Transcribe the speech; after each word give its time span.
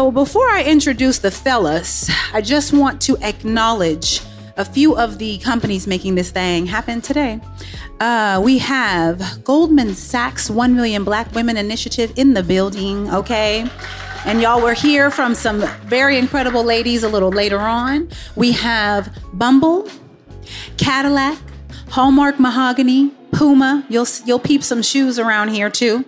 So 0.00 0.10
before 0.10 0.48
I 0.48 0.64
introduce 0.64 1.18
the 1.18 1.30
fellas, 1.30 2.08
I 2.32 2.40
just 2.40 2.72
want 2.72 3.02
to 3.02 3.18
acknowledge 3.18 4.22
a 4.56 4.64
few 4.64 4.96
of 4.96 5.18
the 5.18 5.36
companies 5.40 5.86
making 5.86 6.14
this 6.14 6.30
thing 6.30 6.64
happen 6.64 7.02
today. 7.02 7.38
Uh, 8.00 8.40
we 8.42 8.56
have 8.56 9.44
Goldman 9.44 9.94
Sachs 9.94 10.48
1 10.48 10.74
Million 10.74 11.04
Black 11.04 11.30
Women 11.34 11.58
Initiative 11.58 12.14
in 12.16 12.32
the 12.32 12.42
building, 12.42 13.12
okay? 13.12 13.68
And 14.24 14.40
y'all 14.40 14.62
were 14.62 14.72
here 14.72 15.10
from 15.10 15.34
some 15.34 15.60
very 15.84 16.16
incredible 16.16 16.64
ladies 16.64 17.02
a 17.02 17.08
little 17.10 17.28
later 17.28 17.58
on. 17.58 18.08
We 18.36 18.52
have 18.52 19.14
Bumble, 19.34 19.86
Cadillac, 20.78 21.36
Hallmark 21.90 22.40
Mahogany, 22.40 23.10
Puma. 23.32 23.84
You'll 23.90 24.06
you'll 24.24 24.38
peep 24.38 24.62
some 24.62 24.80
shoes 24.80 25.18
around 25.18 25.48
here 25.48 25.68
too. 25.68 26.06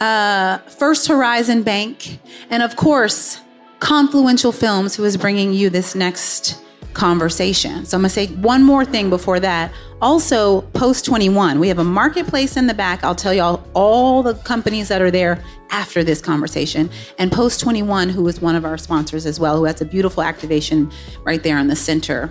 Uh, 0.00 0.58
First 0.58 1.08
Horizon 1.08 1.62
Bank, 1.62 2.18
and 2.50 2.62
of 2.62 2.76
course, 2.76 3.40
Confluential 3.80 4.52
Films, 4.52 4.96
who 4.96 5.04
is 5.04 5.16
bringing 5.16 5.52
you 5.52 5.70
this 5.70 5.94
next 5.94 6.60
conversation. 6.94 7.84
So 7.84 7.96
I'm 7.96 8.02
gonna 8.02 8.08
say 8.08 8.28
one 8.28 8.62
more 8.62 8.84
thing 8.84 9.10
before 9.10 9.40
that. 9.40 9.72
Also, 10.00 10.62
Post 10.72 11.04
21, 11.04 11.58
we 11.58 11.68
have 11.68 11.78
a 11.78 11.84
marketplace 11.84 12.56
in 12.56 12.66
the 12.66 12.74
back. 12.74 13.04
I'll 13.04 13.14
tell 13.14 13.34
y'all 13.34 13.64
all 13.74 14.22
the 14.22 14.34
companies 14.34 14.88
that 14.88 15.02
are 15.02 15.10
there 15.10 15.42
after 15.70 16.04
this 16.04 16.20
conversation. 16.20 16.88
And 17.18 17.32
Post 17.32 17.60
21, 17.60 18.08
who 18.10 18.26
is 18.28 18.40
one 18.40 18.54
of 18.54 18.64
our 18.64 18.78
sponsors 18.78 19.26
as 19.26 19.40
well, 19.40 19.56
who 19.56 19.64
has 19.64 19.80
a 19.80 19.84
beautiful 19.84 20.22
activation 20.22 20.90
right 21.24 21.42
there 21.42 21.58
in 21.58 21.68
the 21.68 21.76
center. 21.76 22.30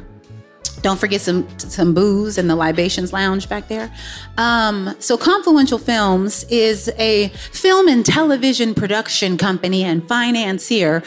Don't 0.82 1.00
forget 1.00 1.22
some 1.22 1.48
some 1.60 1.94
booze 1.94 2.38
in 2.38 2.48
the 2.48 2.56
libations 2.56 3.14
lounge 3.14 3.48
back 3.48 3.68
there. 3.68 3.94
Um, 4.38 4.96
so 5.00 5.18
Confluential 5.18 5.78
Films 5.78 6.46
is 6.50 6.90
a 6.98 7.30
film 7.52 7.88
and 7.88 8.06
television 8.06 8.74
production 8.74 9.38
company 9.38 9.84
and 9.84 10.08
financier 10.08 11.04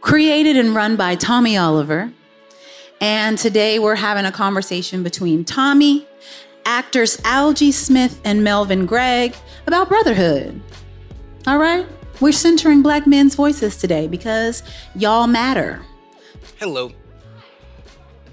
created 0.00 0.56
and 0.56 0.74
run 0.74 0.96
by 0.96 1.14
Tommy 1.14 1.56
Oliver. 1.56 2.12
And 3.00 3.38
today 3.38 3.78
we're 3.78 3.96
having 3.96 4.24
a 4.24 4.32
conversation 4.32 5.02
between 5.02 5.44
Tommy, 5.44 6.06
actors 6.64 7.16
Algee 7.18 7.72
Smith 7.72 8.20
and 8.24 8.44
Melvin 8.44 8.86
Gregg 8.86 9.34
about 9.66 9.88
brotherhood. 9.88 10.60
All 11.46 11.58
right? 11.58 11.86
We're 12.20 12.32
centering 12.32 12.82
black 12.82 13.06
men's 13.06 13.34
voices 13.34 13.76
today 13.76 14.06
because 14.06 14.62
y'all 14.94 15.26
matter. 15.26 15.82
Hello. 16.60 16.92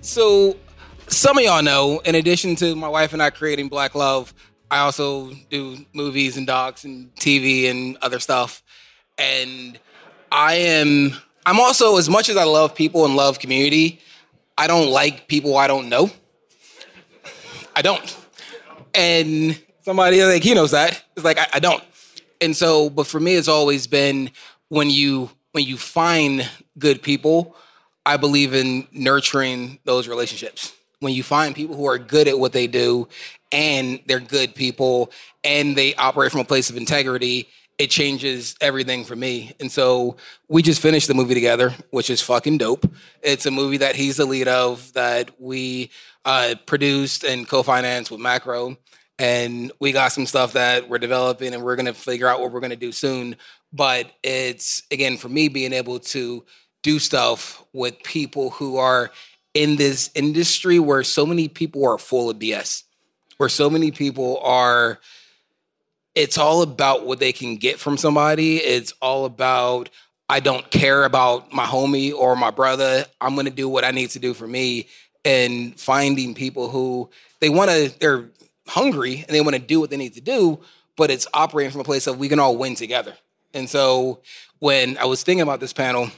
So, 0.02 0.56
some 1.10 1.38
of 1.38 1.44
y'all 1.44 1.62
know, 1.62 2.00
in 2.06 2.16
addition 2.16 2.56
to 2.58 2.76
my 2.76 2.88
wife 2.88 3.14
and 3.14 3.22
I 3.22 3.30
creating 3.30 3.68
Black 3.68 3.96
Love, 3.96 4.34
I 4.72 4.80
also 4.80 5.32
do 5.50 5.86
movies 5.94 6.38
and 6.38 6.46
docs 6.46 6.84
and 6.84 7.14
TV 7.16 7.70
and 7.70 7.98
other 8.02 8.20
stuff. 8.20 8.62
And 9.18 9.80
I 10.32 10.54
am, 10.54 11.14
I'm 11.46 11.60
also, 11.60 11.98
as 11.98 12.10
much 12.10 12.30
as 12.30 12.38
I 12.38 12.44
love 12.44 12.76
people 12.76 13.06
and 13.06 13.16
love 13.16 13.40
community, 13.40 14.00
I 14.58 14.68
don't 14.68 14.90
like 14.90 15.28
people 15.28 15.58
I 15.58 15.68
don't 15.68 15.90
know. 15.90 16.12
I 17.76 17.82
don't. 17.82 18.18
And 18.94 19.60
somebody 19.82 20.24
like 20.24 20.44
he 20.44 20.54
knows 20.54 20.72
that. 20.72 21.04
It's 21.16 21.26
like 21.26 21.40
I, 21.40 21.48
I 21.54 21.60
don't. 21.60 21.84
And 22.42 22.56
so, 22.56 22.90
but 22.90 23.08
for 23.08 23.20
me, 23.20 23.36
it's 23.36 23.48
always 23.48 23.88
been 23.88 24.32
when 24.68 24.90
you 24.90 25.30
when 25.52 25.66
you 25.66 25.78
find 25.78 26.48
good 26.78 27.02
people, 27.02 27.56
I 28.06 28.18
believe 28.18 28.54
in 28.54 28.88
nurturing 28.92 29.80
those 29.84 30.08
relationships. 30.08 30.74
When 31.00 31.14
you 31.14 31.24
find 31.24 31.56
people 31.56 31.76
who 31.76 31.86
are 31.88 31.98
good 31.98 32.28
at 32.28 32.40
what 32.40 32.52
they 32.52 32.68
do 32.68 33.08
and 33.52 34.02
they're 34.06 34.20
good 34.20 34.54
people 34.54 35.12
and 35.44 35.76
they 35.76 35.96
operate 35.96 36.32
from 36.32 36.42
a 36.42 36.46
place 36.46 36.70
of 36.70 36.78
integrity, 36.78 37.48
it 37.78 37.90
changes 37.90 38.56
everything 38.60 39.06
for 39.06 39.16
me. 39.16 39.54
And 39.62 39.72
so 39.72 40.18
we 40.50 40.62
just 40.62 40.82
finished 40.82 41.08
the 41.08 41.14
movie 41.14 41.34
together, 41.34 41.74
which 41.92 42.10
is 42.10 42.22
fucking 42.22 42.58
dope. 42.58 42.86
It's 43.22 43.46
a 43.46 43.52
movie 43.52 43.78
that 43.78 43.96
he's 43.96 44.18
the 44.18 44.26
lead 44.26 44.50
of 44.50 44.92
that 44.94 45.32
we 45.40 45.90
uh, 46.26 46.56
produced 46.66 47.24
and 47.24 47.48
co-financed 47.48 48.12
with 48.12 48.20
Macro. 48.20 48.78
And 49.18 49.72
we 49.80 49.94
got 49.94 50.12
some 50.12 50.26
stuff 50.26 50.54
that 50.54 50.90
we're 50.90 50.98
developing 50.98 51.54
and 51.54 51.64
we're 51.64 51.78
gonna 51.78 51.94
figure 51.94 52.28
out 52.28 52.42
what 52.42 52.52
we're 52.52 52.60
gonna 52.60 52.76
do 52.76 52.92
soon. 52.92 53.38
But 53.72 54.12
it's 54.24 54.84
again 54.92 55.18
for 55.18 55.30
me 55.30 55.48
being 55.48 55.74
able 55.74 56.00
to 56.00 56.46
do 56.84 57.00
stuff 57.00 57.64
with 57.74 58.02
people 58.04 58.50
who 58.52 58.78
are 58.78 59.12
in 59.60 59.76
this 59.76 60.10
industry 60.16 60.80
where 60.80 61.04
so 61.04 61.26
many 61.26 61.50
people 61.50 61.86
are 61.86 61.98
full 61.98 62.30
of 62.30 62.40
BS, 62.40 62.84
where 63.36 63.50
so 63.50 63.70
many 63.70 63.92
people 63.92 64.40
are, 64.42 65.02
it's 66.16 66.38
all 66.38 66.62
about 66.62 67.06
what 67.06 67.20
they 67.20 67.34
can 67.34 67.58
get 67.58 67.78
from 67.78 67.98
somebody. 67.98 68.56
It's 68.56 68.94
all 69.02 69.26
about, 69.26 69.90
I 70.30 70.40
don't 70.40 70.72
care 70.72 71.04
about 71.04 71.52
my 71.52 71.66
homie 71.66 72.14
or 72.14 72.38
my 72.38 72.52
brother. 72.52 73.06
I'm 73.20 73.36
gonna 73.36 73.50
do 73.50 73.68
what 73.68 73.84
I 73.84 73.92
need 73.92 74.12
to 74.12 74.20
do 74.20 74.34
for 74.34 74.48
me. 74.48 74.88
And 75.26 75.78
finding 75.78 76.36
people 76.36 76.70
who 76.70 77.10
they 77.42 77.50
wanna, 77.50 77.90
they're 78.00 78.30
hungry 78.66 79.26
and 79.28 79.36
they 79.36 79.42
wanna 79.42 79.60
do 79.60 79.82
what 79.82 79.90
they 79.90 79.98
need 79.98 80.14
to 80.14 80.22
do, 80.22 80.62
but 80.96 81.12
it's 81.12 81.28
operating 81.34 81.72
from 81.72 81.82
a 81.82 81.84
place 81.84 82.08
of 82.08 82.18
we 82.18 82.30
can 82.30 82.40
all 82.40 82.56
win 82.56 82.76
together. 82.76 83.14
And 83.54 83.70
so 83.70 84.22
when 84.60 84.98
I 84.98 85.04
was 85.04 85.22
thinking 85.22 85.42
about 85.42 85.60
this 85.60 85.74
panel, 85.74 86.12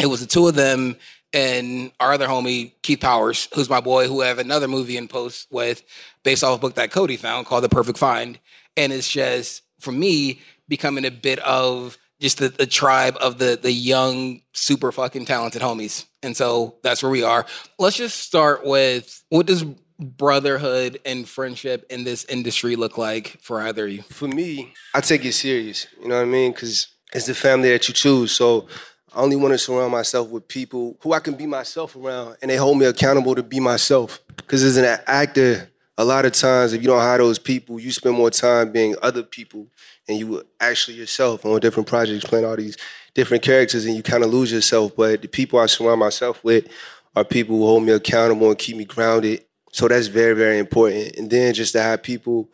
it 0.00 0.06
was 0.06 0.18
the 0.18 0.26
two 0.26 0.48
of 0.48 0.56
them 0.56 0.96
and 1.34 1.90
our 2.00 2.12
other 2.12 2.28
homie 2.28 2.72
Keith 2.82 3.00
Powers, 3.00 3.48
who's 3.54 3.68
my 3.68 3.80
boy, 3.80 4.06
who 4.06 4.20
have 4.22 4.38
another 4.38 4.68
movie 4.68 4.96
in 4.96 5.08
post 5.08 5.48
with 5.50 5.82
based 6.22 6.44
off 6.44 6.56
a 6.56 6.60
book 6.60 6.76
that 6.76 6.90
Codie 6.90 7.18
found 7.18 7.46
called 7.46 7.64
The 7.64 7.68
Perfect 7.68 7.98
Find, 7.98 8.38
and 8.76 8.92
it's 8.92 9.10
just 9.10 9.62
for 9.80 9.92
me 9.92 10.40
becoming 10.68 11.04
a 11.04 11.10
bit 11.10 11.40
of 11.40 11.98
just 12.20 12.38
the, 12.38 12.48
the 12.48 12.66
tribe 12.66 13.16
of 13.20 13.38
the 13.38 13.58
the 13.60 13.72
young, 13.72 14.40
super 14.52 14.92
fucking 14.92 15.26
talented 15.26 15.60
homies, 15.60 16.06
and 16.22 16.36
so 16.36 16.76
that's 16.82 17.02
where 17.02 17.12
we 17.12 17.24
are. 17.24 17.44
Let's 17.78 17.96
just 17.96 18.20
start 18.20 18.64
with 18.64 19.22
what 19.28 19.46
does 19.46 19.64
brotherhood 19.98 20.98
and 21.04 21.28
friendship 21.28 21.86
in 21.90 22.04
this 22.04 22.24
industry 22.24 22.76
look 22.76 22.98
like 22.98 23.38
for 23.40 23.60
either 23.60 23.86
of 23.86 23.92
you? 23.92 24.02
For 24.02 24.28
me, 24.28 24.72
I 24.94 25.00
take 25.00 25.24
it 25.24 25.32
serious. 25.32 25.86
You 26.00 26.08
know 26.08 26.16
what 26.16 26.22
I 26.22 26.26
mean? 26.26 26.52
Because 26.52 26.88
it's 27.12 27.26
the 27.26 27.34
family 27.34 27.70
that 27.70 27.86
you 27.88 27.94
choose. 27.94 28.32
So 28.32 28.66
I 29.14 29.20
only 29.20 29.36
want 29.36 29.52
to 29.52 29.58
surround 29.58 29.92
myself 29.92 30.28
with 30.28 30.48
people 30.48 30.96
who 31.00 31.12
I 31.12 31.20
can 31.20 31.34
be 31.34 31.46
myself 31.46 31.94
around, 31.94 32.36
and 32.42 32.50
they 32.50 32.56
hold 32.56 32.78
me 32.78 32.86
accountable 32.86 33.36
to 33.36 33.44
be 33.44 33.60
myself. 33.60 34.20
Because 34.36 34.64
as 34.64 34.76
an 34.76 34.98
actor, 35.06 35.70
a 35.96 36.04
lot 36.04 36.24
of 36.24 36.32
times 36.32 36.72
if 36.72 36.82
you 36.82 36.88
don't 36.88 37.00
have 37.00 37.18
those 37.18 37.38
people, 37.38 37.78
you 37.78 37.92
spend 37.92 38.16
more 38.16 38.30
time 38.30 38.72
being 38.72 38.96
other 39.02 39.22
people, 39.22 39.68
and 40.08 40.18
you 40.18 40.42
actually 40.58 40.96
yourself 40.96 41.46
on 41.46 41.60
different 41.60 41.88
projects, 41.88 42.24
playing 42.24 42.44
all 42.44 42.56
these 42.56 42.76
different 43.14 43.44
characters, 43.44 43.86
and 43.86 43.94
you 43.94 44.02
kind 44.02 44.24
of 44.24 44.30
lose 44.30 44.50
yourself. 44.50 44.96
But 44.96 45.22
the 45.22 45.28
people 45.28 45.60
I 45.60 45.66
surround 45.66 46.00
myself 46.00 46.42
with 46.42 46.66
are 47.14 47.24
people 47.24 47.56
who 47.56 47.66
hold 47.66 47.84
me 47.84 47.92
accountable 47.92 48.48
and 48.48 48.58
keep 48.58 48.76
me 48.76 48.84
grounded. 48.84 49.44
So 49.70 49.86
that's 49.86 50.08
very, 50.08 50.34
very 50.34 50.58
important. 50.58 51.16
And 51.16 51.30
then 51.30 51.54
just 51.54 51.72
to 51.74 51.82
have 51.82 52.02
people 52.02 52.48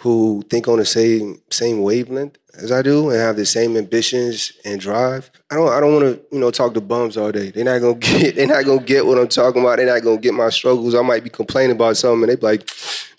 who 0.00 0.42
think 0.48 0.66
on 0.66 0.78
the 0.78 0.84
same 0.84 1.40
same 1.50 1.82
wavelength 1.82 2.38
as 2.54 2.72
I 2.72 2.80
do 2.82 3.10
and 3.10 3.18
have 3.18 3.36
the 3.36 3.44
same 3.44 3.76
ambitions 3.76 4.52
and 4.64 4.80
drive. 4.80 5.30
I 5.50 5.56
don't 5.56 5.68
I 5.68 5.78
don't 5.78 5.92
want 5.92 6.04
to, 6.04 6.34
you 6.34 6.40
know, 6.40 6.50
talk 6.50 6.72
to 6.74 6.80
bums 6.80 7.18
all 7.18 7.30
day. 7.30 7.50
They're 7.50 7.64
not 7.64 7.80
gonna 7.80 7.94
get 7.98 8.36
they're 8.36 8.46
not 8.46 8.64
gonna 8.64 8.82
get 8.82 9.04
what 9.04 9.18
I'm 9.18 9.28
talking 9.28 9.60
about. 9.60 9.76
They're 9.76 9.86
not 9.86 10.02
gonna 10.02 10.20
get 10.20 10.32
my 10.32 10.48
struggles. 10.48 10.94
I 10.94 11.02
might 11.02 11.22
be 11.22 11.30
complaining 11.30 11.76
about 11.76 11.98
something 11.98 12.22
and 12.22 12.30
they 12.30 12.36
be 12.36 12.46
like, 12.46 12.66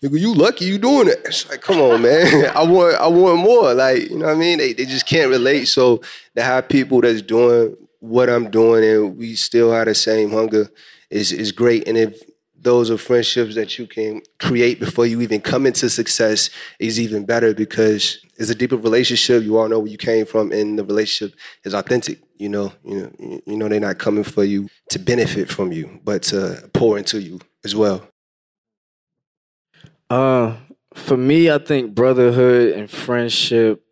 nigga, 0.01 0.19
you 0.19 0.33
lucky 0.33 0.65
you 0.65 0.79
doing 0.79 1.07
it. 1.07 1.21
It's 1.25 1.47
like, 1.49 1.61
come 1.61 1.79
on, 1.79 2.01
man. 2.01 2.51
I 2.55 2.63
want 2.63 2.95
I 2.95 3.07
want 3.07 3.39
more. 3.39 3.73
Like, 3.75 4.09
you 4.09 4.17
know 4.17 4.25
what 4.25 4.35
I 4.35 4.39
mean? 4.39 4.57
They 4.57 4.73
they 4.73 4.85
just 4.85 5.05
can't 5.05 5.29
relate. 5.29 5.65
So 5.65 6.01
to 6.35 6.41
have 6.41 6.67
people 6.67 7.01
that's 7.01 7.21
doing 7.21 7.77
what 7.99 8.27
I'm 8.27 8.49
doing 8.49 8.83
and 8.83 9.17
we 9.17 9.35
still 9.35 9.71
have 9.71 9.85
the 9.85 9.93
same 9.93 10.31
hunger 10.31 10.67
is 11.11 11.31
is 11.31 11.51
great. 11.51 11.87
And 11.87 11.95
if 11.95 12.23
those 12.61 12.91
are 12.91 12.97
friendships 12.97 13.55
that 13.55 13.77
you 13.77 13.87
can 13.87 14.21
create 14.39 14.79
before 14.79 15.05
you 15.05 15.21
even 15.21 15.41
come 15.41 15.65
into 15.65 15.89
success 15.89 16.49
is 16.79 16.99
even 16.99 17.25
better 17.25 17.53
because 17.53 18.23
it's 18.37 18.49
a 18.49 18.55
deeper 18.55 18.77
relationship. 18.77 19.43
You 19.43 19.57
all 19.57 19.67
know 19.67 19.79
where 19.79 19.91
you 19.91 19.97
came 19.97 20.25
from, 20.25 20.51
and 20.51 20.77
the 20.77 20.83
relationship 20.83 21.37
is 21.63 21.73
authentic. 21.73 22.19
You 22.37 22.49
know, 22.49 22.73
you 22.83 23.01
know, 23.01 23.41
you 23.45 23.57
know 23.57 23.67
they're 23.67 23.79
not 23.79 23.97
coming 23.97 24.23
for 24.23 24.43
you 24.43 24.69
to 24.89 24.99
benefit 24.99 25.49
from 25.49 25.71
you, 25.71 25.99
but 26.03 26.23
to 26.23 26.69
pour 26.73 26.97
into 26.97 27.19
you 27.19 27.39
as 27.63 27.75
well. 27.75 28.07
Uh, 30.09 30.55
for 30.93 31.17
me, 31.17 31.49
I 31.49 31.57
think 31.57 31.95
brotherhood 31.95 32.73
and 32.73 32.89
friendship. 32.89 33.83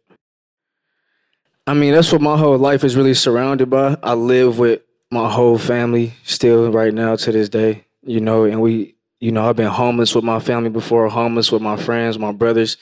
I 1.66 1.74
mean, 1.74 1.94
that's 1.94 2.12
what 2.12 2.22
my 2.22 2.38
whole 2.38 2.58
life 2.58 2.84
is 2.84 2.96
really 2.96 3.14
surrounded 3.14 3.70
by. 3.70 3.98
I 4.02 4.14
live 4.14 4.58
with 4.58 4.82
my 5.12 5.30
whole 5.30 5.58
family 5.58 6.14
still 6.24 6.72
right 6.72 6.94
now 6.94 7.16
to 7.16 7.32
this 7.32 7.50
day 7.50 7.86
you 8.04 8.22
know, 8.22 8.44
and 8.46 8.62
we, 8.62 8.96
you 9.20 9.32
know, 9.32 9.48
I've 9.48 9.56
been 9.56 9.68
homeless 9.68 10.16
with 10.16 10.24
my 10.24 10.40
family 10.40 10.70
before, 10.70 11.10
homeless 11.10 11.52
with 11.52 11.62
my 11.62 11.78
friends, 11.78 12.18
my 12.18 12.32
brothers, 12.32 12.78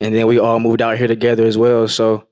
and 0.00 0.14
then 0.14 0.26
we 0.26 0.38
all 0.38 0.58
moved 0.58 0.82
out 0.82 0.98
here 0.98 1.06
together 1.06 1.44
as 1.44 1.58
well. 1.58 1.88
So, 1.88 2.26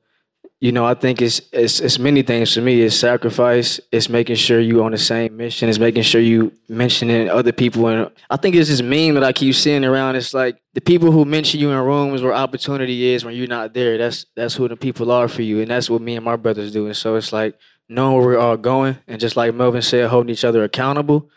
you 0.60 0.72
know, 0.72 0.86
I 0.86 0.94
think 0.94 1.20
it's 1.20 1.42
it's 1.52 1.80
it's 1.80 1.98
many 1.98 2.22
things 2.22 2.54
for 2.54 2.62
me. 2.62 2.80
It's 2.80 2.96
sacrifice. 2.96 3.80
It's 3.92 4.08
making 4.08 4.36
sure 4.36 4.60
you 4.60 4.82
on 4.82 4.92
the 4.92 4.98
same 4.98 5.36
mission. 5.36 5.68
It's 5.68 5.78
making 5.78 6.04
sure 6.04 6.22
you 6.22 6.52
mentioning 6.68 7.28
other 7.28 7.52
people. 7.52 7.86
And 7.88 8.10
I 8.30 8.38
think 8.38 8.54
it's 8.54 8.70
this 8.70 8.80
meme 8.80 9.14
that 9.14 9.24
I 9.24 9.32
keep 9.32 9.54
seeing 9.54 9.84
around. 9.84 10.16
It's 10.16 10.32
like 10.32 10.62
the 10.72 10.80
people 10.80 11.10
who 11.10 11.26
mention 11.26 11.60
you 11.60 11.70
in 11.70 11.78
rooms 11.78 12.22
where 12.22 12.32
opportunity 12.32 13.12
is 13.12 13.24
when 13.26 13.34
you're 13.34 13.46
not 13.46 13.74
there. 13.74 13.98
That's 13.98 14.24
that's 14.36 14.54
who 14.54 14.68
the 14.68 14.76
people 14.76 15.10
are 15.10 15.28
for 15.28 15.42
you, 15.42 15.60
and 15.60 15.70
that's 15.70 15.90
what 15.90 16.00
me 16.00 16.16
and 16.16 16.24
my 16.24 16.36
brothers 16.36 16.72
do. 16.72 16.86
And 16.86 16.96
so 16.96 17.16
it's 17.16 17.32
like 17.32 17.58
knowing 17.88 18.16
where 18.16 18.24
we're 18.24 18.38
all 18.38 18.56
going, 18.56 18.96
and 19.06 19.20
just 19.20 19.36
like 19.36 19.54
Melvin 19.54 19.82
said, 19.82 20.08
holding 20.08 20.32
each 20.32 20.44
other 20.44 20.64
accountable 20.64 21.28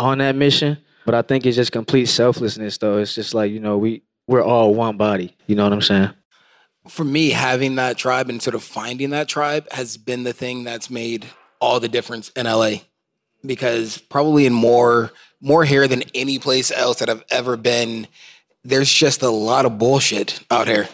on 0.00 0.18
that 0.18 0.34
mission. 0.34 0.78
But 1.04 1.14
I 1.14 1.22
think 1.22 1.46
it's 1.46 1.56
just 1.56 1.72
complete 1.72 2.06
selflessness, 2.06 2.78
though. 2.78 2.98
It's 2.98 3.14
just 3.14 3.34
like 3.34 3.52
you 3.52 3.60
know 3.60 3.78
we 3.78 4.02
we're 4.26 4.42
all 4.42 4.74
one 4.74 4.96
body. 4.96 5.36
You 5.46 5.56
know 5.56 5.64
what 5.64 5.72
I'm 5.72 5.82
saying? 5.82 6.10
For 6.88 7.04
me, 7.04 7.30
having 7.30 7.76
that 7.76 7.98
tribe 7.98 8.28
and 8.28 8.42
sort 8.42 8.54
of 8.54 8.62
finding 8.62 9.10
that 9.10 9.28
tribe 9.28 9.70
has 9.72 9.96
been 9.96 10.24
the 10.24 10.32
thing 10.32 10.64
that's 10.64 10.90
made 10.90 11.26
all 11.60 11.78
the 11.80 11.88
difference 11.88 12.30
in 12.30 12.46
LA. 12.46 12.76
Because 13.44 13.98
probably 13.98 14.46
in 14.46 14.52
more 14.52 15.12
more 15.40 15.64
here 15.64 15.88
than 15.88 16.02
any 16.14 16.38
place 16.38 16.70
else 16.70 16.98
that 16.98 17.08
I've 17.08 17.24
ever 17.30 17.56
been, 17.56 18.06
there's 18.62 18.92
just 18.92 19.22
a 19.22 19.30
lot 19.30 19.64
of 19.64 19.78
bullshit 19.78 20.44
out 20.50 20.68
here. 20.68 20.88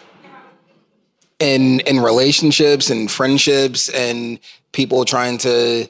In 1.39 1.81
in 1.81 1.99
relationships 1.99 2.89
and 2.89 3.11
friendships 3.11 3.89
and 3.89 4.39
people 4.71 5.05
trying 5.05 5.37
to 5.39 5.87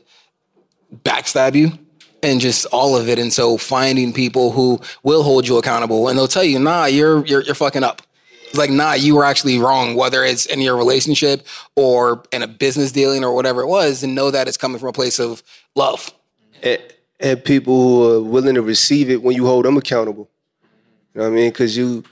backstab 1.04 1.56
you 1.56 1.78
and 2.24 2.40
just 2.40 2.66
all 2.68 2.98
of 2.98 3.10
it. 3.10 3.20
And 3.20 3.32
so 3.32 3.58
finding 3.58 4.14
people 4.14 4.52
who 4.52 4.80
will 5.04 5.24
hold 5.24 5.48
you 5.48 5.58
accountable 5.58 6.08
and 6.08 6.18
they'll 6.18 6.28
tell 6.28 6.44
you, 6.44 6.60
nah, 6.60 6.86
you're 6.86 7.26
you're 7.26 7.42
you're 7.42 7.56
fucking 7.56 7.84
up. 7.84 8.02
Like, 8.54 8.70
nah, 8.70 8.94
you 8.94 9.16
were 9.16 9.26
actually 9.26 9.60
wrong, 9.60 9.96
whether 9.96 10.24
it's 10.24 10.46
in 10.46 10.62
your 10.62 10.78
relationship 10.78 11.46
or 11.76 12.24
in 12.32 12.44
a 12.44 12.48
business 12.48 12.94
dealing 12.94 13.24
or 13.26 13.36
whatever 13.36 13.62
it 13.62 13.68
was, 13.68 14.04
and 14.04 14.16
know 14.16 14.32
that 14.32 14.48
it's 14.48 14.58
coming 14.58 14.80
from 14.80 14.90
a 14.90 14.94
place 14.94 15.20
of 15.20 15.44
love. 15.76 16.14
And, 16.64 16.82
and 17.20 17.44
people 17.44 17.76
who 17.76 18.14
are 18.14 18.22
willing 18.22 18.56
to 18.56 18.62
receive 18.62 19.10
it 19.10 19.22
when 19.22 19.36
you 19.36 19.46
hold 19.46 19.66
them 19.66 19.76
accountable. 19.76 20.30
You 21.14 21.22
know 21.22 21.30
what 21.30 21.34
I 21.34 21.36
mean? 21.36 21.50
Because 21.50 21.76
you 21.76 22.04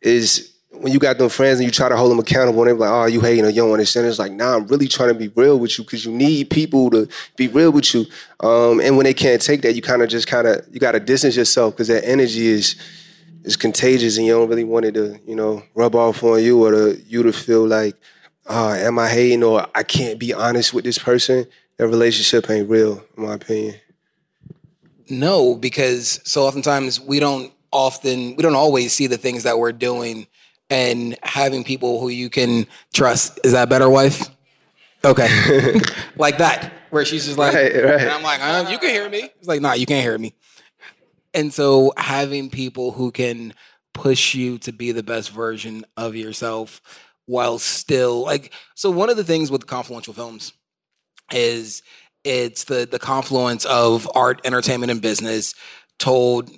is 0.00 0.49
when 0.80 0.92
you 0.92 0.98
got 0.98 1.18
them 1.18 1.28
friends 1.28 1.60
and 1.60 1.66
you 1.66 1.70
try 1.70 1.90
to 1.90 1.96
hold 1.96 2.10
them 2.10 2.18
accountable 2.18 2.60
and 2.60 2.68
they're 2.68 2.76
like, 2.76 2.90
oh, 2.90 3.04
you 3.04 3.20
hating 3.20 3.44
or 3.44 3.50
you 3.50 3.56
don't 3.56 3.72
understand. 3.72 4.06
It's 4.06 4.18
like, 4.18 4.32
nah, 4.32 4.56
I'm 4.56 4.66
really 4.66 4.88
trying 4.88 5.10
to 5.10 5.14
be 5.14 5.28
real 5.28 5.58
with 5.58 5.78
you 5.78 5.84
because 5.84 6.06
you 6.06 6.12
need 6.12 6.48
people 6.48 6.90
to 6.90 7.06
be 7.36 7.48
real 7.48 7.70
with 7.70 7.92
you. 7.94 8.06
Um, 8.40 8.80
and 8.80 8.96
when 8.96 9.04
they 9.04 9.12
can't 9.12 9.42
take 9.42 9.60
that, 9.62 9.74
you 9.74 9.82
kind 9.82 10.00
of 10.00 10.08
just 10.08 10.26
kind 10.26 10.46
of, 10.46 10.66
you 10.72 10.80
got 10.80 10.92
to 10.92 11.00
distance 11.00 11.36
yourself 11.36 11.74
because 11.74 11.88
that 11.88 12.08
energy 12.08 12.46
is 12.46 12.76
is 13.42 13.56
contagious 13.56 14.18
and 14.18 14.26
you 14.26 14.32
don't 14.32 14.48
really 14.48 14.64
want 14.64 14.84
it 14.84 14.92
to, 14.92 15.18
you 15.26 15.34
know, 15.34 15.62
rub 15.74 15.94
off 15.94 16.22
on 16.22 16.42
you 16.42 16.62
or 16.62 16.70
to, 16.70 17.02
you 17.06 17.22
to 17.22 17.32
feel 17.32 17.66
like, 17.66 17.96
oh, 18.46 18.72
am 18.72 18.98
I 18.98 19.08
hating 19.08 19.42
or 19.42 19.66
I 19.74 19.82
can't 19.82 20.18
be 20.18 20.34
honest 20.34 20.74
with 20.74 20.84
this 20.84 20.98
person. 20.98 21.46
That 21.78 21.88
relationship 21.88 22.50
ain't 22.50 22.68
real, 22.68 23.02
in 23.16 23.22
my 23.22 23.34
opinion. 23.34 23.76
No, 25.08 25.54
because 25.54 26.20
so 26.24 26.44
oftentimes 26.44 27.00
we 27.00 27.18
don't 27.18 27.52
often, 27.72 28.36
we 28.36 28.42
don't 28.42 28.54
always 28.54 28.92
see 28.92 29.06
the 29.06 29.16
things 29.16 29.44
that 29.44 29.58
we're 29.58 29.72
doing 29.72 30.26
and 30.70 31.18
having 31.22 31.64
people 31.64 32.00
who 32.00 32.08
you 32.08 32.30
can 32.30 32.66
trust. 32.94 33.38
Is 33.44 33.52
that 33.52 33.68
better, 33.68 33.90
wife? 33.90 34.28
Okay. 35.04 35.80
like 36.16 36.38
that, 36.38 36.72
where 36.90 37.04
she's 37.04 37.26
just 37.26 37.38
like, 37.38 37.54
Right, 37.54 37.74
right. 37.74 38.00
and 38.00 38.10
I'm 38.10 38.22
like, 38.22 38.40
uh, 38.40 38.68
you 38.70 38.78
can 38.78 38.90
hear 38.90 39.08
me. 39.08 39.30
It's 39.38 39.48
like, 39.48 39.60
nah, 39.60 39.72
you 39.72 39.86
can't 39.86 40.02
hear 40.04 40.18
me. 40.18 40.34
And 41.34 41.52
so 41.52 41.92
having 41.96 42.50
people 42.50 42.92
who 42.92 43.10
can 43.10 43.54
push 43.94 44.34
you 44.34 44.58
to 44.58 44.72
be 44.72 44.92
the 44.92 45.02
best 45.02 45.30
version 45.30 45.84
of 45.96 46.14
yourself 46.14 46.80
while 47.26 47.58
still 47.58 48.22
like 48.22 48.52
so 48.74 48.90
one 48.90 49.10
of 49.10 49.16
the 49.16 49.24
things 49.24 49.50
with 49.50 49.66
confluential 49.66 50.14
films 50.14 50.52
is 51.32 51.82
it's 52.24 52.64
the 52.64 52.86
the 52.90 52.98
confluence 52.98 53.64
of 53.64 54.08
art, 54.14 54.40
entertainment, 54.44 54.90
and 54.90 55.00
business 55.00 55.54
told 55.98 56.50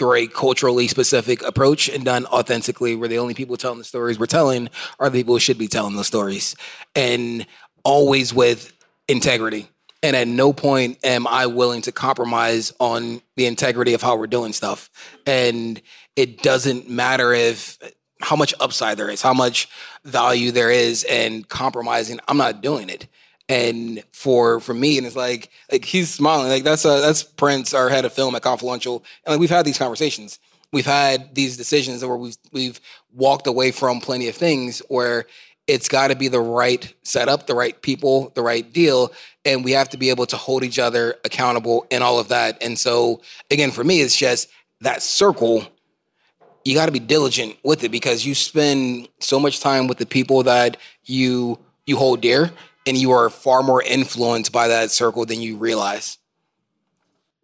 through 0.00 0.14
a 0.14 0.26
culturally 0.26 0.88
specific 0.88 1.42
approach 1.42 1.86
and 1.90 2.06
done 2.06 2.24
authentically, 2.26 2.96
where 2.96 3.06
the 3.06 3.18
only 3.18 3.34
people 3.34 3.54
telling 3.58 3.76
the 3.76 3.84
stories 3.84 4.18
we're 4.18 4.24
telling 4.24 4.70
are 4.98 5.10
the 5.10 5.18
people 5.18 5.34
who 5.34 5.38
should 5.38 5.58
be 5.58 5.68
telling 5.68 5.94
those 5.94 6.06
stories. 6.06 6.56
And 6.96 7.46
always 7.84 8.32
with 8.32 8.72
integrity. 9.08 9.68
And 10.02 10.16
at 10.16 10.26
no 10.26 10.54
point 10.54 10.96
am 11.04 11.26
I 11.26 11.44
willing 11.44 11.82
to 11.82 11.92
compromise 11.92 12.72
on 12.80 13.20
the 13.36 13.44
integrity 13.44 13.92
of 13.92 14.00
how 14.00 14.16
we're 14.16 14.26
doing 14.26 14.54
stuff. 14.54 14.88
And 15.26 15.82
it 16.16 16.42
doesn't 16.42 16.88
matter 16.88 17.34
if 17.34 17.78
how 18.22 18.36
much 18.36 18.54
upside 18.58 18.96
there 18.96 19.10
is, 19.10 19.20
how 19.20 19.34
much 19.34 19.68
value 20.02 20.50
there 20.50 20.70
is, 20.70 21.04
and 21.04 21.46
compromising. 21.46 22.20
I'm 22.26 22.38
not 22.38 22.62
doing 22.62 22.88
it. 22.88 23.06
And 23.50 24.04
for 24.12 24.60
for 24.60 24.72
me, 24.72 24.96
and 24.96 25.04
it's 25.04 25.16
like 25.16 25.50
like 25.72 25.84
he's 25.84 26.08
smiling. 26.08 26.48
Like 26.48 26.62
that's 26.62 26.86
uh, 26.86 27.00
that's 27.00 27.24
Prince, 27.24 27.74
our 27.74 27.88
head 27.88 28.04
of 28.04 28.12
film 28.12 28.36
at 28.36 28.42
Confluential, 28.42 29.02
and 29.26 29.32
like 29.32 29.40
we've 29.40 29.50
had 29.50 29.64
these 29.64 29.76
conversations. 29.76 30.38
We've 30.72 30.86
had 30.86 31.34
these 31.34 31.56
decisions 31.56 32.04
where 32.04 32.16
we've 32.16 32.36
we've 32.52 32.80
walked 33.12 33.48
away 33.48 33.72
from 33.72 34.00
plenty 34.00 34.28
of 34.28 34.36
things 34.36 34.82
where 34.86 35.26
it's 35.66 35.88
got 35.88 36.08
to 36.08 36.16
be 36.16 36.28
the 36.28 36.40
right 36.40 36.94
setup, 37.02 37.48
the 37.48 37.56
right 37.56 37.80
people, 37.82 38.30
the 38.36 38.42
right 38.42 38.72
deal, 38.72 39.12
and 39.44 39.64
we 39.64 39.72
have 39.72 39.88
to 39.88 39.96
be 39.96 40.10
able 40.10 40.26
to 40.26 40.36
hold 40.36 40.62
each 40.62 40.78
other 40.78 41.16
accountable 41.24 41.86
and 41.90 42.04
all 42.04 42.20
of 42.20 42.28
that. 42.28 42.62
And 42.62 42.78
so, 42.78 43.20
again, 43.50 43.72
for 43.72 43.82
me, 43.82 44.00
it's 44.00 44.16
just 44.16 44.48
that 44.80 45.02
circle. 45.02 45.64
You 46.64 46.74
got 46.74 46.86
to 46.86 46.92
be 46.92 47.00
diligent 47.00 47.56
with 47.64 47.82
it 47.82 47.90
because 47.90 48.24
you 48.24 48.36
spend 48.36 49.08
so 49.18 49.40
much 49.40 49.58
time 49.58 49.88
with 49.88 49.98
the 49.98 50.06
people 50.06 50.44
that 50.44 50.76
you 51.04 51.58
you 51.86 51.96
hold 51.96 52.20
dear, 52.20 52.52
and 52.90 52.98
you 52.98 53.12
are 53.12 53.30
far 53.30 53.62
more 53.62 53.80
influenced 53.80 54.50
by 54.50 54.66
that 54.66 54.90
circle 54.90 55.24
than 55.24 55.40
you 55.40 55.56
realize. 55.56 56.18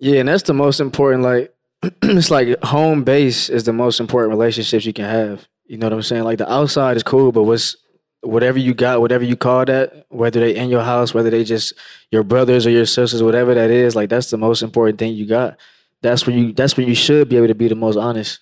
Yeah, 0.00 0.18
and 0.18 0.28
that's 0.28 0.42
the 0.42 0.52
most 0.52 0.80
important. 0.80 1.22
Like, 1.22 1.54
it's 2.02 2.32
like 2.32 2.60
home 2.64 3.04
base 3.04 3.48
is 3.48 3.62
the 3.62 3.72
most 3.72 4.00
important 4.00 4.30
relationships 4.30 4.84
you 4.84 4.92
can 4.92 5.04
have. 5.04 5.46
You 5.66 5.78
know 5.78 5.86
what 5.86 5.92
I'm 5.92 6.02
saying? 6.02 6.24
Like 6.24 6.38
the 6.38 6.52
outside 6.52 6.96
is 6.96 7.04
cool, 7.04 7.30
but 7.30 7.44
what's 7.44 7.76
whatever 8.22 8.58
you 8.58 8.74
got, 8.74 9.00
whatever 9.00 9.22
you 9.22 9.36
call 9.36 9.64
that, 9.66 10.06
whether 10.08 10.40
they 10.40 10.56
in 10.56 10.68
your 10.68 10.82
house, 10.82 11.14
whether 11.14 11.30
they 11.30 11.44
just 11.44 11.74
your 12.10 12.24
brothers 12.24 12.66
or 12.66 12.70
your 12.70 12.86
sisters, 12.86 13.22
whatever 13.22 13.54
that 13.54 13.70
is, 13.70 13.94
like 13.94 14.10
that's 14.10 14.30
the 14.30 14.36
most 14.36 14.62
important 14.62 14.98
thing 14.98 15.14
you 15.14 15.26
got. 15.26 15.56
That's 16.02 16.26
when 16.26 16.36
you. 16.36 16.52
That's 16.54 16.76
when 16.76 16.88
you 16.88 16.96
should 16.96 17.28
be 17.28 17.36
able 17.36 17.46
to 17.46 17.54
be 17.54 17.68
the 17.68 17.76
most 17.76 17.96
honest. 17.96 18.40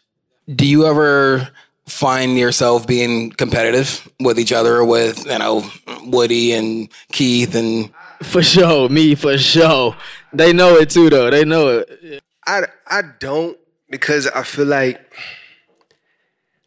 Do 0.48 0.66
you 0.66 0.86
ever 0.86 1.50
find 1.86 2.38
yourself 2.38 2.86
being 2.86 3.30
competitive 3.30 4.08
with 4.20 4.38
each 4.38 4.52
other, 4.52 4.84
with 4.84 5.26
you 5.26 5.38
know 5.38 5.64
Woody 6.04 6.52
and 6.52 6.88
Keith 7.12 7.54
and 7.54 7.90
For 8.24 8.42
sure, 8.42 8.88
me 8.88 9.14
for 9.14 9.36
sure. 9.38 9.96
They 10.32 10.52
know 10.52 10.76
it 10.76 10.90
too, 10.90 11.10
though. 11.10 11.30
They 11.30 11.44
know 11.44 11.78
it. 11.78 12.22
I 12.46 12.62
I 12.86 13.02
don't 13.18 13.56
because 13.90 14.26
I 14.28 14.42
feel 14.42 14.66
like 14.66 15.00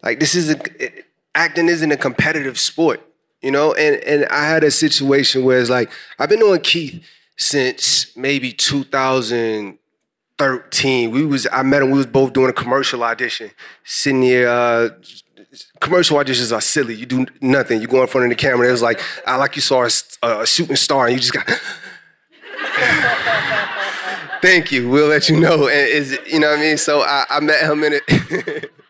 like 0.04 0.20
this 0.20 0.36
is 0.36 0.52
a 0.52 0.60
acting 1.36 1.68
isn't 1.68 1.92
a 1.92 1.98
competitive 1.98 2.60
sport, 2.60 3.02
you 3.42 3.52
know. 3.52 3.74
And 3.74 3.96
and 4.04 4.26
I 4.26 4.48
had 4.48 4.64
a 4.64 4.72
situation 4.72 5.44
where 5.44 5.60
it's 5.60 5.70
like 5.70 5.92
I've 6.20 6.30
been 6.30 6.40
knowing 6.40 6.62
Keith 6.62 7.04
since 7.38 8.16
maybe 8.16 8.52
2013. 10.38 11.12
We 11.12 11.26
was 11.26 11.48
I 11.52 11.64
met 11.64 11.82
him. 11.82 11.92
We 11.92 11.98
was 11.98 12.06
both 12.06 12.34
doing 12.34 12.50
a 12.50 12.54
commercial 12.54 13.04
audition, 13.04 13.52
sitting 13.84 14.22
here. 14.22 14.48
Uh, 14.48 14.90
commercial 15.80 16.18
auditions 16.18 16.56
are 16.56 16.62
silly. 16.62 16.96
You 16.96 17.06
do 17.06 17.26
nothing. 17.42 17.82
You 17.82 17.88
go 17.88 18.02
in 18.02 18.08
front 18.08 18.26
of 18.26 18.30
the 18.30 18.36
camera. 18.36 18.68
It 18.68 18.72
was 18.72 18.82
like 18.82 19.02
I 19.26 19.36
like 19.38 19.56
you 19.56 19.62
saw 19.62 19.88
a 20.24 20.46
shooting 20.46 20.76
star 20.76 21.08
and 21.08 21.16
you 21.16 21.20
just 21.20 21.34
got. 21.34 21.48
Thank 24.42 24.72
you. 24.72 24.90
We'll 24.90 25.08
let 25.08 25.30
you 25.30 25.40
know. 25.40 25.68
And 25.68 25.90
is 25.90 26.20
you 26.28 26.40
know 26.40 26.52
what 26.52 26.60
I 26.60 26.62
mean? 26.62 26.78
So 26.78 27.02
I, 27.02 27.26
I 27.30 27.40
met 27.40 27.64
him 27.64 27.84
in 27.84 27.94
it. 27.94 28.72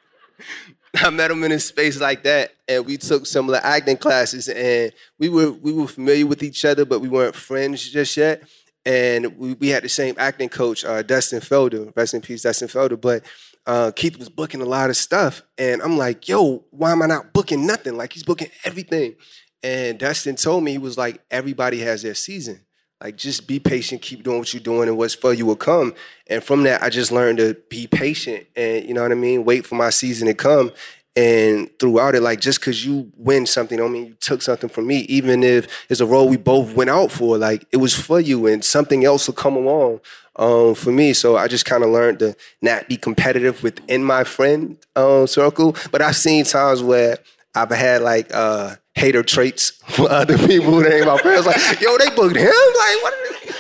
I 0.95 1.09
met 1.09 1.31
him 1.31 1.43
in 1.43 1.51
a 1.51 1.59
space 1.59 2.01
like 2.01 2.23
that, 2.23 2.53
and 2.67 2.85
we 2.85 2.97
took 2.97 3.25
similar 3.25 3.59
acting 3.63 3.97
classes, 3.97 4.49
and 4.49 4.91
we 5.19 5.29
were 5.29 5.51
we 5.51 5.71
were 5.71 5.87
familiar 5.87 6.25
with 6.25 6.43
each 6.43 6.65
other, 6.65 6.85
but 6.85 6.99
we 6.99 7.07
weren't 7.07 7.35
friends 7.35 7.87
just 7.87 8.17
yet. 8.17 8.43
And 8.87 9.37
we, 9.37 9.53
we 9.55 9.67
had 9.67 9.83
the 9.83 9.89
same 9.89 10.15
acting 10.17 10.47
coach, 10.47 10.85
uh, 10.85 11.01
Dustin 11.01 11.41
Felder, 11.41 11.91
rest 11.97 12.13
in 12.13 12.21
peace, 12.21 12.43
Dustin 12.43 12.69
Felder. 12.69 12.99
But 12.99 13.21
uh, 13.65 13.91
Keith 13.93 14.17
was 14.17 14.29
booking 14.29 14.61
a 14.61 14.65
lot 14.65 14.89
of 14.89 14.95
stuff, 14.95 15.43
and 15.57 15.81
I'm 15.81 15.97
like, 15.97 16.29
yo, 16.29 16.63
why 16.71 16.93
am 16.93 17.01
I 17.01 17.07
not 17.07 17.33
booking 17.33 17.67
nothing? 17.67 17.97
Like 17.97 18.13
he's 18.13 18.23
booking 18.23 18.47
everything. 18.63 19.15
And 19.61 19.99
Dustin 19.99 20.37
told 20.37 20.63
me 20.63 20.71
he 20.71 20.77
was 20.77 20.97
like, 20.97 21.21
everybody 21.29 21.79
has 21.79 22.01
their 22.01 22.15
season. 22.15 22.61
Like 23.03 23.17
just 23.17 23.45
be 23.45 23.59
patient, 23.59 24.01
keep 24.01 24.23
doing 24.23 24.39
what 24.39 24.53
you're 24.53 24.63
doing, 24.63 24.87
and 24.87 24.97
what's 24.97 25.15
for 25.15 25.33
you 25.33 25.45
will 25.45 25.57
come. 25.57 25.93
And 26.27 26.41
from 26.41 26.63
that, 26.63 26.81
I 26.81 26.89
just 26.89 27.11
learned 27.11 27.39
to 27.39 27.57
be 27.69 27.87
patient 27.87 28.47
and 28.55 28.85
you 28.87 28.93
know 28.93 29.03
what 29.03 29.11
I 29.11 29.15
mean, 29.15 29.43
wait 29.43 29.65
for 29.65 29.75
my 29.75 29.89
season 29.89 30.27
to 30.27 30.33
come. 30.33 30.71
And 31.17 31.67
throughout 31.79 32.13
it, 32.13 32.21
like 32.21 32.39
just 32.39 32.59
because 32.59 32.85
you 32.85 33.11
win 33.17 33.47
something, 33.47 33.75
don't 33.79 33.91
mean 33.91 34.05
you 34.05 34.13
took 34.19 34.43
something 34.43 34.69
from 34.69 34.85
me. 34.85 34.97
Even 35.09 35.41
if 35.41 35.67
it's 35.89 35.99
a 35.99 36.05
role 36.05 36.29
we 36.29 36.37
both 36.37 36.75
went 36.75 36.91
out 36.91 37.11
for, 37.11 37.39
like 37.39 37.65
it 37.71 37.77
was 37.77 37.95
for 37.95 38.19
you, 38.19 38.45
and 38.45 38.63
something 38.63 39.03
else 39.03 39.25
will 39.25 39.33
come 39.33 39.55
along 39.55 39.99
um, 40.35 40.75
for 40.75 40.91
me. 40.91 41.13
So 41.13 41.35
I 41.35 41.47
just 41.47 41.65
kind 41.65 41.83
of 41.83 41.89
learned 41.89 42.19
to 42.19 42.35
not 42.61 42.87
be 42.87 42.97
competitive 42.97 43.63
within 43.63 44.03
my 44.03 44.23
friend 44.23 44.77
um, 44.95 45.25
circle. 45.25 45.75
But 45.91 46.03
I've 46.03 46.15
seen 46.15 46.45
times 46.45 46.83
where 46.83 47.17
I've 47.55 47.71
had 47.71 48.03
like 48.03 48.29
uh, 48.31 48.75
hater 48.93 49.23
traits 49.23 49.71
for 49.89 50.11
other 50.11 50.37
people 50.37 50.75
that 50.81 50.93
ain't 50.93 51.07
my 51.07 51.17
friends. 51.17 51.47
Like, 51.47 51.81
yo, 51.81 51.97
they 51.97 52.11
booked 52.15 52.35
him. 52.35 52.45
Like, 52.45 53.01
what? 53.01 53.13
Are 53.13 53.17
they? 53.33 53.53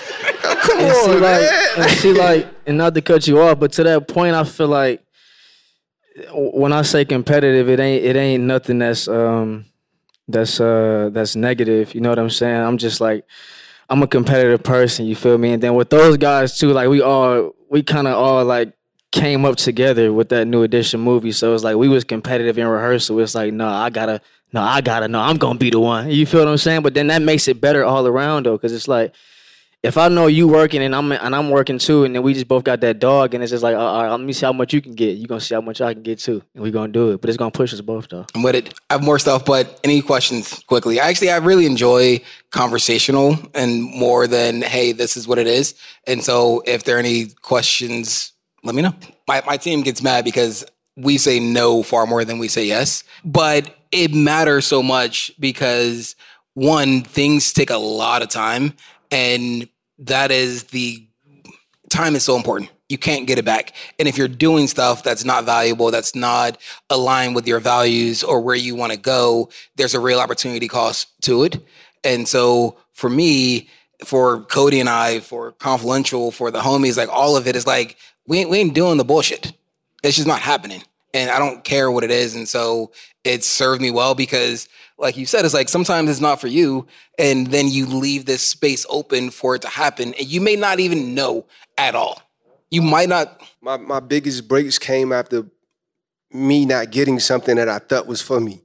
Oh, 0.43 0.55
come 0.61 0.79
And 0.79 0.95
see, 0.95 1.11
on, 1.11 1.21
like, 1.21 1.41
man. 1.41 1.69
and 1.77 1.91
see, 1.97 2.13
like, 2.13 2.47
and 2.67 2.77
not 2.77 2.93
to 2.93 3.01
cut 3.01 3.27
you 3.27 3.41
off, 3.41 3.59
but 3.59 3.71
to 3.73 3.83
that 3.83 4.07
point, 4.07 4.35
I 4.35 4.43
feel 4.43 4.67
like 4.67 5.01
when 6.33 6.73
I 6.73 6.81
say 6.81 7.05
competitive, 7.05 7.69
it 7.69 7.79
ain't 7.79 8.03
it 8.03 8.15
ain't 8.15 8.43
nothing 8.43 8.79
that's 8.79 9.07
um 9.07 9.65
that's 10.27 10.59
uh 10.59 11.09
that's 11.11 11.35
negative. 11.35 11.93
You 11.95 12.01
know 12.01 12.09
what 12.09 12.19
I'm 12.19 12.29
saying? 12.29 12.61
I'm 12.61 12.77
just 12.77 12.99
like 13.01 13.25
I'm 13.89 14.03
a 14.03 14.07
competitive 14.07 14.63
person. 14.63 15.05
You 15.05 15.15
feel 15.15 15.37
me? 15.37 15.53
And 15.53 15.63
then 15.63 15.75
with 15.75 15.89
those 15.89 16.17
guys 16.17 16.57
too, 16.57 16.73
like 16.73 16.89
we 16.89 17.01
all 17.01 17.53
we 17.69 17.83
kind 17.83 18.07
of 18.07 18.15
all 18.15 18.43
like 18.45 18.73
came 19.11 19.45
up 19.45 19.55
together 19.55 20.11
with 20.11 20.29
that 20.29 20.45
new 20.45 20.63
edition 20.63 20.99
movie. 20.99 21.31
So 21.31 21.53
it's 21.53 21.63
like 21.63 21.77
we 21.77 21.87
was 21.87 22.03
competitive 22.03 22.57
in 22.57 22.67
rehearsal. 22.67 23.19
It's 23.19 23.35
like 23.35 23.53
no, 23.53 23.67
I 23.67 23.89
gotta 23.89 24.21
no, 24.53 24.61
I 24.61 24.81
gotta 24.81 25.07
know 25.07 25.19
I'm 25.19 25.37
gonna 25.37 25.59
be 25.59 25.69
the 25.69 25.79
one. 25.79 26.09
You 26.09 26.25
feel 26.25 26.41
what 26.41 26.49
I'm 26.49 26.57
saying? 26.57 26.81
But 26.81 26.93
then 26.93 27.07
that 27.07 27.21
makes 27.21 27.47
it 27.47 27.61
better 27.61 27.83
all 27.83 28.07
around 28.07 28.45
though, 28.45 28.57
because 28.57 28.73
it's 28.73 28.87
like 28.87 29.13
if 29.87 29.97
I 29.97 30.09
know 30.09 30.27
you 30.27 30.49
working 30.49 30.83
and 30.83 30.93
I'm 30.93 31.13
and 31.13 31.33
I'm 31.33 31.49
working 31.49 31.79
too, 31.79 32.03
and 32.03 32.13
then 32.13 32.21
we 32.21 32.33
just 32.33 32.47
both 32.47 32.65
got 32.65 32.81
that 32.81 32.99
dog, 32.99 33.33
and 33.33 33.41
it's 33.41 33.51
just 33.51 33.63
like, 33.63 33.75
all 33.75 34.03
right, 34.03 34.11
let 34.11 34.19
me 34.19 34.33
see 34.33 34.45
how 34.45 34.51
much 34.51 34.73
you 34.73 34.81
can 34.81 34.93
get. 34.95 35.17
You 35.17 35.27
gonna 35.27 35.39
see 35.39 35.55
how 35.55 35.61
much 35.61 35.79
I 35.79 35.93
can 35.93 36.03
get 36.03 36.19
too, 36.19 36.43
and 36.53 36.61
we 36.61 36.71
gonna 36.71 36.91
do 36.91 37.11
it. 37.11 37.21
But 37.21 37.29
it's 37.29 37.37
gonna 37.37 37.51
push 37.51 37.73
us 37.73 37.79
both 37.79 38.09
though. 38.09 38.25
I'm 38.35 38.43
with 38.43 38.55
it. 38.55 38.73
I 38.89 38.95
have 38.95 39.03
more 39.03 39.17
stuff, 39.17 39.45
but 39.45 39.79
any 39.85 40.01
questions 40.01 40.61
quickly? 40.67 40.99
Actually, 40.99 41.31
I 41.31 41.37
really 41.37 41.65
enjoy 41.65 42.21
conversational 42.51 43.37
and 43.53 43.81
more 43.81 44.27
than 44.27 44.61
hey, 44.61 44.91
this 44.91 45.15
is 45.15 45.25
what 45.25 45.39
it 45.39 45.47
is. 45.47 45.73
And 46.05 46.21
so, 46.21 46.61
if 46.65 46.83
there 46.83 46.97
are 46.97 46.99
any 46.99 47.27
questions, 47.41 48.33
let 48.63 48.75
me 48.75 48.81
know. 48.81 48.93
My 49.25 49.41
my 49.47 49.55
team 49.55 49.83
gets 49.83 50.03
mad 50.03 50.25
because 50.25 50.65
we 50.97 51.17
say 51.17 51.39
no 51.39 51.81
far 51.81 52.05
more 52.05 52.25
than 52.25 52.39
we 52.39 52.49
say 52.49 52.65
yes, 52.65 53.05
but 53.23 53.73
it 53.93 54.13
matters 54.13 54.65
so 54.65 54.83
much 54.83 55.31
because 55.39 56.15
one, 56.55 57.03
things 57.03 57.53
take 57.53 57.69
a 57.69 57.77
lot 57.77 58.21
of 58.21 58.27
time, 58.29 58.73
and 59.11 59.69
that 59.99 60.31
is 60.31 60.65
the 60.65 61.07
time 61.89 62.15
is 62.15 62.23
so 62.23 62.35
important. 62.35 62.71
You 62.89 62.97
can't 62.97 63.27
get 63.27 63.37
it 63.37 63.45
back. 63.45 63.73
And 63.99 64.07
if 64.07 64.17
you're 64.17 64.27
doing 64.27 64.67
stuff 64.67 65.03
that's 65.03 65.25
not 65.25 65.43
valuable, 65.43 65.91
that's 65.91 66.15
not 66.15 66.57
aligned 66.89 67.35
with 67.35 67.47
your 67.47 67.59
values 67.59 68.23
or 68.23 68.39
where 68.39 68.55
you 68.55 68.75
want 68.75 68.93
to 68.93 68.97
go, 68.97 69.49
there's 69.75 69.93
a 69.93 69.99
real 69.99 70.19
opportunity 70.19 70.67
cost 70.67 71.09
to 71.23 71.43
it. 71.43 71.65
And 72.03 72.27
so 72.27 72.77
for 72.93 73.09
me, 73.09 73.69
for 74.05 74.41
Codie 74.41 74.79
and 74.79 74.89
I, 74.89 75.19
for 75.19 75.53
Confluential, 75.53 76.31
for 76.31 76.51
the 76.51 76.59
homies, 76.59 76.97
like 76.97 77.09
all 77.09 77.35
of 77.35 77.47
it 77.47 77.55
is 77.55 77.67
like, 77.67 77.97
we 78.25 78.39
ain't, 78.39 78.49
we 78.49 78.59
ain't 78.59 78.73
doing 78.73 78.97
the 78.97 79.05
bullshit. 79.05 79.53
It's 80.03 80.15
just 80.15 80.27
not 80.27 80.39
happening. 80.39 80.83
And 81.13 81.29
I 81.29 81.39
don't 81.39 81.63
care 81.63 81.89
what 81.89 82.03
it 82.03 82.11
is. 82.11 82.35
And 82.35 82.47
so 82.47 82.91
it 83.23 83.43
served 83.43 83.81
me 83.81 83.91
well 83.91 84.13
because 84.13 84.69
like 84.97 85.17
you 85.17 85.25
said, 85.25 85.45
it's 85.45 85.53
like 85.53 85.69
sometimes 85.69 86.09
it's 86.09 86.19
not 86.19 86.41
for 86.41 86.47
you. 86.47 86.87
And 87.19 87.47
then 87.47 87.67
you 87.69 87.85
leave 87.85 88.25
this 88.25 88.41
space 88.41 88.85
open 88.89 89.29
for 89.29 89.55
it 89.55 89.61
to 89.61 89.67
happen. 89.67 90.13
And 90.15 90.27
you 90.27 90.41
may 90.41 90.55
not 90.55 90.79
even 90.79 91.13
know 91.13 91.45
at 91.77 91.95
all. 91.95 92.21
You 92.69 92.81
might 92.81 93.09
not. 93.09 93.41
My 93.61 93.77
my 93.77 93.99
biggest 93.99 94.47
breaks 94.47 94.77
came 94.77 95.13
after 95.13 95.45
me 96.31 96.65
not 96.65 96.91
getting 96.91 97.19
something 97.19 97.55
that 97.55 97.69
I 97.69 97.79
thought 97.79 98.07
was 98.07 98.21
for 98.21 98.39
me. 98.39 98.61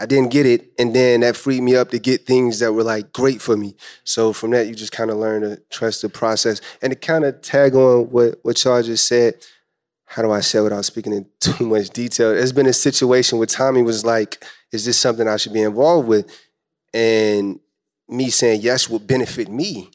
I 0.00 0.06
didn't 0.06 0.30
get 0.30 0.46
it, 0.46 0.70
and 0.78 0.94
then 0.94 1.20
that 1.20 1.36
freed 1.36 1.62
me 1.62 1.74
up 1.74 1.90
to 1.90 1.98
get 1.98 2.24
things 2.24 2.60
that 2.60 2.72
were 2.72 2.84
like 2.84 3.12
great 3.12 3.40
for 3.40 3.56
me. 3.56 3.74
So 4.04 4.32
from 4.32 4.52
that, 4.52 4.68
you 4.68 4.74
just 4.74 4.92
kind 4.92 5.10
of 5.10 5.16
learn 5.16 5.42
to 5.42 5.60
trust 5.70 6.02
the 6.02 6.08
process 6.08 6.60
and 6.80 6.92
to 6.92 6.98
kind 6.98 7.24
of 7.24 7.40
tag 7.40 7.74
on 7.74 8.10
what 8.10 8.38
what 8.42 8.62
y'all 8.62 8.82
just 8.82 9.08
said. 9.08 9.34
How 10.04 10.22
do 10.22 10.30
I 10.30 10.40
say 10.40 10.60
without 10.60 10.84
speaking 10.84 11.12
in 11.12 11.26
too 11.40 11.66
much 11.66 11.90
detail? 11.90 12.34
There's 12.34 12.52
been 12.52 12.66
a 12.66 12.72
situation 12.72 13.38
where 13.38 13.46
Tommy 13.46 13.82
was 13.82 14.04
like, 14.04 14.44
"Is 14.72 14.84
this 14.84 14.98
something 14.98 15.26
I 15.28 15.36
should 15.36 15.52
be 15.52 15.62
involved 15.62 16.08
with?" 16.08 16.30
And 16.92 17.60
me 18.08 18.30
saying 18.30 18.62
yes 18.62 18.88
would 18.88 19.06
benefit 19.06 19.48
me. 19.48 19.90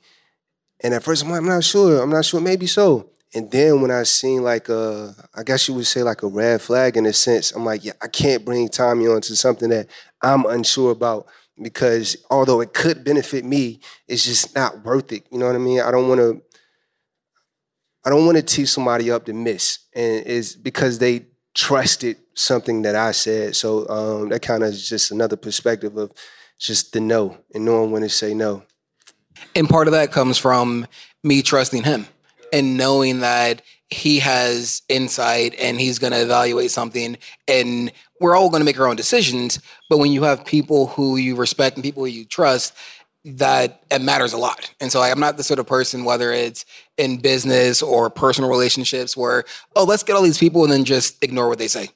And 0.82 0.94
at 0.94 1.04
first, 1.04 1.24
I'm 1.24 1.32
like, 1.32 1.40
I'm 1.40 1.48
not 1.48 1.64
sure. 1.64 2.02
I'm 2.02 2.10
not 2.10 2.26
sure. 2.26 2.42
Maybe 2.42 2.68
so. 2.68 3.10
And 3.36 3.50
then 3.50 3.82
when 3.82 3.90
I 3.90 4.04
seen 4.04 4.44
like 4.44 4.70
a, 4.70 5.16
I 5.34 5.42
guess 5.44 5.68
you 5.68 5.74
would 5.74 5.88
say 5.88 6.04
like 6.04 6.22
a 6.22 6.28
red 6.28 6.62
flag 6.62 6.98
in 6.98 7.06
a 7.08 7.14
sense, 7.14 7.52
I'm 7.52 7.66
like, 7.66 7.84
yeah, 7.84 7.94
I 8.02 8.08
can't 8.08 8.46
bring 8.46 8.70
Tommy 8.70 9.08
onto 9.08 9.34
something 9.34 9.70
that 9.70 9.88
I'm 10.22 10.46
unsure 10.46 10.92
about 10.92 11.26
because 11.62 12.16
although 12.30 12.62
it 12.62 12.74
could 12.74 13.04
benefit 13.04 13.44
me, 13.44 13.80
it's 14.08 14.26
just 14.26 14.56
not 14.56 14.84
worth 14.84 15.12
it. 15.12 15.26
You 15.32 15.40
know 15.40 15.48
what 15.48 15.56
I 15.56 15.60
mean? 15.60 15.82
I 15.82 15.90
don't 15.92 16.08
want 16.08 16.20
to. 16.20 16.42
I 18.06 18.10
don't 18.10 18.26
want 18.26 18.38
to 18.38 18.44
teach 18.44 18.68
somebody 18.68 19.10
up 19.10 19.26
to 19.26 19.34
miss, 19.34 19.80
and 19.96 20.28
it's 20.28 20.56
because 20.56 21.00
they 21.00 21.28
trusted 21.54 22.18
something 22.34 22.82
that 22.84 22.96
I 22.96 23.12
said. 23.12 23.56
So 23.56 23.88
um, 23.90 24.30
that 24.30 24.42
kind 24.42 24.64
of 24.64 24.70
is 24.70 24.88
just 24.88 25.12
another 25.12 25.36
perspective 25.36 25.98
of 25.98 26.12
just 26.60 26.94
the 26.94 27.00
no 27.00 27.38
and 27.54 27.66
knowing 27.66 27.92
when 27.92 28.02
to 28.02 28.10
say 28.10 28.34
no. 28.34 28.64
And 29.56 29.70
part 29.70 29.88
of 29.88 29.94
that 29.94 30.12
comes 30.12 30.38
from 30.38 30.88
me 31.24 31.42
trusting 31.42 31.84
him 31.84 32.08
and 32.52 32.78
knowing 32.78 33.20
that 33.20 33.62
he 33.90 34.20
has 34.20 34.82
insight 34.90 35.56
and 35.60 35.80
he's 35.80 36.00
going 36.00 36.14
to 36.14 36.22
evaluate 36.22 36.72
something 36.72 37.18
and 37.48 37.92
we're 38.20 38.36
all 38.36 38.50
going 38.50 38.62
to 38.62 38.66
make 38.66 38.80
our 38.80 38.88
own 38.88 38.96
decisions 38.96 39.60
but 39.90 40.00
when 40.00 40.12
you 40.12 40.24
have 40.24 40.46
people 40.46 40.88
who 40.88 41.18
you 41.18 41.36
respect 41.36 41.76
and 41.76 41.84
people 41.84 42.04
who 42.04 42.10
you 42.10 42.26
trust 42.26 42.74
that 43.26 43.84
it 43.90 44.02
matters 44.02 44.34
a 44.34 44.38
lot. 44.38 44.74
And 44.80 44.92
so 44.92 45.02
i'm 45.02 45.20
not 45.20 45.38
the 45.38 45.44
sort 45.44 45.60
of 45.60 45.68
person 45.68 46.04
whether 46.04 46.32
it's 46.32 46.66
in 46.98 47.18
business 47.18 47.82
or 47.82 48.10
personal 48.10 48.50
relationships 48.50 49.16
where 49.16 49.46
oh 49.76 49.86
let's 49.86 50.04
get 50.04 50.16
all 50.16 50.22
these 50.22 50.38
people 50.38 50.64
and 50.64 50.72
then 50.72 50.84
just 50.84 51.24
ignore 51.24 51.48
what 51.48 51.58
they 51.58 51.68
say. 51.68 51.90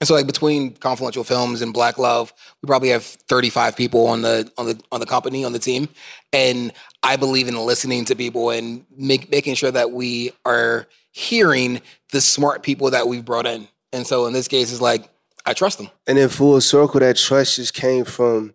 And 0.00 0.08
so 0.08 0.14
like 0.14 0.26
between 0.26 0.72
confluential 0.74 1.24
films 1.24 1.62
and 1.62 1.72
black 1.72 1.96
love 1.96 2.32
we 2.62 2.66
probably 2.66 2.90
have 2.90 3.04
35 3.04 3.76
people 3.76 4.06
on 4.06 4.22
the 4.22 4.50
on 4.58 4.66
the 4.66 4.80
on 4.92 5.00
the 5.00 5.06
company 5.06 5.44
on 5.44 5.52
the 5.52 5.58
team. 5.58 5.88
And 6.32 6.72
i 7.02 7.16
believe 7.16 7.48
in 7.48 7.56
listening 7.56 8.04
to 8.06 8.14
people 8.14 8.50
and 8.50 8.84
make, 8.96 9.30
making 9.30 9.54
sure 9.54 9.70
that 9.70 9.92
we 9.92 10.32
are 10.44 10.86
hearing 11.12 11.80
the 12.12 12.20
smart 12.20 12.62
people 12.62 12.90
that 12.90 13.08
we've 13.08 13.24
brought 13.24 13.46
in. 13.46 13.68
And 13.92 14.06
so 14.06 14.26
in 14.26 14.34
this 14.34 14.48
case 14.48 14.70
it's 14.70 14.82
like 14.82 15.08
i 15.46 15.54
trust 15.54 15.78
them. 15.78 15.88
And 16.06 16.18
in 16.18 16.28
full 16.28 16.60
circle, 16.60 17.00
that 17.00 17.16
trust 17.16 17.56
just 17.56 17.72
came 17.72 18.04
from 18.04 18.54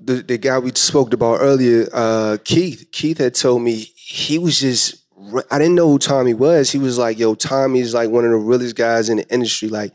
the, 0.00 0.22
the 0.22 0.38
guy 0.38 0.58
we 0.58 0.72
spoke 0.74 1.12
about 1.12 1.40
earlier, 1.40 1.88
uh, 1.92 2.38
Keith. 2.44 2.88
Keith 2.92 3.18
had 3.18 3.34
told 3.34 3.62
me 3.62 3.74
he 3.96 4.38
was 4.38 4.60
just, 4.60 5.04
I 5.50 5.58
didn't 5.58 5.74
know 5.74 5.88
who 5.88 5.98
Tommy 5.98 6.34
was. 6.34 6.70
He 6.70 6.78
was 6.78 6.98
like, 6.98 7.18
yo, 7.18 7.34
Tommy's 7.34 7.94
like 7.94 8.10
one 8.10 8.24
of 8.24 8.30
the 8.30 8.36
realest 8.36 8.76
guys 8.76 9.08
in 9.08 9.18
the 9.18 9.28
industry. 9.28 9.68
Like, 9.68 9.94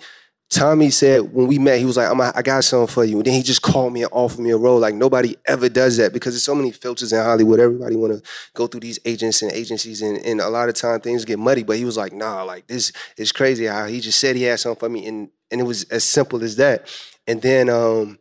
Tommy 0.52 0.90
said 0.90 1.34
when 1.34 1.48
we 1.48 1.58
met, 1.58 1.80
he 1.80 1.86
was 1.86 1.96
like, 1.96 2.12
I'm 2.12 2.20
a, 2.20 2.34
I 2.36 2.42
got 2.42 2.66
something 2.66 2.94
for 2.94 3.06
you. 3.06 3.16
And 3.16 3.26
then 3.26 3.34
he 3.34 3.42
just 3.42 3.62
called 3.62 3.94
me 3.94 4.04
and 4.04 4.12
offered 4.12 4.42
me 4.42 4.50
a 4.52 4.58
role. 4.58 4.80
Like 4.80 4.94
nobody 4.94 5.38
ever 5.46 5.70
does 5.70 5.96
that 5.96 6.12
because 6.12 6.34
there's 6.34 6.44
so 6.44 6.54
many 6.54 6.72
filters 6.72 7.14
in 7.14 7.24
Hollywood. 7.24 7.62
Everybody 7.62 7.96
want 7.96 8.14
to 8.22 8.30
go 8.54 8.68
through 8.68 8.82
these 8.82 9.00
agents 9.06 9.42
and 9.42 9.52
agencies, 9.54 10.02
and, 10.02 10.18
and 10.18 10.42
a 10.42 10.50
lot 10.50 10.68
of 10.68 10.76
time 10.76 11.00
things 11.00 11.24
get 11.24 11.40
muddy. 11.40 11.64
But 11.64 11.78
he 11.78 11.86
was 11.86 11.96
like, 11.96 12.12
Nah, 12.12 12.44
like 12.44 12.68
this 12.68 12.92
is 13.16 13.32
crazy. 13.32 13.66
How 13.66 13.86
he 13.86 14.02
just 14.02 14.20
said 14.20 14.36
he 14.36 14.44
had 14.44 14.60
something 14.60 14.80
for 14.80 14.90
me, 14.90 15.08
and 15.08 15.30
and 15.52 15.62
it 15.62 15.64
was 15.64 15.86
as 15.86 16.04
simple 16.04 16.44
as 16.44 16.58
that. 16.58 16.86
And 17.28 17.42
then 17.42 17.70
um, 17.70 18.20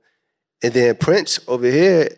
and 0.62 0.73
then 0.73 0.97
Prince 0.97 1.40
over 1.49 1.67
here, 1.67 2.09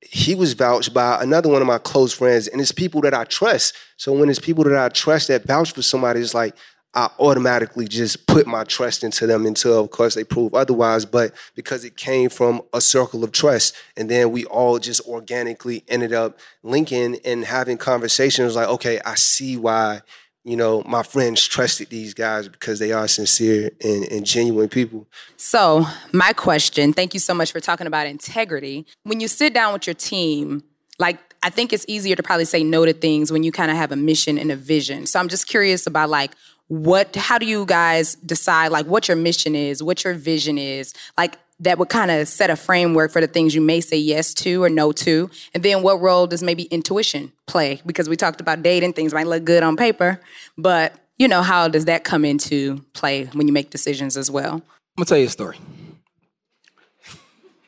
he 0.00 0.34
was 0.34 0.52
vouched 0.52 0.94
by 0.94 1.20
another 1.20 1.48
one 1.48 1.60
of 1.60 1.66
my 1.66 1.78
close 1.78 2.12
friends, 2.12 2.46
and 2.46 2.60
it's 2.60 2.72
people 2.72 3.00
that 3.02 3.14
I 3.14 3.24
trust. 3.24 3.74
So 3.96 4.12
when 4.12 4.28
it's 4.28 4.38
people 4.38 4.64
that 4.64 4.76
I 4.76 4.88
trust 4.88 5.28
that 5.28 5.44
vouch 5.44 5.72
for 5.72 5.82
somebody, 5.82 6.20
it's 6.20 6.34
like 6.34 6.54
I 6.94 7.10
automatically 7.18 7.86
just 7.86 8.26
put 8.26 8.46
my 8.46 8.64
trust 8.64 9.04
into 9.04 9.26
them 9.26 9.44
until, 9.44 9.80
of 9.80 9.90
course, 9.90 10.14
they 10.14 10.24
prove 10.24 10.54
otherwise. 10.54 11.04
But 11.04 11.34
because 11.54 11.84
it 11.84 11.96
came 11.96 12.30
from 12.30 12.62
a 12.72 12.80
circle 12.80 13.24
of 13.24 13.32
trust, 13.32 13.74
and 13.96 14.08
then 14.08 14.30
we 14.30 14.44
all 14.46 14.78
just 14.78 15.00
organically 15.02 15.84
ended 15.88 16.12
up 16.12 16.38
linking 16.62 17.18
and 17.24 17.44
having 17.44 17.76
conversations 17.76 18.56
like, 18.56 18.68
okay, 18.68 19.00
I 19.04 19.16
see 19.16 19.56
why, 19.56 20.00
you 20.46 20.56
know, 20.56 20.80
my 20.86 21.02
friends 21.02 21.44
trusted 21.44 21.90
these 21.90 22.14
guys 22.14 22.48
because 22.48 22.78
they 22.78 22.92
are 22.92 23.08
sincere 23.08 23.72
and, 23.82 24.04
and 24.04 24.24
genuine 24.24 24.68
people. 24.68 25.08
So, 25.36 25.84
my 26.12 26.32
question 26.32 26.92
thank 26.92 27.14
you 27.14 27.20
so 27.20 27.34
much 27.34 27.50
for 27.50 27.58
talking 27.58 27.88
about 27.88 28.06
integrity. 28.06 28.86
When 29.02 29.18
you 29.18 29.26
sit 29.26 29.52
down 29.52 29.72
with 29.72 29.88
your 29.88 29.94
team, 29.94 30.62
like, 31.00 31.18
I 31.42 31.50
think 31.50 31.72
it's 31.72 31.84
easier 31.88 32.14
to 32.14 32.22
probably 32.22 32.44
say 32.44 32.62
no 32.62 32.86
to 32.86 32.92
things 32.92 33.32
when 33.32 33.42
you 33.42 33.50
kind 33.50 33.72
of 33.72 33.76
have 33.76 33.90
a 33.90 33.96
mission 33.96 34.38
and 34.38 34.52
a 34.52 34.56
vision. 34.56 35.06
So, 35.06 35.18
I'm 35.18 35.28
just 35.28 35.48
curious 35.48 35.84
about 35.84 36.10
like, 36.10 36.30
what, 36.68 37.16
how 37.16 37.38
do 37.38 37.46
you 37.46 37.66
guys 37.66 38.14
decide 38.14 38.68
like 38.68 38.86
what 38.86 39.08
your 39.08 39.16
mission 39.16 39.56
is, 39.56 39.82
what 39.82 40.04
your 40.04 40.14
vision 40.14 40.58
is? 40.58 40.94
Like, 41.18 41.38
that 41.60 41.78
would 41.78 41.88
kind 41.88 42.10
of 42.10 42.28
set 42.28 42.50
a 42.50 42.56
framework 42.56 43.10
for 43.10 43.20
the 43.20 43.26
things 43.26 43.54
you 43.54 43.60
may 43.60 43.80
say 43.80 43.96
yes 43.96 44.34
to 44.34 44.62
or 44.62 44.68
no 44.68 44.92
to. 44.92 45.30
And 45.54 45.62
then 45.62 45.82
what 45.82 46.00
role 46.00 46.26
does 46.26 46.42
maybe 46.42 46.64
intuition 46.64 47.32
play? 47.46 47.80
Because 47.86 48.08
we 48.08 48.16
talked 48.16 48.40
about 48.40 48.62
dating, 48.62 48.92
things 48.92 49.14
might 49.14 49.26
look 49.26 49.44
good 49.44 49.62
on 49.62 49.76
paper, 49.76 50.20
but 50.58 50.94
you 51.18 51.28
know, 51.28 51.40
how 51.40 51.68
does 51.68 51.86
that 51.86 52.04
come 52.04 52.24
into 52.24 52.84
play 52.92 53.24
when 53.26 53.46
you 53.46 53.52
make 53.52 53.70
decisions 53.70 54.16
as 54.16 54.30
well? 54.30 54.54
I'm 54.54 54.62
gonna 54.98 55.06
tell 55.06 55.18
you 55.18 55.26
a 55.26 55.30
story. 55.30 55.56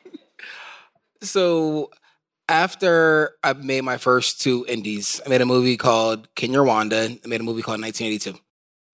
so 1.21 1.89
after 2.47 3.31
I 3.43 3.53
made 3.53 3.81
my 3.81 3.97
first 3.97 4.41
two 4.41 4.65
indies, 4.67 5.21
I 5.25 5.29
made 5.29 5.41
a 5.41 5.45
movie 5.45 5.77
called 5.77 6.27
Kinyarwanda. 6.35 7.19
I 7.23 7.27
made 7.27 7.41
a 7.41 7.43
movie 7.43 7.61
called 7.61 7.81
1982. 7.81 8.39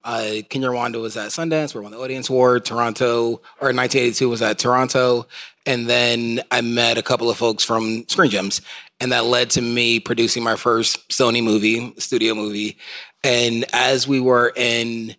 Uh, 0.06 0.42
Kinyarwanda 0.50 1.02
was 1.02 1.18
at 1.18 1.32
Sundance, 1.32 1.74
we 1.74 1.82
won 1.82 1.92
the 1.92 1.98
Audience 2.00 2.30
Award. 2.30 2.64
Toronto, 2.64 3.42
or 3.60 3.74
1982 3.74 4.30
was 4.30 4.42
at 4.44 4.60
Toronto. 4.60 5.28
And 5.66 5.90
then 5.90 6.42
I 6.52 6.62
met 6.62 7.00
a 7.00 7.02
couple 7.02 7.30
of 7.30 7.38
folks 7.38 7.64
from 7.66 8.08
Screen 8.08 8.30
Gems. 8.30 8.62
And 9.00 9.12
that 9.12 9.26
led 9.26 9.50
to 9.52 9.62
me 9.62 10.00
producing 10.00 10.44
my 10.44 10.56
first 10.56 11.10
Sony 11.10 11.44
movie, 11.44 11.94
studio 11.98 12.36
movie. 12.36 12.78
And 13.24 13.66
as 13.74 14.08
we 14.08 14.20
were 14.20 14.54
in 14.56 15.16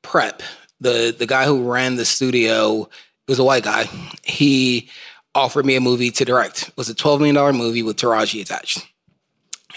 prep, 0.00 0.42
the 0.80 1.14
the 1.16 1.26
guy 1.26 1.44
who 1.44 1.70
ran 1.70 1.96
the 1.96 2.04
studio 2.06 2.88
was 3.28 3.38
a 3.38 3.44
white 3.44 3.64
guy. 3.64 3.84
He 4.24 4.88
offered 5.34 5.66
me 5.66 5.76
a 5.76 5.80
movie 5.80 6.10
to 6.10 6.24
direct. 6.24 6.68
It 6.68 6.76
was 6.76 6.88
a 6.90 6.94
$12 6.94 7.18
million 7.18 7.56
movie 7.56 7.82
with 7.82 7.96
Taraji 7.98 8.40
attached. 8.40 8.86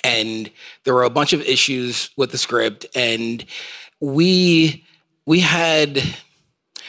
and 0.04 0.50
there 0.84 0.94
were 0.94 1.04
a 1.04 1.10
bunch 1.10 1.34
of 1.34 1.42
issues 1.42 2.10
with 2.18 2.32
the 2.32 2.38
script, 2.38 2.86
and 2.96 3.46
we 4.06 4.86
we 5.26 5.40
had 5.40 6.02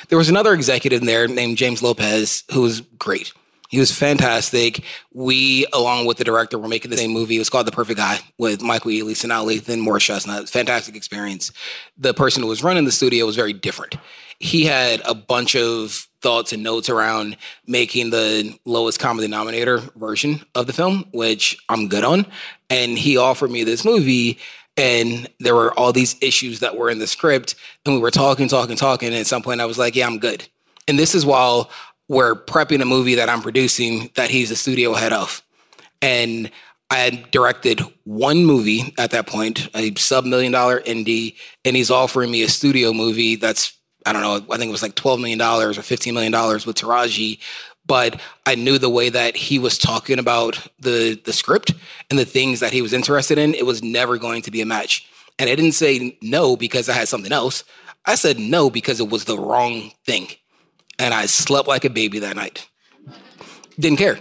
there 0.08 0.18
was 0.18 0.28
another 0.28 0.52
executive 0.52 1.00
in 1.00 1.06
there 1.06 1.26
named 1.26 1.56
James 1.56 1.82
Lopez 1.82 2.44
who 2.52 2.62
was 2.62 2.82
great. 2.99 3.32
He 3.68 3.80
was 3.80 3.90
fantastic. 3.90 4.85
We, 5.12 5.66
along 5.73 6.06
with 6.06 6.18
the 6.18 6.25
director, 6.25 6.56
were 6.56 6.68
making 6.68 6.92
the 6.92 6.96
same 6.96 7.11
movie. 7.11 7.35
It 7.35 7.40
was 7.40 7.50
called 7.50 7.66
The 7.66 7.73
Perfect 7.73 7.99
Guy 7.99 8.20
with 8.38 8.62
Michael 8.62 8.92
Ealy, 8.92 9.12
Sanaa 9.12 9.44
Lathan, 9.44 9.80
Morris 9.80 10.04
Chestnut. 10.04 10.49
Fantastic 10.49 10.94
experience. 10.94 11.50
The 11.99 12.14
person 12.14 12.44
who 12.44 12.49
was 12.49 12.62
running 12.62 12.85
the 12.85 12.92
studio 12.92 13.26
was 13.26 13.35
very 13.35 13.52
different. 13.52 13.96
He 14.38 14.66
had 14.66 15.02
a 15.04 15.14
bunch 15.14 15.56
of 15.56 16.06
thoughts 16.20 16.52
and 16.52 16.62
notes 16.62 16.88
around 16.88 17.37
making 17.66 18.11
the 18.11 18.56
lowest 18.64 19.00
common 19.00 19.23
denominator 19.23 19.78
version 19.96 20.44
of 20.54 20.68
the 20.68 20.73
film, 20.73 21.08
which 21.12 21.58
I'm 21.68 21.88
good 21.88 22.04
on. 22.04 22.26
And 22.70 22.96
he 22.96 23.16
offered 23.16 23.50
me 23.50 23.64
this 23.64 23.85
movie 23.85 24.38
and 24.76 25.28
there 25.40 25.54
were 25.54 25.73
all 25.78 25.92
these 25.92 26.16
issues 26.21 26.61
that 26.61 26.76
were 26.76 26.90
in 26.90 26.99
the 26.99 27.06
script 27.06 27.54
and 27.85 27.95
we 27.95 28.00
were 28.00 28.11
talking 28.11 28.49
talking 28.49 28.76
talking 28.76 29.09
and 29.09 29.16
at 29.16 29.26
some 29.26 29.42
point 29.42 29.61
i 29.61 29.66
was 29.66 29.78
like 29.78 29.97
yeah 29.97 30.06
i'm 30.06 30.18
good. 30.18 30.47
And 30.88 30.99
this 30.99 31.14
is 31.14 31.26
while 31.26 31.71
we're 32.09 32.37
prepping 32.37 32.80
a 32.83 32.85
movie 32.85 33.16
that 33.16 33.28
i'm 33.28 33.42
producing 33.42 34.11
that 34.14 34.30
he's 34.30 34.50
a 34.50 34.56
studio 34.56 34.95
head 34.95 35.12
of. 35.12 35.42
And 36.02 36.50
i 36.90 36.97
had 36.99 37.30
directed 37.30 37.80
one 38.04 38.45
movie 38.45 38.95
at 38.99 39.11
that 39.11 39.26
point 39.26 39.68
a 39.75 39.95
sub 39.97 40.25
million 40.25 40.52
dollar 40.52 40.80
indie 40.80 41.37
and 41.64 41.75
he's 41.76 41.90
offering 41.90 42.30
me 42.30 42.42
a 42.42 42.49
studio 42.49 42.92
movie 42.92 43.37
that's 43.37 43.76
i 44.04 44.12
don't 44.12 44.23
know 44.23 44.37
i 44.54 44.56
think 44.56 44.68
it 44.68 44.73
was 44.73 44.83
like 44.83 44.95
12 44.95 45.18
million 45.18 45.38
dollars 45.38 45.78
or 45.78 45.83
15 45.83 46.14
million 46.14 46.30
dollars 46.33 46.64
with 46.64 46.76
taraji 46.76 47.40
but 47.86 48.20
I 48.44 48.54
knew 48.54 48.78
the 48.78 48.90
way 48.90 49.08
that 49.08 49.36
he 49.36 49.58
was 49.58 49.78
talking 49.78 50.18
about 50.18 50.66
the 50.80 51.20
the 51.24 51.32
script 51.32 51.72
and 52.10 52.18
the 52.18 52.24
things 52.24 52.60
that 52.60 52.72
he 52.72 52.82
was 52.82 52.92
interested 52.92 53.38
in, 53.38 53.54
it 53.54 53.66
was 53.66 53.82
never 53.82 54.18
going 54.18 54.42
to 54.42 54.50
be 54.50 54.60
a 54.60 54.66
match. 54.66 55.08
And 55.38 55.50
I 55.50 55.54
didn't 55.54 55.72
say 55.72 56.16
no 56.22 56.56
because 56.56 56.88
I 56.88 56.94
had 56.94 57.08
something 57.08 57.32
else. 57.32 57.64
I 58.04 58.14
said 58.14 58.38
no 58.38 58.70
because 58.70 59.00
it 59.00 59.10
was 59.10 59.24
the 59.24 59.38
wrong 59.38 59.92
thing. 60.04 60.28
And 60.98 61.12
I 61.12 61.26
slept 61.26 61.68
like 61.68 61.84
a 61.84 61.90
baby 61.90 62.20
that 62.20 62.36
night. 62.36 62.68
Didn't 63.78 63.98
care. 63.98 64.18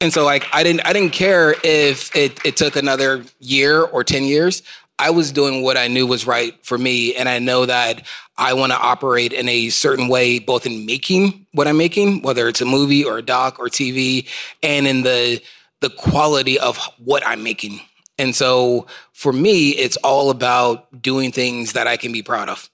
And 0.00 0.12
so 0.12 0.24
like 0.24 0.46
I 0.52 0.62
didn't 0.62 0.86
I 0.86 0.92
didn't 0.92 1.12
care 1.12 1.54
if 1.62 2.14
it, 2.14 2.44
it 2.44 2.56
took 2.56 2.76
another 2.76 3.24
year 3.40 3.82
or 3.82 4.04
10 4.04 4.24
years. 4.24 4.62
I 4.98 5.10
was 5.10 5.30
doing 5.32 5.62
what 5.62 5.76
I 5.76 5.88
knew 5.88 6.06
was 6.06 6.26
right 6.26 6.54
for 6.64 6.76
me. 6.76 7.14
And 7.14 7.28
I 7.28 7.38
know 7.38 7.66
that 7.66 8.06
I 8.36 8.54
want 8.54 8.72
to 8.72 8.78
operate 8.78 9.32
in 9.32 9.48
a 9.48 9.70
certain 9.70 10.08
way, 10.08 10.38
both 10.38 10.66
in 10.66 10.86
making 10.86 11.46
what 11.52 11.68
I'm 11.68 11.76
making, 11.76 12.22
whether 12.22 12.48
it's 12.48 12.60
a 12.60 12.66
movie 12.66 13.04
or 13.04 13.18
a 13.18 13.22
doc 13.22 13.58
or 13.58 13.66
TV, 13.66 14.28
and 14.62 14.86
in 14.86 15.02
the 15.02 15.40
the 15.80 15.90
quality 15.90 16.58
of 16.58 16.76
what 16.98 17.24
I'm 17.24 17.42
making. 17.44 17.80
And 18.18 18.34
so 18.34 18.88
for 19.12 19.32
me, 19.32 19.70
it's 19.70 19.96
all 19.98 20.30
about 20.30 21.02
doing 21.02 21.30
things 21.30 21.74
that 21.74 21.86
I 21.86 21.96
can 21.96 22.12
be 22.12 22.22
proud 22.22 22.48
of. 22.48 22.68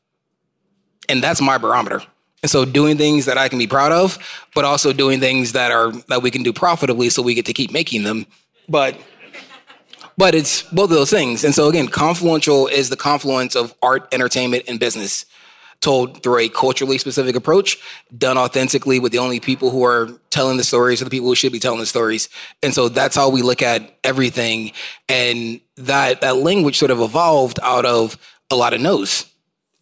And 1.09 1.23
that's 1.23 1.43
my 1.43 1.59
barometer. 1.59 2.03
And 2.43 2.51
so 2.51 2.65
doing 2.65 2.97
things 2.97 3.27
that 3.27 3.39
I 3.39 3.49
can 3.49 3.59
be 3.59 3.67
proud 3.67 3.93
of, 3.93 4.19
but 4.55 4.65
also 4.65 4.93
doing 4.93 5.21
things 5.21 5.53
that 5.53 5.71
are 5.71 5.93
that 6.09 6.23
we 6.23 6.31
can 6.31 6.43
do 6.43 6.53
profitably 6.53 7.09
so 7.11 7.23
we 7.23 7.35
get 7.35 7.47
to 7.47 7.53
keep 7.53 7.73
making 7.73 8.05
them. 8.05 8.27
But 8.69 8.99
but 10.17 10.35
it's 10.35 10.63
both 10.63 10.91
of 10.91 10.97
those 10.97 11.11
things. 11.11 11.45
And 11.45 11.55
so 11.55 11.69
again, 11.69 11.89
Confluential 11.89 12.67
is 12.67 12.91
the 12.91 12.97
confluence 12.97 13.55
of 13.57 13.75
art, 13.83 14.09
entertainment, 14.13 14.65
and 14.69 14.79
business 14.79 15.27
told 15.81 16.23
through 16.23 16.39
a 16.39 16.49
culturally 16.49 16.97
specific 16.97 17.37
approach, 17.37 17.77
done 18.17 18.39
authentically 18.39 18.99
with 18.99 19.13
the 19.13 19.19
only 19.19 19.39
people 19.39 19.71
who 19.71 19.85
are 19.85 20.09
telling 20.31 20.57
the 20.57 20.65
stories 20.65 21.03
are 21.03 21.05
the 21.05 21.11
people 21.11 21.29
who 21.29 21.35
should 21.35 21.53
be 21.53 21.61
telling 21.61 21.81
the 21.81 21.87
stories. 21.87 22.29
And 22.63 22.73
so 22.73 22.89
that's 22.89 23.15
how 23.15 23.29
we 23.29 23.43
look 23.43 23.61
at 23.61 23.99
everything. 24.03 24.73
And 25.09 25.61
that 25.77 26.23
that 26.23 26.37
language 26.37 26.79
sort 26.79 26.91
of 26.91 27.01
evolved 27.01 27.61
out 27.63 27.85
of 27.85 28.17
a 28.51 28.57
lot 28.57 28.73
of 28.73 28.81
no's 28.81 29.27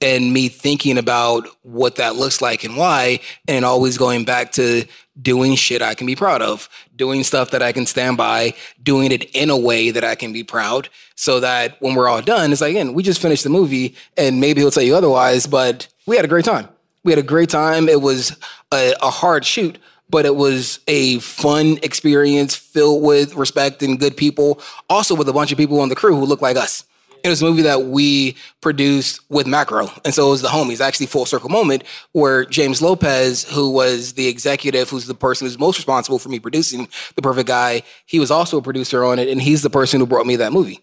and 0.02 0.32
me 0.32 0.48
thinking 0.48 0.98
about 0.98 1.46
what 1.62 1.96
that 1.96 2.16
looks 2.16 2.42
like 2.42 2.64
and 2.64 2.76
why, 2.76 3.20
and 3.46 3.64
always 3.64 3.96
going 3.96 4.24
back 4.24 4.52
to 4.52 4.84
doing 5.20 5.54
shit 5.54 5.82
I 5.82 5.94
can 5.94 6.06
be 6.06 6.16
proud 6.16 6.42
of, 6.42 6.68
doing 6.96 7.22
stuff 7.22 7.50
that 7.50 7.62
I 7.62 7.72
can 7.72 7.86
stand 7.86 8.16
by, 8.16 8.54
doing 8.82 9.12
it 9.12 9.24
in 9.34 9.50
a 9.50 9.56
way 9.56 9.90
that 9.90 10.04
I 10.04 10.14
can 10.14 10.32
be 10.32 10.42
proud, 10.42 10.88
so 11.14 11.40
that 11.40 11.76
when 11.80 11.94
we're 11.94 12.08
all 12.08 12.22
done, 12.22 12.50
it's 12.50 12.60
like, 12.60 12.70
again, 12.70 12.94
we 12.94 13.02
just 13.02 13.20
finished 13.20 13.44
the 13.44 13.50
movie, 13.50 13.94
and 14.16 14.40
maybe 14.40 14.60
he'll 14.60 14.70
tell 14.70 14.82
you 14.82 14.96
otherwise, 14.96 15.46
but 15.46 15.86
we 16.06 16.16
had 16.16 16.24
a 16.24 16.28
great 16.28 16.44
time. 16.44 16.68
We 17.04 17.12
had 17.12 17.18
a 17.18 17.22
great 17.22 17.50
time. 17.50 17.88
It 17.88 18.00
was 18.00 18.36
a, 18.72 18.94
a 19.02 19.10
hard 19.10 19.44
shoot, 19.44 19.78
but 20.08 20.24
it 20.24 20.36
was 20.36 20.80
a 20.88 21.18
fun 21.18 21.78
experience 21.82 22.54
filled 22.54 23.02
with 23.02 23.34
respect 23.34 23.82
and 23.82 24.00
good 24.00 24.16
people, 24.16 24.60
also 24.88 25.14
with 25.14 25.28
a 25.28 25.32
bunch 25.32 25.52
of 25.52 25.58
people 25.58 25.80
on 25.80 25.88
the 25.88 25.94
crew 25.94 26.16
who 26.16 26.24
look 26.24 26.42
like 26.42 26.56
us. 26.56 26.84
It 27.24 27.28
was 27.28 27.40
a 27.40 27.44
movie 27.44 27.62
that 27.62 27.84
we 27.84 28.36
produced 28.60 29.20
with 29.28 29.46
Macro. 29.46 29.88
And 30.04 30.12
so 30.12 30.26
it 30.26 30.30
was 30.30 30.42
the 30.42 30.48
homies, 30.48 30.80
actually 30.80 31.06
full 31.06 31.24
circle 31.24 31.50
moment 31.50 31.84
where 32.12 32.44
James 32.44 32.82
Lopez, 32.82 33.44
who 33.44 33.70
was 33.70 34.14
the 34.14 34.26
executive, 34.26 34.90
who's 34.90 35.06
the 35.06 35.14
person 35.14 35.46
who's 35.46 35.58
most 35.58 35.78
responsible 35.78 36.18
for 36.18 36.28
me 36.28 36.40
producing 36.40 36.88
The 37.14 37.22
Perfect 37.22 37.46
Guy, 37.46 37.82
he 38.06 38.18
was 38.18 38.30
also 38.30 38.58
a 38.58 38.62
producer 38.62 39.04
on 39.04 39.18
it. 39.18 39.28
And 39.28 39.40
he's 39.40 39.62
the 39.62 39.70
person 39.70 40.00
who 40.00 40.06
brought 40.06 40.26
me 40.26 40.36
that 40.36 40.52
movie. 40.52 40.80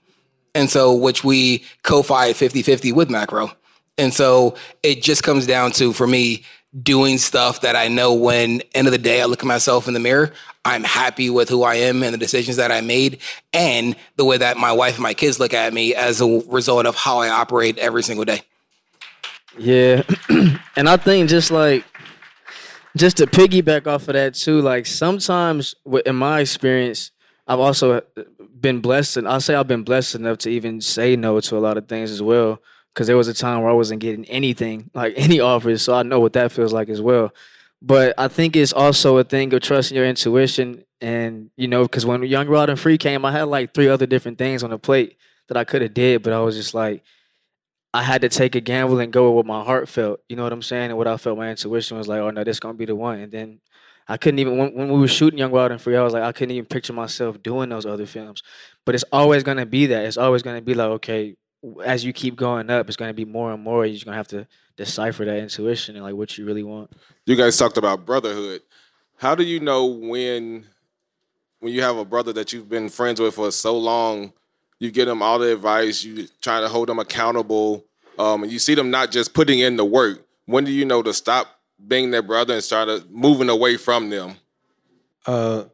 And 0.55 0.69
so, 0.69 0.93
which 0.93 1.23
we 1.23 1.63
co-fied 1.83 2.35
50-50 2.35 2.93
with 2.93 3.09
Macro. 3.09 3.51
And 3.97 4.13
so 4.13 4.55
it 4.81 5.03
just 5.03 5.23
comes 5.23 5.45
down 5.45 5.71
to, 5.73 5.91
for 5.91 6.07
me, 6.07 6.43
doing 6.83 7.17
stuff 7.17 7.61
that 7.61 7.75
I 7.75 7.87
know 7.87 8.13
when 8.13 8.61
end 8.75 8.87
of 8.87 8.91
the 8.91 8.99
day 8.99 9.21
I 9.21 9.25
look 9.25 9.39
at 9.39 9.45
myself 9.45 9.87
in 9.87 9.93
the 9.93 9.99
mirror, 9.99 10.31
I'm 10.63 10.83
happy 10.83 11.29
with 11.29 11.49
who 11.49 11.63
I 11.63 11.75
am 11.75 12.03
and 12.03 12.13
the 12.13 12.17
decisions 12.17 12.57
that 12.57 12.71
I 12.71 12.81
made 12.81 13.19
and 13.53 13.95
the 14.17 14.25
way 14.25 14.37
that 14.37 14.57
my 14.57 14.71
wife 14.71 14.95
and 14.95 15.03
my 15.03 15.13
kids 15.13 15.39
look 15.39 15.53
at 15.53 15.73
me 15.73 15.95
as 15.95 16.21
a 16.21 16.43
result 16.47 16.85
of 16.85 16.95
how 16.95 17.19
I 17.19 17.29
operate 17.29 17.77
every 17.79 18.03
single 18.03 18.25
day. 18.25 18.41
Yeah. 19.57 20.03
and 20.75 20.89
I 20.89 20.97
think 20.97 21.29
just 21.29 21.49
like 21.49 21.85
just 22.95 23.17
to 23.17 23.25
piggyback 23.25 23.87
off 23.87 24.07
of 24.07 24.13
that 24.13 24.35
too, 24.35 24.61
like 24.61 24.85
sometimes 24.85 25.75
in 26.05 26.15
my 26.15 26.41
experience, 26.41 27.11
I've 27.47 27.59
also 27.59 28.01
been 28.59 28.79
blessed 28.79 29.17
and 29.17 29.27
I'll 29.27 29.41
say 29.41 29.55
I've 29.55 29.67
been 29.67 29.83
blessed 29.83 30.15
enough 30.15 30.37
to 30.39 30.49
even 30.49 30.81
say 30.81 31.15
no 31.15 31.39
to 31.39 31.57
a 31.57 31.59
lot 31.59 31.77
of 31.77 31.87
things 31.87 32.11
as 32.11 32.21
well 32.21 32.61
because 32.93 33.07
there 33.07 33.17
was 33.17 33.27
a 33.27 33.33
time 33.33 33.61
where 33.61 33.71
I 33.71 33.75
wasn't 33.75 34.01
getting 34.01 34.25
anything, 34.25 34.89
like 34.93 35.13
any 35.17 35.39
offers. 35.39 35.81
So 35.81 35.93
I 35.93 36.03
know 36.03 36.19
what 36.19 36.33
that 36.33 36.51
feels 36.51 36.73
like 36.73 36.89
as 36.89 37.01
well. 37.01 37.33
But 37.81 38.13
I 38.17 38.27
think 38.27 38.55
it's 38.55 38.73
also 38.73 39.17
a 39.17 39.23
thing 39.23 39.53
of 39.53 39.61
trusting 39.61 39.95
your 39.95 40.05
intuition. 40.05 40.83
And, 40.99 41.49
you 41.55 41.67
know, 41.67 41.83
because 41.83 42.05
when 42.05 42.23
Young 42.23 42.49
Wild 42.49 42.69
and 42.69 42.79
Free 42.79 42.97
came, 42.97 43.23
I 43.23 43.31
had 43.31 43.43
like 43.43 43.73
three 43.73 43.87
other 43.87 44.05
different 44.05 44.37
things 44.37 44.63
on 44.63 44.71
the 44.71 44.77
plate 44.77 45.15
that 45.47 45.57
I 45.57 45.63
could 45.63 45.81
have 45.81 45.93
did, 45.93 46.21
but 46.23 46.33
I 46.33 46.39
was 46.39 46.55
just 46.55 46.73
like, 46.73 47.03
I 47.93 48.03
had 48.03 48.21
to 48.21 48.29
take 48.29 48.55
a 48.55 48.61
gamble 48.61 48.99
and 48.99 49.11
go 49.11 49.29
with 49.29 49.35
what 49.37 49.45
my 49.45 49.63
heart 49.63 49.89
felt. 49.89 50.19
You 50.29 50.35
know 50.35 50.43
what 50.43 50.53
I'm 50.53 50.61
saying? 50.61 50.89
And 50.91 50.97
what 50.97 51.07
I 51.07 51.17
felt 51.17 51.37
my 51.37 51.49
intuition 51.49 51.97
was 51.97 52.07
like, 52.07 52.19
oh 52.19 52.29
no, 52.29 52.43
this 52.43 52.57
is 52.57 52.59
gonna 52.59 52.75
be 52.75 52.85
the 52.85 52.95
one. 52.95 53.19
And 53.19 53.31
then 53.31 53.61
I 54.07 54.17
couldn't 54.17 54.39
even 54.39 54.57
when, 54.57 54.73
when 54.73 54.89
we 54.89 54.99
were 54.99 55.07
shooting 55.07 55.39
Young 55.39 55.51
Wild 55.51 55.71
and 55.71 55.81
Free, 55.81 55.95
I 55.95 56.03
was 56.03 56.13
like, 56.13 56.23
I 56.23 56.31
couldn't 56.31 56.55
even 56.55 56.67
picture 56.67 56.93
myself 56.93 57.41
doing 57.41 57.69
those 57.69 57.85
other 57.87 58.05
films. 58.05 58.43
But 58.85 58.93
it's 58.93 59.05
always 59.11 59.41
gonna 59.43 59.65
be 59.65 59.87
that. 59.87 60.05
It's 60.05 60.17
always 60.17 60.43
gonna 60.43 60.61
be 60.61 60.75
like, 60.75 60.89
okay, 60.89 61.35
as 61.83 62.05
you 62.05 62.13
keep 62.13 62.35
going 62.35 62.69
up, 62.69 62.87
it's 62.87 62.97
going 62.97 63.09
to 63.09 63.13
be 63.13 63.25
more 63.25 63.51
and 63.51 63.61
more. 63.61 63.85
You're 63.85 63.93
just 63.93 64.05
going 64.05 64.13
to 64.13 64.17
have 64.17 64.27
to 64.29 64.47
decipher 64.77 65.25
that 65.25 65.37
intuition 65.37 65.95
and 65.95 66.05
like 66.05 66.15
what 66.15 66.37
you 66.37 66.45
really 66.45 66.63
want. 66.63 66.91
You 67.25 67.35
guys 67.35 67.57
talked 67.57 67.77
about 67.77 68.05
brotherhood. 68.05 68.61
How 69.17 69.35
do 69.35 69.43
you 69.43 69.59
know 69.59 69.85
when 69.85 70.65
when 71.59 71.73
you 71.73 71.81
have 71.81 71.97
a 71.97 72.05
brother 72.05 72.31
that 72.33 72.53
you've 72.53 72.69
been 72.69 72.87
friends 72.87 73.19
with 73.19 73.35
for 73.35 73.51
so 73.51 73.77
long, 73.77 74.31
you 74.79 74.91
give 74.91 75.07
them 75.07 75.21
all 75.21 75.39
the 75.39 75.51
advice, 75.51 76.05
you 76.05 76.27
try 76.41 76.61
to 76.61 76.69
hold 76.69 76.87
them 76.87 76.99
accountable, 76.99 77.85
um, 78.17 78.43
and 78.43 78.51
you 78.51 78.59
see 78.59 78.75
them 78.75 78.89
not 78.89 79.11
just 79.11 79.33
putting 79.33 79.59
in 79.59 79.75
the 79.75 79.83
work. 79.83 80.25
When 80.45 80.63
do 80.63 80.71
you 80.71 80.85
know 80.85 81.03
to 81.03 81.13
stop 81.13 81.59
being 81.85 82.11
their 82.11 82.21
brother 82.21 82.53
and 82.53 82.63
start 82.63 83.11
moving 83.11 83.49
away 83.49 83.75
from 83.75 84.09
them? 84.09 84.35
Uh, 85.25 85.65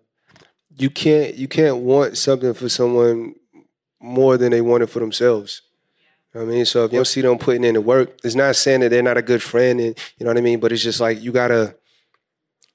you 0.75 0.89
can't 0.89 1.35
you 1.35 1.47
can't 1.47 1.77
want 1.77 2.17
something 2.17 2.53
for 2.53 2.67
someone 2.67 3.35
more 4.01 4.37
than 4.37 4.51
they 4.51 4.61
want 4.61 4.83
it 4.83 4.87
for 4.87 4.99
themselves. 4.99 5.61
I 6.35 6.43
mean, 6.43 6.65
so 6.65 6.83
if 6.83 6.91
you 6.91 6.97
don't 6.97 7.05
see 7.05 7.21
them 7.21 7.37
putting 7.37 7.63
in 7.63 7.75
the 7.75 7.81
work, 7.81 8.19
it's 8.23 8.35
not 8.35 8.55
saying 8.55 8.81
that 8.81 8.89
they're 8.89 9.01
not 9.01 9.17
a 9.17 9.21
good 9.21 9.41
friend, 9.41 9.79
and 9.79 9.97
you 10.17 10.25
know 10.25 10.31
what 10.31 10.37
I 10.37 10.41
mean. 10.41 10.59
But 10.59 10.71
it's 10.71 10.83
just 10.83 10.99
like 10.99 11.21
you 11.21 11.31
gotta, 11.31 11.75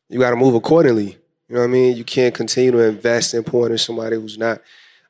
you 0.08 0.18
gotta 0.18 0.36
move 0.36 0.54
accordingly. 0.54 1.18
You 1.48 1.56
know 1.56 1.60
what 1.60 1.68
I 1.68 1.72
mean? 1.72 1.96
You 1.96 2.04
can't 2.04 2.34
continue 2.34 2.70
to 2.70 2.78
invest 2.78 3.34
in 3.34 3.44
pouring 3.44 3.72
in 3.72 3.78
somebody 3.78 4.16
who's 4.16 4.38
not 4.38 4.60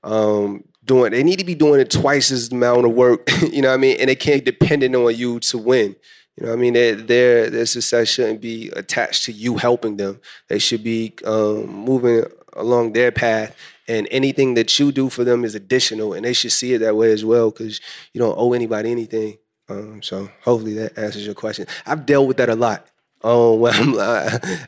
um, 0.03 0.65
doing. 0.85 1.13
They 1.13 1.23
need 1.23 1.39
to 1.39 1.45
be 1.45 1.55
doing 1.55 1.81
it 1.81 1.91
twice 1.91 2.33
as 2.33 2.49
the 2.49 2.57
amount 2.57 2.87
of 2.87 2.93
work. 2.93 3.29
you 3.53 3.63
know 3.63 3.69
what 3.69 3.75
I 3.75 3.79
mean? 3.79 3.97
And 4.01 4.09
they 4.09 4.17
can't 4.17 4.45
dependent 4.45 4.97
on 4.97 5.15
you 5.15 5.39
to 5.41 5.59
win. 5.59 5.95
You 6.37 6.47
know 6.47 6.53
what 6.53 6.59
I 6.59 6.61
mean? 6.61 6.73
Their 6.73 6.95
their 6.97 7.51
their 7.51 7.67
success 7.67 8.09
shouldn't 8.09 8.41
be 8.41 8.71
attached 8.71 9.25
to 9.25 9.33
you 9.33 9.59
helping 9.59 9.97
them. 9.97 10.21
They 10.49 10.59
should 10.59 10.83
be 10.83 11.13
um, 11.25 11.67
moving 11.67 12.25
along 12.55 12.95
their 12.95 13.13
path 13.13 13.55
and 13.91 14.09
anything 14.11 14.55
that 14.55 14.79
you 14.79 14.93
do 14.93 15.09
for 15.09 15.25
them 15.25 15.45
is 15.45 15.55
additional 15.55 16.13
and 16.13 16.25
they 16.25 16.33
should 16.33 16.53
see 16.53 16.75
it 16.75 16.79
that 16.79 16.97
way 16.97 17.13
as 17.13 17.25
well 17.25 17.51
because 17.51 17.81
you 18.13 18.19
don't 18.19 18.39
owe 18.39 18.53
anybody 18.53 18.91
anything 18.91 19.39
um, 19.69 20.03
so 20.03 20.29
hopefully 20.43 20.75
that 20.75 20.97
answers 20.99 21.25
your 21.25 21.35
question 21.35 21.67
i've 21.87 22.07
dealt 22.07 22.29
with 22.29 22.37
that 22.37 22.49
a 22.49 22.55
lot 22.55 22.87
um, 23.23 23.61
when 23.61 23.75
I'm, 23.75 23.99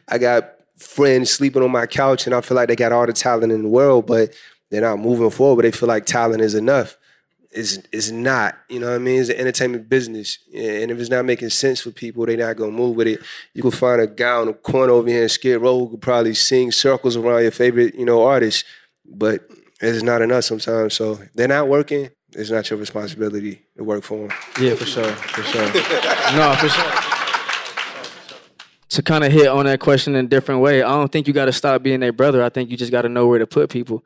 i 0.09 0.19
got 0.19 0.51
friends 0.77 1.31
sleeping 1.31 1.63
on 1.63 1.71
my 1.71 1.87
couch 1.87 2.27
and 2.27 2.35
i 2.35 2.41
feel 2.41 2.57
like 2.57 2.69
they 2.69 2.77
got 2.77 2.93
all 2.93 3.07
the 3.07 3.13
talent 3.13 3.53
in 3.53 3.63
the 3.63 3.69
world 3.69 4.07
but 4.07 4.35
they're 4.73 4.81
not 4.81 5.01
moving 5.01 5.29
forward. 5.29 5.65
They 5.65 5.71
feel 5.71 5.89
like 5.89 6.07
talent 6.07 6.41
is 6.41 6.55
enough. 6.55 6.97
It's, 7.51 7.77
it's 7.93 8.11
not, 8.11 8.57
you 8.71 8.81
know 8.81 8.87
what 8.87 8.95
I 8.95 8.99
mean? 8.99 9.21
It's 9.21 9.29
an 9.29 9.37
entertainment 9.37 9.87
business. 9.87 10.39
And 10.55 10.91
if 10.91 10.99
it's 10.99 11.11
not 11.11 11.27
making 11.27 11.51
sense 11.51 11.83
for 11.83 11.91
people, 11.91 12.25
they're 12.25 12.39
not 12.39 12.57
gonna 12.57 12.73
move 12.73 12.97
with 12.97 13.07
it. 13.07 13.21
You 13.53 13.61
can 13.61 13.71
find 13.71 14.01
a 14.01 14.07
guy 14.07 14.33
on 14.33 14.47
the 14.47 14.55
corner 14.55 14.95
over 14.95 15.07
here 15.07 15.25
in 15.25 15.29
Skid 15.29 15.61
Row 15.61 15.81
who 15.81 15.91
could 15.91 16.01
probably 16.01 16.33
sing 16.33 16.73
circles 16.73 17.17
around 17.17 17.43
your 17.43 17.51
favorite, 17.51 17.95
you 17.95 18.07
know, 18.07 18.25
artist, 18.25 18.65
but 19.15 19.43
it's 19.81 20.03
not 20.03 20.23
enough 20.23 20.45
sometimes. 20.45 20.95
So 20.95 21.19
they're 21.35 21.49
not 21.49 21.69
working, 21.69 22.11
it's 22.33 22.51
not 22.51 22.69
your 22.71 22.79
responsibility 22.79 23.63
to 23.77 23.85
work 23.85 24.05
for 24.05 24.29
them. 24.29 24.39
Yeah, 24.61 24.75
for 24.75 24.87
sure, 24.87 25.05
for 25.05 25.43
sure. 25.43 25.65
no, 26.37 26.55
for 26.59 26.69
sure. 26.69 26.93
To 28.91 29.03
kind 29.03 29.25
of 29.25 29.33
hit 29.33 29.49
on 29.49 29.65
that 29.65 29.81
question 29.81 30.15
in 30.15 30.27
a 30.27 30.29
different 30.29 30.61
way, 30.61 30.83
I 30.83 30.89
don't 30.91 31.11
think 31.11 31.27
you 31.27 31.33
got 31.33 31.47
to 31.47 31.53
stop 31.53 31.83
being 31.83 32.01
their 32.01 32.13
brother. 32.13 32.43
I 32.43 32.51
think 32.51 32.71
you 32.71 32.77
just 32.77 32.93
got 32.93 33.03
to 33.03 33.09
know 33.09 33.27
where 33.27 33.39
to 33.39 33.47
put 33.47 33.71
people. 33.71 34.05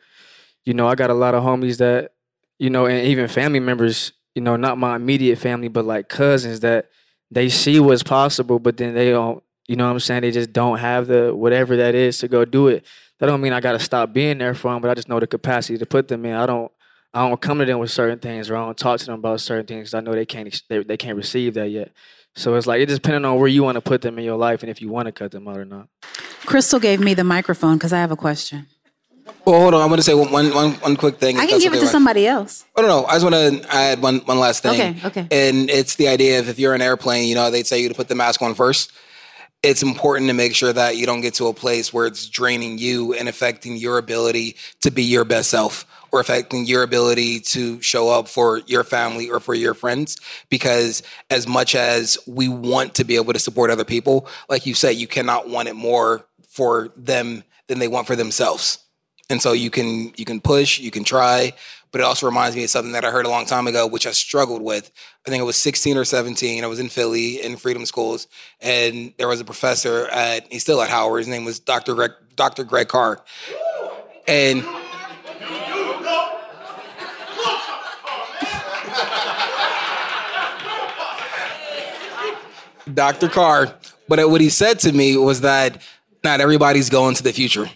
You 0.65 0.75
know, 0.75 0.87
I 0.87 0.95
got 0.95 1.11
a 1.11 1.15
lot 1.15 1.35
of 1.35 1.43
homies 1.43 1.79
that, 1.79 2.13
you 2.59 2.71
know, 2.71 2.87
and 2.87 3.07
even 3.07 3.29
family 3.29 3.61
members, 3.61 4.13
you 4.35 4.43
know, 4.43 4.57
not 4.57 4.79
my 4.79 4.97
immediate 4.97 5.39
family, 5.39 5.69
but 5.69 5.85
like 5.85 6.09
cousins 6.09 6.61
that 6.61 6.87
they 7.31 7.49
see 7.49 7.81
what's 7.81 8.03
possible, 8.03 8.59
but 8.59 8.77
then 8.77 8.95
they 8.95 9.11
don't, 9.11 9.43
you 9.67 9.75
know 9.75 9.87
what 9.87 9.93
I'm 9.93 10.01
saying? 10.01 10.23
They 10.23 10.31
just 10.31 10.53
don't 10.53 10.79
have 10.79 11.09
the 11.09 11.35
whatever 11.35 11.77
that 11.77 11.95
is 11.95 12.19
to 12.19 12.29
go 12.29 12.45
do 12.45 12.69
it. 12.69 12.85
That 13.19 13.27
don't 13.27 13.41
mean 13.41 13.53
I 13.53 13.61
got 13.61 13.73
to 13.73 13.79
stop 13.79 14.13
being 14.13 14.39
there 14.39 14.55
for 14.55 14.73
them, 14.73 14.83
but 14.83 14.91
I 14.91 14.95
just 14.95 15.09
know 15.09 15.19
the 15.21 15.27
capacity 15.27 15.79
to 15.79 15.87
put 15.87 16.09
them 16.09 16.25
in. 16.27 16.35
I 16.35 16.47
don't 16.47 16.71
I 17.15 17.27
don't 17.29 17.41
come 17.41 17.59
to 17.61 17.65
them 17.65 17.79
with 17.79 17.91
certain 17.91 18.19
things 18.19 18.51
or 18.51 18.57
I 18.57 18.65
don't 18.65 18.77
talk 18.77 19.01
to 19.01 19.07
them 19.07 19.15
about 19.21 19.41
certain 19.41 19.65
things 19.67 19.91
because 19.91 19.95
I 19.95 20.01
know 20.01 20.15
they 20.15 20.27
can't 20.27 20.63
they, 20.69 20.83
they 20.83 20.97
can't 20.97 21.17
receive 21.17 21.55
that 21.55 21.71
yet. 21.71 21.93
So 22.35 22.55
it's 22.55 22.67
like 22.67 22.81
it 22.81 22.89
just 22.89 23.01
depending 23.03 23.25
on 23.25 23.39
where 23.39 23.49
you 23.49 23.63
want 23.63 23.77
to 23.77 23.81
put 23.81 24.03
them 24.03 24.19
in 24.19 24.25
your 24.25 24.37
life 24.37 24.63
and 24.63 24.71
if 24.71 24.83
you 24.83 24.91
want 24.91 25.07
to 25.07 25.13
cut 25.13 25.31
them 25.31 25.49
out 25.49 25.57
or 25.57 25.65
not. 25.65 25.89
Crystal 26.45 26.79
gave 26.79 27.01
me 27.01 27.15
the 27.15 27.25
microphone 27.25 27.77
because 27.77 27.93
I 27.93 27.99
have 27.99 28.11
a 28.11 28.17
question. 28.17 28.67
Well, 29.45 29.61
hold 29.61 29.75
on. 29.75 29.81
I 29.81 29.87
want 29.87 29.97
to 29.97 30.03
say 30.03 30.15
one, 30.15 30.31
one, 30.31 30.55
one, 30.55 30.73
one 30.75 30.97
quick 30.97 31.19
thing. 31.19 31.39
I 31.39 31.47
can 31.47 31.59
give 31.59 31.73
it 31.73 31.77
to 31.77 31.83
with- 31.83 31.91
somebody 31.91 32.27
else. 32.27 32.65
Oh, 32.77 32.83
no, 32.83 32.89
no. 32.89 33.05
I 33.07 33.19
just 33.19 33.25
want 33.25 33.35
to 33.35 33.75
add 33.75 34.03
one, 34.03 34.19
one 34.21 34.39
last 34.39 34.63
thing. 34.63 34.73
Okay, 34.73 35.07
okay. 35.07 35.29
And 35.31 35.71
it's 35.71 35.97
the 35.97 36.09
idea 36.09 36.39
of 36.41 36.49
if 36.49 36.59
you're 36.59 36.75
in 36.75 36.81
an 36.81 36.87
airplane, 36.87 37.29
you 37.29 37.35
know, 37.35 37.51
they'd 37.51 37.67
say 37.67 37.81
you 37.81 37.89
to 37.89 37.95
put 37.95 38.09
the 38.09 38.15
mask 38.15 38.43
on 38.43 38.55
first. 38.55 38.93
It's 39.67 39.83
important 39.83 40.29
to 40.29 40.33
make 40.33 40.55
sure 40.55 40.73
that 40.73 40.97
you 40.97 41.07
don't 41.07 41.23
get 41.23 41.35
to 41.35 41.49
a 41.49 41.53
place 41.53 41.93
where 41.93 42.07
it's 42.07 42.29
draining 42.29 42.79
you 42.79 43.15
and 43.15 43.29
affecting 43.29 43.77
your 43.77 43.99
ability 43.99 44.55
to 44.83 44.93
be 44.93 45.03
your 45.03 45.25
best 45.25 45.51
self 45.51 45.85
or 46.13 46.21
affecting 46.21 46.67
your 46.67 46.85
ability 46.85 47.41
to 47.41 47.83
show 47.83 48.09
up 48.09 48.29
for 48.29 48.59
your 48.69 48.85
family 48.85 49.29
or 49.29 49.41
for 49.41 49.55
your 49.55 49.75
friends. 49.75 50.19
Because 50.51 51.03
as 51.31 51.49
much 51.49 51.75
as 51.75 52.17
we 52.29 52.47
want 52.47 52.95
to 52.95 53.03
be 53.03 53.17
able 53.17 53.33
to 53.33 53.41
support 53.41 53.73
other 53.73 53.83
people, 53.85 54.29
like 54.49 54.67
you 54.67 54.75
said, 54.75 54.91
you 54.91 55.09
cannot 55.09 55.49
want 55.49 55.67
it 55.67 55.75
more 55.75 56.25
for 56.47 56.93
them 56.97 57.43
than 57.67 57.81
they 57.81 57.89
want 57.89 58.07
for 58.07 58.15
themselves. 58.15 58.79
And 59.29 59.43
so 59.43 59.53
you 59.53 59.71
can 59.71 60.13
you 60.17 60.25
can 60.25 60.41
push, 60.41 60.79
you 60.79 60.93
can 60.93 61.03
try, 61.03 61.55
but 61.97 62.03
it 62.03 62.05
also 62.05 62.27
reminds 62.27 62.55
me 62.55 62.63
of 62.63 62.69
something 62.69 62.93
that 62.93 63.07
I 63.07 63.11
heard 63.11 63.25
a 63.25 63.31
long 63.31 63.47
time 63.47 63.67
ago, 63.67 63.87
which 63.87 64.07
I 64.07 64.11
struggled 64.11 64.61
with. 64.61 64.93
I 65.27 65.31
think 65.31 65.41
it 65.41 65.45
was 65.45 65.57
16 65.57 65.97
or 65.97 66.05
17. 66.05 66.63
I 66.63 66.67
was 66.67 66.79
in 66.79 66.91
Philly 66.91 67.43
in 67.43 67.57
Freedom 67.57 67.87
Schools, 67.87 68.29
and 68.61 69.15
there 69.17 69.27
was 69.27 69.41
a 69.41 69.47
professor 69.47 70.07
at 70.09 70.47
he's 70.53 70.61
still 70.61 70.83
at 70.83 70.91
Howard. 70.91 71.21
His 71.21 71.29
name 71.29 71.47
was 71.47 71.59
Dr. 71.59 71.95
Greg, 71.95 72.11
Dr. 72.35 72.65
Greg 72.65 72.89
Carr, 72.89 73.25
and. 74.29 74.63
Dr. 82.93 83.31
Carr, 83.31 83.75
but 84.07 84.29
what 84.29 84.43
he 84.43 84.51
said 84.51 84.81
to 84.81 84.93
me 84.93 85.17
was 85.17 85.41
that 85.41 85.81
not 86.23 86.43
everybody's 86.43 86.91
going 86.91 87.15
to 87.15 87.23
the 87.23 87.33
future 87.33 87.71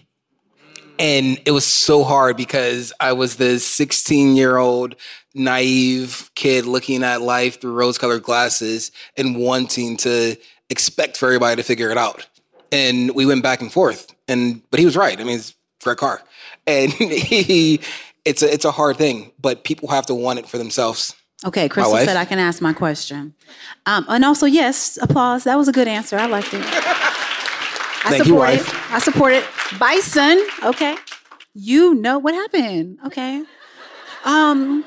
and 1.01 1.41
it 1.45 1.51
was 1.51 1.65
so 1.65 2.03
hard 2.03 2.37
because 2.37 2.93
I 2.99 3.13
was 3.13 3.37
this 3.37 3.65
16 3.65 4.35
year 4.35 4.57
old 4.57 4.95
naive 5.33 6.29
kid 6.35 6.65
looking 6.67 7.03
at 7.03 7.21
life 7.21 7.59
through 7.59 7.73
rose 7.73 7.97
colored 7.97 8.21
glasses 8.21 8.91
and 9.17 9.35
wanting 9.35 9.97
to 9.97 10.37
expect 10.69 11.17
for 11.17 11.25
everybody 11.25 11.55
to 11.55 11.63
figure 11.63 11.89
it 11.89 11.97
out. 11.97 12.27
And 12.71 13.15
we 13.15 13.25
went 13.25 13.41
back 13.41 13.61
and 13.61 13.73
forth. 13.73 14.13
And 14.27 14.61
but 14.69 14.79
he 14.79 14.85
was 14.85 14.95
right. 14.95 15.19
I 15.19 15.23
mean, 15.23 15.39
it's 15.39 15.55
Greg 15.83 15.97
Carr, 15.97 16.21
and 16.67 16.93
he 16.93 17.81
it's 18.23 18.43
a 18.43 18.53
it's 18.53 18.63
a 18.63 18.71
hard 18.71 18.97
thing, 18.97 19.31
but 19.41 19.63
people 19.63 19.89
have 19.89 20.05
to 20.05 20.15
want 20.15 20.39
it 20.39 20.47
for 20.47 20.57
themselves. 20.59 21.15
Okay, 21.43 21.67
Crystal 21.67 21.97
said 21.97 22.15
I 22.15 22.25
can 22.25 22.37
ask 22.37 22.61
my 22.61 22.71
question. 22.71 23.33
Um, 23.87 24.05
and 24.07 24.23
also, 24.23 24.45
yes, 24.45 24.99
applause. 25.01 25.43
That 25.45 25.57
was 25.57 25.67
a 25.67 25.71
good 25.71 25.87
answer. 25.87 26.17
I 26.17 26.27
liked 26.27 26.53
it. 26.53 26.63
I 28.03 28.09
Thank 28.09 28.19
you, 28.19 28.33
support 28.33 28.39
wife. 28.49 28.67
it. 28.67 28.91
I 28.93 28.99
support 28.99 29.33
it. 29.33 29.45
Bison. 29.79 30.45
Okay. 30.63 30.95
You 31.53 31.93
know 31.95 32.17
what 32.19 32.33
happened. 32.33 32.97
Okay. 33.05 33.43
Um, 34.25 34.85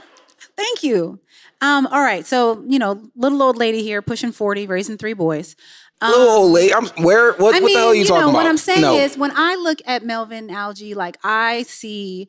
thank 0.56 0.82
you. 0.82 1.20
Um, 1.60 1.86
all 1.86 2.00
right. 2.02 2.26
So, 2.26 2.64
you 2.66 2.78
know, 2.78 3.02
little 3.16 3.42
old 3.42 3.56
lady 3.56 3.82
here 3.82 4.02
pushing 4.02 4.32
40, 4.32 4.66
raising 4.66 4.96
three 4.98 5.12
boys. 5.14 5.56
Little 6.02 6.28
old 6.28 6.52
lady, 6.52 6.74
I'm 6.74 6.86
where? 7.02 7.32
What, 7.34 7.54
I 7.54 7.60
what 7.60 7.66
mean, 7.66 7.74
the 7.74 7.78
hell 7.80 7.88
are 7.88 7.94
you, 7.94 8.00
you 8.02 8.06
talking 8.06 8.22
know, 8.22 8.28
about? 8.30 8.38
what 8.38 8.46
I'm 8.46 8.58
saying 8.58 8.80
No. 8.82 8.98
is 8.98 9.16
when 9.16 9.32
I 9.34 9.54
look 9.54 9.78
at 9.86 10.04
Melvin 10.04 10.48
Algee, 10.48 10.94
like 10.94 11.16
I 11.24 11.62
see 11.62 12.28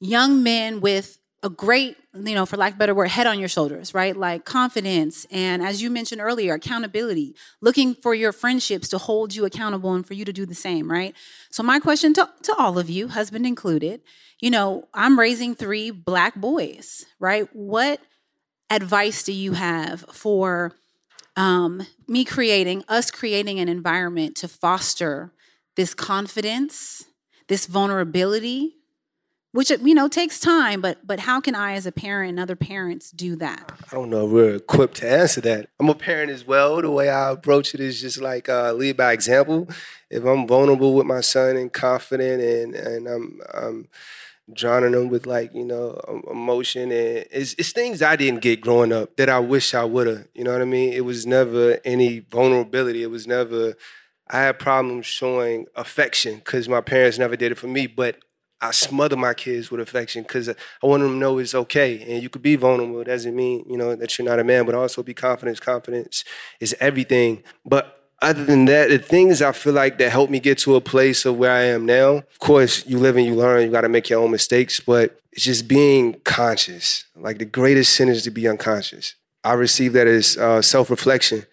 young 0.00 0.42
men 0.42 0.80
with 0.80 1.17
a 1.42 1.48
great, 1.48 1.96
you 2.14 2.34
know, 2.34 2.44
for 2.44 2.56
lack 2.56 2.72
of 2.72 2.78
better 2.78 2.94
word, 2.94 3.08
head 3.08 3.26
on 3.26 3.38
your 3.38 3.48
shoulders, 3.48 3.94
right? 3.94 4.16
Like 4.16 4.44
confidence 4.44 5.24
and 5.30 5.62
as 5.62 5.80
you 5.80 5.88
mentioned 5.88 6.20
earlier, 6.20 6.54
accountability, 6.54 7.34
looking 7.60 7.94
for 7.94 8.14
your 8.14 8.32
friendships 8.32 8.88
to 8.88 8.98
hold 8.98 9.34
you 9.34 9.44
accountable 9.44 9.94
and 9.94 10.04
for 10.04 10.14
you 10.14 10.24
to 10.24 10.32
do 10.32 10.44
the 10.46 10.54
same, 10.54 10.90
right? 10.90 11.14
So 11.50 11.62
my 11.62 11.78
question 11.78 12.12
to, 12.14 12.28
to 12.42 12.54
all 12.58 12.78
of 12.78 12.90
you, 12.90 13.08
husband 13.08 13.46
included, 13.46 14.00
you 14.40 14.50
know, 14.50 14.88
I'm 14.92 15.18
raising 15.18 15.54
three 15.54 15.90
black 15.90 16.34
boys, 16.34 17.06
right? 17.20 17.48
What 17.52 18.00
advice 18.70 19.22
do 19.22 19.32
you 19.32 19.52
have 19.52 20.00
for 20.12 20.72
um, 21.36 21.86
me 22.08 22.24
creating, 22.24 22.84
us 22.88 23.12
creating 23.12 23.60
an 23.60 23.68
environment 23.68 24.36
to 24.38 24.48
foster 24.48 25.32
this 25.76 25.94
confidence, 25.94 27.04
this 27.46 27.66
vulnerability, 27.66 28.77
which 29.52 29.70
you 29.70 29.94
know 29.94 30.08
takes 30.08 30.40
time. 30.40 30.80
But 30.80 31.06
but 31.06 31.20
how 31.20 31.40
can 31.40 31.54
I, 31.54 31.72
as 31.72 31.86
a 31.86 31.92
parent 31.92 32.30
and 32.30 32.40
other 32.40 32.56
parents, 32.56 33.10
do 33.10 33.36
that? 33.36 33.72
I 33.90 33.94
don't 33.94 34.10
know 34.10 34.26
if 34.26 34.32
we're 34.32 34.54
equipped 34.56 34.98
to 34.98 35.10
answer 35.10 35.40
that. 35.42 35.68
I'm 35.80 35.88
a 35.88 35.94
parent 35.94 36.30
as 36.30 36.46
well. 36.46 36.80
The 36.80 36.90
way 36.90 37.08
I 37.08 37.30
approach 37.30 37.74
it 37.74 37.80
is 37.80 38.00
just 38.00 38.20
like 38.20 38.48
uh, 38.48 38.72
lead 38.72 38.96
by 38.96 39.12
example. 39.12 39.68
If 40.10 40.24
I'm 40.24 40.46
vulnerable 40.46 40.94
with 40.94 41.06
my 41.06 41.20
son 41.20 41.56
and 41.56 41.72
confident, 41.72 42.42
and 42.42 42.74
and 42.74 43.06
I'm, 43.06 43.40
I'm 43.52 43.88
drowning 44.52 44.94
him 44.94 45.08
with 45.08 45.26
like 45.26 45.54
you 45.54 45.64
know 45.64 46.00
emotion, 46.30 46.90
and 46.90 47.26
it's, 47.30 47.54
it's 47.58 47.72
things 47.72 48.02
I 48.02 48.16
didn't 48.16 48.40
get 48.40 48.60
growing 48.60 48.92
up 48.92 49.16
that 49.16 49.28
I 49.28 49.38
wish 49.38 49.74
I 49.74 49.84
would 49.84 50.06
have. 50.06 50.28
You 50.34 50.44
know 50.44 50.52
what 50.52 50.62
I 50.62 50.66
mean? 50.66 50.92
It 50.92 51.04
was 51.04 51.26
never 51.26 51.78
any 51.84 52.20
vulnerability. 52.20 53.02
It 53.02 53.10
was 53.10 53.26
never. 53.26 53.74
I 54.30 54.42
had 54.42 54.58
problems 54.58 55.06
showing 55.06 55.68
affection 55.74 56.36
because 56.36 56.68
my 56.68 56.82
parents 56.82 57.18
never 57.18 57.34
did 57.34 57.50
it 57.50 57.54
for 57.54 57.66
me, 57.66 57.86
but 57.86 58.16
I 58.60 58.72
smother 58.72 59.16
my 59.16 59.34
kids 59.34 59.70
with 59.70 59.80
affection 59.80 60.22
because 60.22 60.48
I 60.48 60.54
want 60.82 61.02
them 61.02 61.12
to 61.12 61.16
know 61.16 61.38
it's 61.38 61.54
okay. 61.54 62.02
And 62.02 62.22
you 62.22 62.28
could 62.28 62.42
be 62.42 62.56
vulnerable. 62.56 63.00
It 63.00 63.04
doesn't 63.04 63.34
mean, 63.34 63.64
you 63.68 63.76
know, 63.76 63.94
that 63.94 64.18
you're 64.18 64.28
not 64.28 64.40
a 64.40 64.44
man, 64.44 64.66
but 64.66 64.74
also 64.74 65.02
be 65.02 65.14
confident. 65.14 65.60
Confidence 65.60 66.24
is 66.60 66.74
everything. 66.80 67.42
But 67.64 67.94
other 68.20 68.44
than 68.44 68.64
that, 68.64 68.88
the 68.88 68.98
things 68.98 69.40
I 69.42 69.52
feel 69.52 69.74
like 69.74 69.98
that 69.98 70.10
helped 70.10 70.32
me 70.32 70.40
get 70.40 70.58
to 70.58 70.74
a 70.74 70.80
place 70.80 71.24
of 71.24 71.36
where 71.36 71.52
I 71.52 71.62
am 71.64 71.86
now, 71.86 72.16
of 72.16 72.38
course, 72.40 72.84
you 72.86 72.98
live 72.98 73.16
and 73.16 73.24
you 73.24 73.34
learn. 73.34 73.62
You 73.62 73.70
got 73.70 73.82
to 73.82 73.88
make 73.88 74.10
your 74.10 74.20
own 74.20 74.32
mistakes, 74.32 74.80
but 74.80 75.20
it's 75.30 75.44
just 75.44 75.68
being 75.68 76.14
conscious. 76.24 77.04
Like 77.14 77.38
the 77.38 77.44
greatest 77.44 77.92
sin 77.94 78.08
is 78.08 78.24
to 78.24 78.32
be 78.32 78.48
unconscious. 78.48 79.14
I 79.44 79.52
receive 79.52 79.92
that 79.92 80.08
as 80.08 80.36
uh, 80.36 80.62
self 80.62 80.90
reflection. 80.90 81.46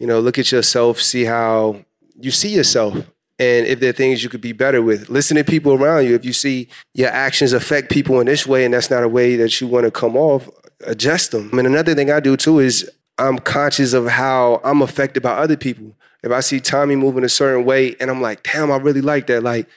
You 0.00 0.08
know, 0.08 0.18
look 0.18 0.38
at 0.38 0.50
yourself, 0.50 1.00
see 1.00 1.24
how 1.24 1.84
you 2.18 2.32
see 2.32 2.48
yourself 2.48 2.96
and 3.38 3.66
if 3.66 3.80
there 3.80 3.90
are 3.90 3.92
things 3.94 4.22
you 4.22 4.28
could 4.28 4.40
be 4.40 4.52
better 4.52 4.82
with. 4.82 5.08
Listen 5.08 5.36
to 5.36 5.44
people 5.44 5.72
around 5.74 6.06
you. 6.06 6.14
If 6.14 6.24
you 6.24 6.32
see 6.32 6.68
your 6.94 7.10
actions 7.10 7.52
affect 7.52 7.90
people 7.90 8.20
in 8.20 8.26
this 8.26 8.46
way 8.46 8.64
and 8.64 8.74
that's 8.74 8.90
not 8.90 9.04
a 9.04 9.08
way 9.08 9.36
that 9.36 9.60
you 9.60 9.68
want 9.68 9.84
to 9.84 9.90
come 9.90 10.16
off, 10.16 10.48
adjust 10.86 11.30
them. 11.30 11.56
And 11.56 11.66
another 11.66 11.94
thing 11.94 12.10
I 12.10 12.20
do 12.20 12.36
too 12.36 12.58
is 12.58 12.90
I'm 13.18 13.38
conscious 13.38 13.92
of 13.92 14.06
how 14.06 14.60
I'm 14.64 14.82
affected 14.82 15.22
by 15.22 15.32
other 15.32 15.56
people. 15.56 15.94
If 16.22 16.32
I 16.32 16.40
see 16.40 16.58
Tommy 16.58 16.96
moving 16.96 17.24
a 17.24 17.28
certain 17.28 17.64
way 17.64 17.94
and 18.00 18.10
I'm 18.10 18.20
like, 18.20 18.42
damn, 18.42 18.72
I 18.72 18.76
really 18.76 19.00
like 19.00 19.28
that. 19.28 19.42
Like, 19.42 19.68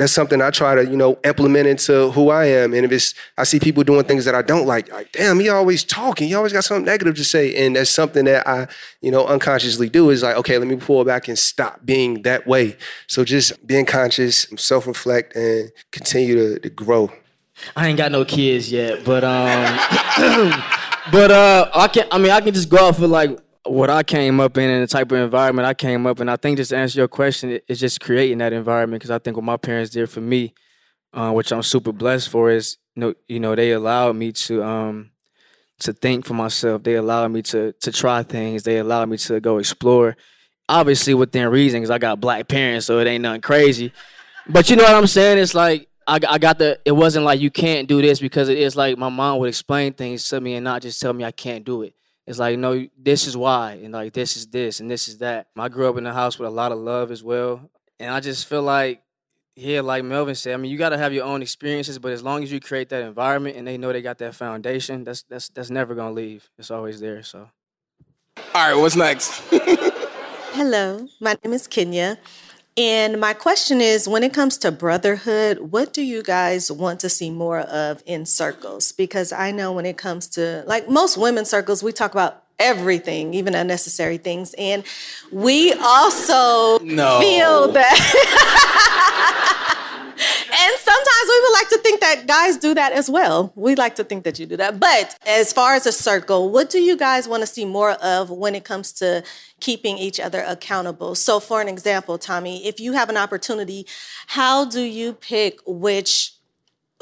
that's 0.00 0.12
something 0.12 0.40
I 0.40 0.48
try 0.48 0.74
to, 0.74 0.86
you 0.86 0.96
know, 0.96 1.18
implement 1.24 1.66
into 1.66 2.10
who 2.12 2.30
I 2.30 2.46
am. 2.46 2.72
And 2.72 2.86
if 2.86 2.90
it's, 2.90 3.12
I 3.36 3.44
see 3.44 3.60
people 3.60 3.84
doing 3.84 4.02
things 4.04 4.24
that 4.24 4.34
I 4.34 4.40
don't 4.40 4.66
like, 4.66 4.90
like, 4.90 5.12
damn, 5.12 5.38
he 5.38 5.50
always 5.50 5.84
talking. 5.84 6.26
He 6.26 6.34
always 6.34 6.54
got 6.54 6.64
something 6.64 6.86
negative 6.86 7.16
to 7.16 7.24
say. 7.24 7.54
And 7.54 7.76
that's 7.76 7.90
something 7.90 8.24
that 8.24 8.48
I, 8.48 8.66
you 9.02 9.10
know, 9.10 9.26
unconsciously 9.26 9.90
do 9.90 10.08
is 10.08 10.22
like, 10.22 10.36
okay, 10.36 10.56
let 10.56 10.68
me 10.68 10.76
pull 10.76 11.04
back 11.04 11.28
and 11.28 11.38
stop 11.38 11.84
being 11.84 12.22
that 12.22 12.46
way. 12.46 12.78
So 13.08 13.24
just 13.26 13.66
being 13.66 13.84
conscious, 13.84 14.46
self 14.56 14.86
reflect, 14.86 15.36
and 15.36 15.70
continue 15.92 16.34
to, 16.34 16.60
to 16.60 16.70
grow. 16.70 17.12
I 17.76 17.88
ain't 17.88 17.98
got 17.98 18.10
no 18.10 18.24
kids 18.24 18.72
yet, 18.72 19.04
but 19.04 19.22
um, 19.22 19.66
but 21.12 21.30
uh, 21.30 21.70
I 21.74 21.88
can. 21.88 22.06
I 22.10 22.16
mean, 22.16 22.30
I 22.30 22.40
can 22.40 22.54
just 22.54 22.70
go 22.70 22.88
off 22.88 23.02
of 23.02 23.10
like 23.10 23.38
what 23.64 23.90
I 23.90 24.02
came 24.02 24.40
up 24.40 24.56
in 24.56 24.70
and 24.70 24.82
the 24.82 24.86
type 24.86 25.12
of 25.12 25.18
environment 25.18 25.66
I 25.66 25.74
came 25.74 26.06
up 26.06 26.20
in. 26.20 26.28
I 26.28 26.36
think 26.36 26.56
just 26.56 26.70
to 26.70 26.76
answer 26.76 27.00
your 27.00 27.08
question, 27.08 27.60
it's 27.68 27.80
just 27.80 28.00
creating 28.00 28.38
that 28.38 28.52
environment 28.52 29.00
because 29.00 29.10
I 29.10 29.18
think 29.18 29.36
what 29.36 29.44
my 29.44 29.56
parents 29.56 29.90
did 29.90 30.08
for 30.08 30.20
me, 30.20 30.54
uh, 31.12 31.32
which 31.32 31.52
I'm 31.52 31.62
super 31.62 31.92
blessed 31.92 32.28
for, 32.28 32.50
is 32.50 32.78
you 32.94 33.00
know, 33.00 33.14
you 33.28 33.40
know 33.40 33.54
they 33.54 33.72
allowed 33.72 34.16
me 34.16 34.32
to 34.32 34.62
um, 34.62 35.10
to 35.80 35.92
think 35.92 36.24
for 36.24 36.34
myself. 36.34 36.82
They 36.82 36.94
allowed 36.94 37.28
me 37.32 37.42
to 37.42 37.72
to 37.72 37.92
try 37.92 38.22
things. 38.22 38.62
They 38.62 38.78
allowed 38.78 39.08
me 39.08 39.16
to 39.18 39.40
go 39.40 39.58
explore. 39.58 40.16
Obviously 40.68 41.14
within 41.14 41.48
reason, 41.48 41.80
because 41.80 41.90
I 41.90 41.98
got 41.98 42.20
black 42.20 42.46
parents, 42.48 42.86
so 42.86 43.00
it 43.00 43.06
ain't 43.06 43.22
nothing 43.22 43.40
crazy. 43.40 43.92
But 44.48 44.70
you 44.70 44.76
know 44.76 44.84
what 44.84 44.94
I'm 44.94 45.08
saying? 45.08 45.38
It's 45.38 45.54
like 45.54 45.88
I, 46.06 46.18
I 46.28 46.38
got 46.38 46.58
the. 46.58 46.80
It 46.84 46.92
wasn't 46.92 47.24
like 47.24 47.40
you 47.40 47.50
can't 47.50 47.88
do 47.88 48.00
this 48.00 48.20
because 48.20 48.48
it 48.48 48.58
is 48.58 48.76
like 48.76 48.96
my 48.96 49.08
mom 49.08 49.38
would 49.40 49.48
explain 49.48 49.92
things 49.92 50.28
to 50.28 50.40
me 50.40 50.54
and 50.54 50.64
not 50.64 50.82
just 50.82 51.00
tell 51.00 51.12
me 51.12 51.24
I 51.24 51.32
can't 51.32 51.64
do 51.64 51.82
it. 51.82 51.94
It's 52.30 52.38
like 52.38 52.60
no, 52.60 52.86
this 52.96 53.26
is 53.26 53.36
why, 53.36 53.72
and 53.82 53.92
like 53.92 54.12
this 54.12 54.36
is 54.36 54.46
this, 54.46 54.78
and 54.78 54.88
this 54.88 55.08
is 55.08 55.18
that. 55.18 55.48
I 55.56 55.68
grew 55.68 55.90
up 55.90 55.96
in 55.96 56.06
a 56.06 56.12
house 56.12 56.38
with 56.38 56.46
a 56.46 56.52
lot 56.52 56.70
of 56.70 56.78
love 56.78 57.10
as 57.10 57.24
well, 57.24 57.68
and 57.98 58.14
I 58.14 58.20
just 58.20 58.46
feel 58.46 58.62
like 58.62 59.02
yeah, 59.56 59.80
like 59.80 60.04
Melvin 60.04 60.36
said, 60.36 60.54
I 60.54 60.56
mean, 60.56 60.70
you 60.70 60.78
got 60.78 60.90
to 60.90 60.96
have 60.96 61.12
your 61.12 61.24
own 61.24 61.42
experiences, 61.42 61.98
but 61.98 62.12
as 62.12 62.22
long 62.22 62.44
as 62.44 62.52
you 62.52 62.60
create 62.60 62.88
that 62.90 63.02
environment 63.02 63.56
and 63.56 63.66
they 63.66 63.76
know 63.76 63.92
they 63.92 64.00
got 64.00 64.18
that 64.18 64.36
foundation, 64.36 65.02
that's 65.02 65.24
that's 65.24 65.48
that's 65.48 65.70
never 65.70 65.96
gonna 65.96 66.12
leave. 66.12 66.48
It's 66.56 66.70
always 66.70 67.00
there. 67.00 67.24
So. 67.24 67.50
All 68.38 68.44
right, 68.54 68.74
what's 68.74 68.94
next? 68.94 69.42
Hello, 70.52 71.08
my 71.20 71.36
name 71.42 71.52
is 71.52 71.66
Kenya. 71.66 72.16
And 72.76 73.20
my 73.20 73.34
question 73.34 73.80
is 73.80 74.06
when 74.08 74.22
it 74.22 74.32
comes 74.32 74.56
to 74.58 74.70
brotherhood, 74.72 75.58
what 75.58 75.92
do 75.92 76.02
you 76.02 76.22
guys 76.22 76.70
want 76.70 77.00
to 77.00 77.08
see 77.08 77.30
more 77.30 77.58
of 77.60 78.02
in 78.06 78.24
circles? 78.24 78.92
Because 78.92 79.32
I 79.32 79.50
know 79.50 79.72
when 79.72 79.84
it 79.86 79.96
comes 79.98 80.28
to, 80.28 80.62
like 80.66 80.88
most 80.88 81.16
women's 81.18 81.50
circles, 81.50 81.82
we 81.82 81.92
talk 81.92 82.12
about 82.12 82.44
everything, 82.58 83.34
even 83.34 83.54
unnecessary 83.54 84.18
things. 84.18 84.54
And 84.56 84.84
we 85.32 85.72
also 85.74 86.78
No. 86.84 87.18
feel 87.20 87.72
that. 87.72 89.66
and 90.20 90.76
sometimes 90.78 91.26
we 91.28 91.40
would 91.40 91.52
like 91.52 91.68
to 91.70 91.78
think 91.78 92.00
that 92.00 92.26
guys 92.26 92.56
do 92.56 92.74
that 92.74 92.92
as 92.92 93.08
well. 93.08 93.52
We 93.54 93.74
like 93.74 93.94
to 93.96 94.04
think 94.04 94.24
that 94.24 94.38
you 94.38 94.46
do 94.46 94.56
that. 94.58 94.78
But 94.78 95.16
as 95.26 95.52
far 95.52 95.74
as 95.74 95.86
a 95.86 95.92
circle, 95.92 96.50
what 96.50 96.70
do 96.70 96.80
you 96.80 96.96
guys 96.96 97.26
want 97.26 97.42
to 97.42 97.46
see 97.46 97.64
more 97.64 97.92
of 97.92 98.30
when 98.30 98.54
it 98.54 98.64
comes 98.64 98.92
to 98.94 99.22
keeping 99.60 99.98
each 99.98 100.20
other 100.20 100.44
accountable? 100.46 101.14
So, 101.14 101.40
for 101.40 101.60
an 101.60 101.68
example, 101.68 102.18
Tommy, 102.18 102.66
if 102.66 102.80
you 102.80 102.92
have 102.92 103.08
an 103.08 103.16
opportunity, 103.16 103.86
how 104.28 104.64
do 104.64 104.82
you 104.82 105.12
pick 105.14 105.60
which 105.66 106.34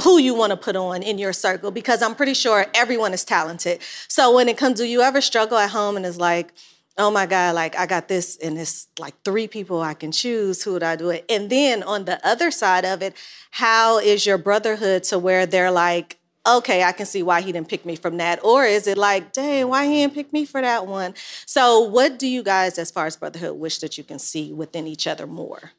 who 0.03 0.19
you 0.19 0.33
want 0.33 0.51
to 0.51 0.57
put 0.57 0.77
on 0.77 1.03
in 1.03 1.19
your 1.19 1.33
circle 1.33 1.73
because 1.73 2.03
I'm 2.03 2.15
pretty 2.15 2.35
sure 2.35 2.67
everyone 2.73 3.13
is 3.13 3.25
talented. 3.25 3.81
So 4.07 4.33
when 4.33 4.49
it 4.49 4.57
comes, 4.57 4.79
do 4.79 4.85
you 4.85 5.03
ever 5.03 5.21
struggle 5.21 5.59
at 5.59 5.71
home 5.71 5.97
and 5.97 6.07
it's 6.07 6.19
like, 6.19 6.53
oh 6.99 7.11
my 7.11 7.27
God, 7.27 7.55
like 7.55 7.79
I 7.79 7.87
got 7.87 8.09
this 8.09 8.37
and 8.37 8.59
it's 8.59 8.89
like 8.99 9.15
three 9.25 9.47
people 9.47 9.81
I 9.81 9.95
can 9.95 10.13
choose. 10.13 10.63
Who 10.63 10.73
would 10.75 10.83
I 10.83 10.97
do 10.97 11.11
it? 11.11 11.25
And 11.31 11.49
then 11.49 11.83
on 11.83 12.05
the 12.05 12.25
other 12.27 12.51
side 12.51 12.85
of 12.85 13.01
it, 13.03 13.17
how 13.53 13.99
is 13.99 14.27
your 14.27 14.37
brotherhood 14.37 15.05
to 15.05 15.19
where 15.19 15.47
they're 15.47 15.71
like, 15.71 16.19
okay, 16.47 16.83
I 16.83 16.93
can 16.93 17.07
see 17.07 17.23
why 17.23 17.41
he 17.41 17.53
didn't 17.53 17.69
pick 17.69 17.85
me 17.85 17.95
from 17.95 18.17
that. 18.17 18.43
Or 18.43 18.65
is 18.65 18.87
it 18.87 18.97
like, 18.99 19.33
dang, 19.33 19.69
why 19.69 19.87
he 19.87 19.95
didn't 19.95 20.15
pick 20.15 20.33
me 20.33 20.45
for 20.45 20.61
that 20.61 20.87
one? 20.87 21.15
So 21.47 21.81
what 21.81 22.19
do 22.19 22.27
you 22.27 22.43
guys, 22.43 22.79
as 22.79 22.91
far 22.91 23.07
as 23.07 23.17
brotherhood, 23.17 23.59
wish 23.59 23.79
that 23.79 23.99
you 23.99 24.05
can 24.05 24.19
see 24.19 24.53
within 24.53 24.87
each 24.87 25.07
other 25.07 25.27
more? 25.27 25.73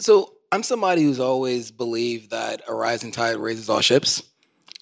So 0.00 0.34
I'm 0.50 0.62
somebody 0.62 1.02
who's 1.02 1.20
always 1.20 1.70
believed 1.70 2.30
that 2.30 2.62
a 2.66 2.74
rising 2.74 3.12
tide 3.12 3.36
raises 3.36 3.68
all 3.68 3.80
ships. 3.80 4.22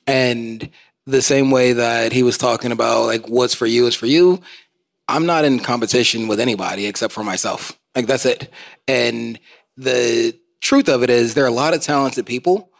And 0.06 0.70
the 1.06 1.20
same 1.20 1.50
way 1.50 1.74
that 1.74 2.12
he 2.12 2.22
was 2.22 2.38
talking 2.38 2.72
about 2.72 3.04
like 3.04 3.28
what's 3.28 3.54
for 3.54 3.66
you 3.66 3.86
is 3.86 3.94
for 3.94 4.06
you, 4.06 4.40
I'm 5.08 5.26
not 5.26 5.44
in 5.44 5.58
competition 5.60 6.28
with 6.28 6.38
anybody 6.38 6.86
except 6.86 7.12
for 7.12 7.24
myself. 7.24 7.78
Like 7.96 8.06
that's 8.06 8.26
it. 8.26 8.52
And 8.86 9.40
the 9.76 10.38
truth 10.60 10.88
of 10.88 11.02
it 11.02 11.10
is 11.10 11.34
there 11.34 11.44
are 11.44 11.48
a 11.48 11.52
lot 11.52 11.74
of 11.74 11.80
talented 11.80 12.26
people, 12.26 12.70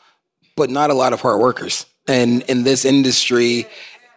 but 0.57 0.71
not 0.71 0.91
a 0.91 0.95
lot 0.95 1.13
of 1.13 1.21
hard 1.21 1.41
workers. 1.41 1.87
And 2.07 2.43
in 2.43 2.65
this 2.65 2.85
industry, 2.85 3.67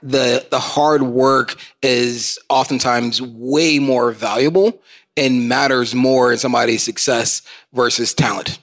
the 0.03 0.45
the 0.49 0.59
hard 0.59 1.03
work 1.03 1.55
is 1.81 2.39
oftentimes 2.49 3.21
way 3.21 3.79
more 3.79 4.11
valuable 4.11 4.81
and 5.15 5.47
matters 5.47 5.93
more 5.93 6.31
in 6.31 6.37
somebody's 6.37 6.83
success 6.83 7.41
versus 7.73 8.13
talent. 8.13 8.59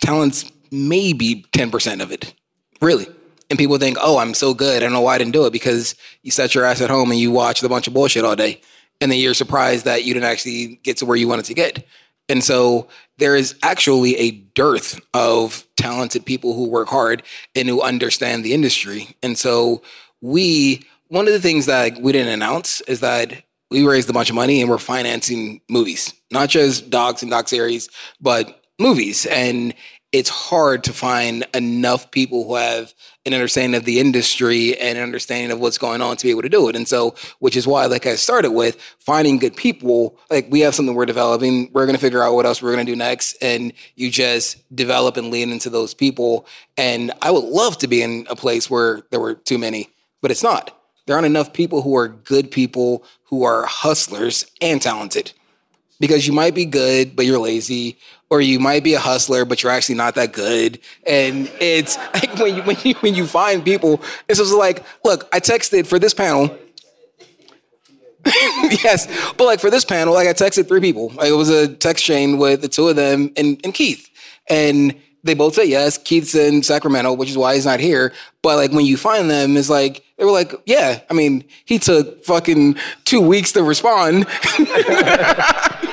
Talent's 0.00 0.50
maybe 0.70 1.44
10% 1.52 2.02
of 2.02 2.10
it. 2.12 2.34
Really. 2.80 3.06
And 3.48 3.58
people 3.58 3.78
think, 3.78 3.96
oh, 4.00 4.18
I'm 4.18 4.34
so 4.34 4.52
good. 4.52 4.76
I 4.76 4.80
don't 4.80 4.92
know 4.92 5.00
why 5.00 5.14
I 5.14 5.18
didn't 5.18 5.32
do 5.32 5.46
it 5.46 5.52
because 5.52 5.94
you 6.22 6.30
set 6.30 6.54
your 6.54 6.64
ass 6.64 6.80
at 6.80 6.90
home 6.90 7.10
and 7.10 7.20
you 7.20 7.30
watched 7.30 7.62
a 7.62 7.68
bunch 7.68 7.86
of 7.86 7.94
bullshit 7.94 8.24
all 8.24 8.36
day. 8.36 8.60
And 9.00 9.10
then 9.10 9.18
you're 9.18 9.34
surprised 9.34 9.84
that 9.84 10.04
you 10.04 10.14
didn't 10.14 10.28
actually 10.28 10.80
get 10.82 10.98
to 10.98 11.06
where 11.06 11.16
you 11.16 11.28
wanted 11.28 11.44
to 11.46 11.54
get. 11.54 11.86
And 12.28 12.42
so 12.42 12.88
there 13.18 13.36
is 13.36 13.54
actually 13.62 14.16
a 14.16 14.30
dearth 14.32 15.00
of 15.14 15.66
talented 15.76 16.26
people 16.26 16.54
who 16.54 16.68
work 16.68 16.88
hard 16.88 17.22
and 17.54 17.68
who 17.68 17.82
understand 17.82 18.44
the 18.44 18.52
industry. 18.52 19.16
And 19.22 19.38
so 19.38 19.82
we, 20.20 20.84
one 21.08 21.26
of 21.26 21.32
the 21.32 21.40
things 21.40 21.66
that 21.66 22.00
we 22.00 22.12
didn't 22.12 22.32
announce 22.32 22.80
is 22.82 23.00
that 23.00 23.44
we 23.70 23.86
raised 23.86 24.10
a 24.10 24.12
bunch 24.12 24.28
of 24.28 24.34
money 24.36 24.60
and 24.60 24.70
we're 24.70 24.78
financing 24.78 25.60
movies, 25.68 26.14
not 26.30 26.48
just 26.48 26.90
docs 26.90 27.22
and 27.22 27.30
doc 27.30 27.48
series, 27.48 27.88
but 28.20 28.62
movies. 28.78 29.26
And 29.26 29.74
it's 30.16 30.30
hard 30.30 30.82
to 30.82 30.94
find 30.94 31.46
enough 31.52 32.10
people 32.10 32.44
who 32.46 32.54
have 32.54 32.94
an 33.26 33.34
understanding 33.34 33.76
of 33.76 33.84
the 33.84 34.00
industry 34.00 34.74
and 34.78 34.96
an 34.96 35.04
understanding 35.04 35.50
of 35.50 35.60
what's 35.60 35.76
going 35.76 36.00
on 36.00 36.16
to 36.16 36.24
be 36.24 36.30
able 36.30 36.40
to 36.40 36.48
do 36.48 36.70
it. 36.70 36.74
And 36.74 36.88
so, 36.88 37.14
which 37.38 37.54
is 37.54 37.66
why, 37.66 37.84
like 37.84 38.06
I 38.06 38.14
started 38.14 38.52
with, 38.52 38.80
finding 38.98 39.36
good 39.36 39.54
people. 39.54 40.18
Like 40.30 40.46
we 40.48 40.60
have 40.60 40.74
something 40.74 40.94
we're 40.94 41.04
developing. 41.04 41.70
We're 41.74 41.84
going 41.84 41.96
to 41.96 42.00
figure 42.00 42.22
out 42.22 42.32
what 42.32 42.46
else 42.46 42.62
we're 42.62 42.72
going 42.72 42.86
to 42.86 42.90
do 42.90 42.96
next, 42.96 43.36
and 43.42 43.74
you 43.94 44.10
just 44.10 44.74
develop 44.74 45.18
and 45.18 45.30
lean 45.30 45.52
into 45.52 45.68
those 45.68 45.92
people. 45.92 46.46
And 46.78 47.12
I 47.20 47.30
would 47.30 47.44
love 47.44 47.76
to 47.78 47.86
be 47.86 48.00
in 48.00 48.26
a 48.30 48.36
place 48.36 48.70
where 48.70 49.02
there 49.10 49.20
were 49.20 49.34
too 49.34 49.58
many, 49.58 49.90
but 50.22 50.30
it's 50.30 50.42
not. 50.42 50.74
There 51.04 51.14
aren't 51.14 51.26
enough 51.26 51.52
people 51.52 51.82
who 51.82 51.94
are 51.94 52.08
good 52.08 52.50
people 52.50 53.04
who 53.24 53.44
are 53.44 53.66
hustlers 53.66 54.46
and 54.62 54.80
talented 54.80 55.32
because 56.00 56.26
you 56.26 56.32
might 56.32 56.54
be 56.54 56.64
good, 56.64 57.16
but 57.16 57.26
you're 57.26 57.38
lazy, 57.38 57.98
or 58.30 58.40
you 58.40 58.58
might 58.58 58.84
be 58.84 58.94
a 58.94 58.98
hustler, 58.98 59.44
but 59.44 59.62
you're 59.62 59.72
actually 59.72 59.94
not 59.94 60.14
that 60.16 60.32
good. 60.32 60.78
And 61.06 61.50
it's 61.60 61.96
like 62.14 62.34
when 62.38 62.56
you 62.56 62.62
when 62.62 62.76
you 62.82 62.94
when 62.96 63.14
you 63.14 63.26
find 63.26 63.64
people, 63.64 64.02
it's 64.28 64.38
just 64.38 64.54
like, 64.54 64.84
look, 65.04 65.28
I 65.32 65.40
texted 65.40 65.86
for 65.86 65.98
this 65.98 66.14
panel. 66.14 66.56
yes, 68.82 69.06
but 69.34 69.44
like 69.44 69.60
for 69.60 69.70
this 69.70 69.84
panel, 69.84 70.12
like 70.12 70.26
I 70.26 70.32
texted 70.32 70.66
three 70.66 70.80
people. 70.80 71.10
Like 71.10 71.28
it 71.28 71.36
was 71.36 71.48
a 71.48 71.68
text 71.68 72.04
chain 72.04 72.38
with 72.38 72.60
the 72.62 72.68
two 72.68 72.88
of 72.88 72.96
them 72.96 73.30
and, 73.36 73.60
and 73.62 73.72
Keith, 73.72 74.10
and 74.50 74.94
they 75.26 75.34
both 75.34 75.54
said 75.54 75.68
yes. 75.68 75.98
Keith's 75.98 76.34
in 76.34 76.62
Sacramento, 76.62 77.12
which 77.12 77.30
is 77.30 77.36
why 77.36 77.54
he's 77.54 77.66
not 77.66 77.80
here. 77.80 78.12
But 78.42 78.56
like 78.56 78.72
when 78.72 78.86
you 78.86 78.96
find 78.96 79.30
them, 79.30 79.56
it's 79.56 79.68
like 79.68 80.04
they 80.16 80.24
were 80.24 80.30
like, 80.30 80.54
yeah. 80.64 81.00
I 81.10 81.14
mean, 81.14 81.44
he 81.64 81.78
took 81.78 82.24
fucking 82.24 82.76
two 83.04 83.20
weeks 83.20 83.52
to 83.52 83.62
respond. 83.62 84.26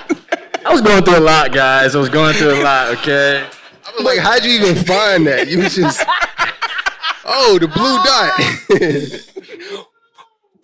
I 0.73 0.75
was 0.75 0.81
going 0.81 1.03
through 1.03 1.19
a 1.19 1.19
lot, 1.19 1.51
guys. 1.51 1.95
I 1.95 1.99
was 1.99 2.09
going 2.09 2.33
through 2.33 2.59
a 2.59 2.63
lot. 2.63 2.97
Okay. 2.97 3.45
I 3.86 3.91
was 3.95 4.03
like, 4.03 4.17
how'd 4.17 4.43
you 4.43 4.53
even 4.53 4.73
find 4.83 5.27
that? 5.27 5.47
You 5.47 5.59
was 5.59 5.75
just, 5.75 6.03
oh, 7.25 7.59
the 7.59 7.67
blue 7.67 7.97
dot. 9.69 9.86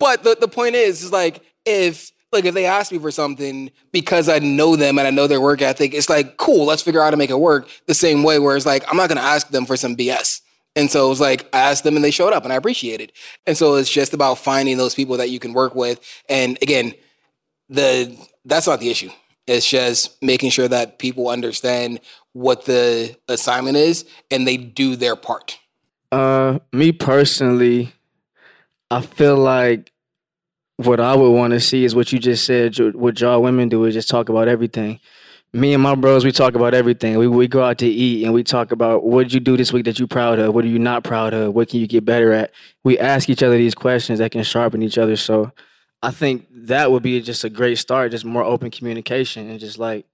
But 0.00 0.24
the, 0.24 0.34
the 0.34 0.48
point 0.48 0.74
is, 0.74 1.04
is 1.04 1.12
like 1.12 1.44
if 1.64 2.10
like 2.32 2.44
if 2.46 2.54
they 2.54 2.64
ask 2.64 2.90
me 2.90 2.98
for 2.98 3.10
something 3.10 3.70
because 3.92 4.28
I 4.30 4.38
know 4.38 4.74
them 4.74 4.98
and 4.98 5.06
I 5.06 5.10
know 5.10 5.26
their 5.26 5.42
work 5.42 5.60
ethic, 5.60 5.92
it's 5.92 6.08
like 6.08 6.38
cool. 6.38 6.64
Let's 6.64 6.80
figure 6.80 7.02
out 7.02 7.04
how 7.04 7.10
to 7.10 7.18
make 7.18 7.28
it 7.28 7.38
work 7.38 7.68
the 7.86 7.92
same 7.92 8.22
way. 8.22 8.38
Where 8.38 8.56
it's 8.56 8.64
like 8.64 8.82
I'm 8.88 8.96
not 8.96 9.10
gonna 9.10 9.20
ask 9.20 9.50
them 9.50 9.66
for 9.66 9.76
some 9.76 9.94
BS. 9.94 10.40
And 10.74 10.90
so 10.90 11.04
it 11.04 11.10
was 11.10 11.20
like 11.20 11.48
I 11.52 11.70
asked 11.70 11.84
them 11.84 11.96
and 11.96 12.04
they 12.04 12.10
showed 12.10 12.32
up 12.32 12.44
and 12.44 12.52
I 12.52 12.56
appreciate 12.56 13.02
it. 13.02 13.12
And 13.46 13.58
so 13.58 13.74
it's 13.74 13.90
just 13.90 14.14
about 14.14 14.38
finding 14.38 14.78
those 14.78 14.94
people 14.94 15.18
that 15.18 15.28
you 15.28 15.38
can 15.38 15.52
work 15.52 15.74
with. 15.74 16.00
And 16.30 16.56
again, 16.62 16.94
the 17.68 18.16
that's 18.46 18.66
not 18.66 18.80
the 18.80 18.88
issue. 18.88 19.10
It's 19.46 19.68
just 19.68 20.22
making 20.22 20.50
sure 20.50 20.68
that 20.68 20.98
people 20.98 21.28
understand 21.28 22.00
what 22.32 22.64
the 22.64 23.16
assignment 23.28 23.76
is 23.76 24.04
and 24.30 24.46
they 24.46 24.56
do 24.56 24.96
their 24.96 25.16
part. 25.16 25.58
Uh, 26.12 26.58
me 26.72 26.92
personally, 26.92 27.92
I 28.90 29.00
feel 29.00 29.36
like 29.36 29.92
what 30.76 31.00
I 31.00 31.14
would 31.14 31.30
want 31.30 31.52
to 31.52 31.60
see 31.60 31.84
is 31.84 31.94
what 31.94 32.12
you 32.12 32.18
just 32.18 32.44
said. 32.44 32.76
What 32.94 33.20
y'all 33.20 33.42
women 33.42 33.68
do 33.68 33.84
is 33.84 33.94
just 33.94 34.08
talk 34.08 34.28
about 34.28 34.48
everything. 34.48 34.98
Me 35.52 35.74
and 35.74 35.82
my 35.82 35.94
bros, 35.94 36.24
we 36.24 36.32
talk 36.32 36.54
about 36.54 36.74
everything. 36.74 37.18
We 37.18 37.26
we 37.26 37.48
go 37.48 37.62
out 37.62 37.78
to 37.78 37.86
eat 37.86 38.24
and 38.24 38.32
we 38.32 38.44
talk 38.44 38.70
about 38.70 39.04
what 39.04 39.24
did 39.24 39.34
you 39.34 39.40
do 39.40 39.56
this 39.56 39.72
week 39.72 39.84
that 39.84 39.98
you 39.98 40.06
proud 40.06 40.38
of? 40.38 40.54
What 40.54 40.64
are 40.64 40.68
you 40.68 40.78
not 40.78 41.02
proud 41.02 41.34
of? 41.34 41.54
What 41.54 41.68
can 41.68 41.80
you 41.80 41.88
get 41.88 42.04
better 42.04 42.32
at? 42.32 42.52
We 42.84 42.98
ask 42.98 43.28
each 43.28 43.42
other 43.42 43.56
these 43.56 43.74
questions 43.74 44.20
that 44.20 44.30
can 44.30 44.44
sharpen 44.44 44.80
each 44.80 44.96
other. 44.96 45.16
So 45.16 45.52
I 46.02 46.10
think 46.10 46.46
that 46.50 46.90
would 46.90 47.02
be 47.02 47.20
just 47.20 47.44
a 47.44 47.50
great 47.50 47.76
start, 47.76 48.12
just 48.12 48.24
more 48.24 48.44
open 48.44 48.70
communication 48.70 49.50
and 49.50 49.60
just 49.60 49.78
like, 49.78 50.06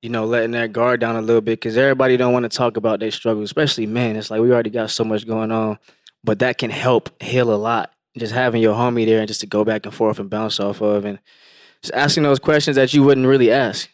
you 0.00 0.08
know, 0.08 0.24
letting 0.24 0.52
that 0.52 0.72
guard 0.72 1.00
down 1.00 1.16
a 1.16 1.20
little 1.20 1.40
bit 1.40 1.60
because 1.60 1.76
everybody 1.76 2.16
don't 2.16 2.32
want 2.32 2.50
to 2.50 2.56
talk 2.56 2.76
about 2.76 3.00
their 3.00 3.10
struggles, 3.10 3.44
especially 3.44 3.86
men. 3.86 4.16
It's 4.16 4.30
like 4.30 4.40
we 4.40 4.52
already 4.52 4.70
got 4.70 4.90
so 4.90 5.04
much 5.04 5.26
going 5.26 5.52
on, 5.52 5.78
but 6.24 6.38
that 6.38 6.56
can 6.56 6.70
help 6.70 7.10
heal 7.22 7.52
a 7.52 7.56
lot. 7.56 7.92
Just 8.16 8.32
having 8.32 8.62
your 8.62 8.74
homie 8.74 9.04
there 9.04 9.18
and 9.18 9.28
just 9.28 9.40
to 9.40 9.46
go 9.46 9.64
back 9.64 9.84
and 9.84 9.94
forth 9.94 10.18
and 10.18 10.30
bounce 10.30 10.60
off 10.60 10.80
of 10.80 11.04
and 11.04 11.18
just 11.82 11.94
asking 11.94 12.22
those 12.22 12.38
questions 12.38 12.76
that 12.76 12.94
you 12.94 13.02
wouldn't 13.02 13.26
really 13.26 13.52
ask. 13.52 13.88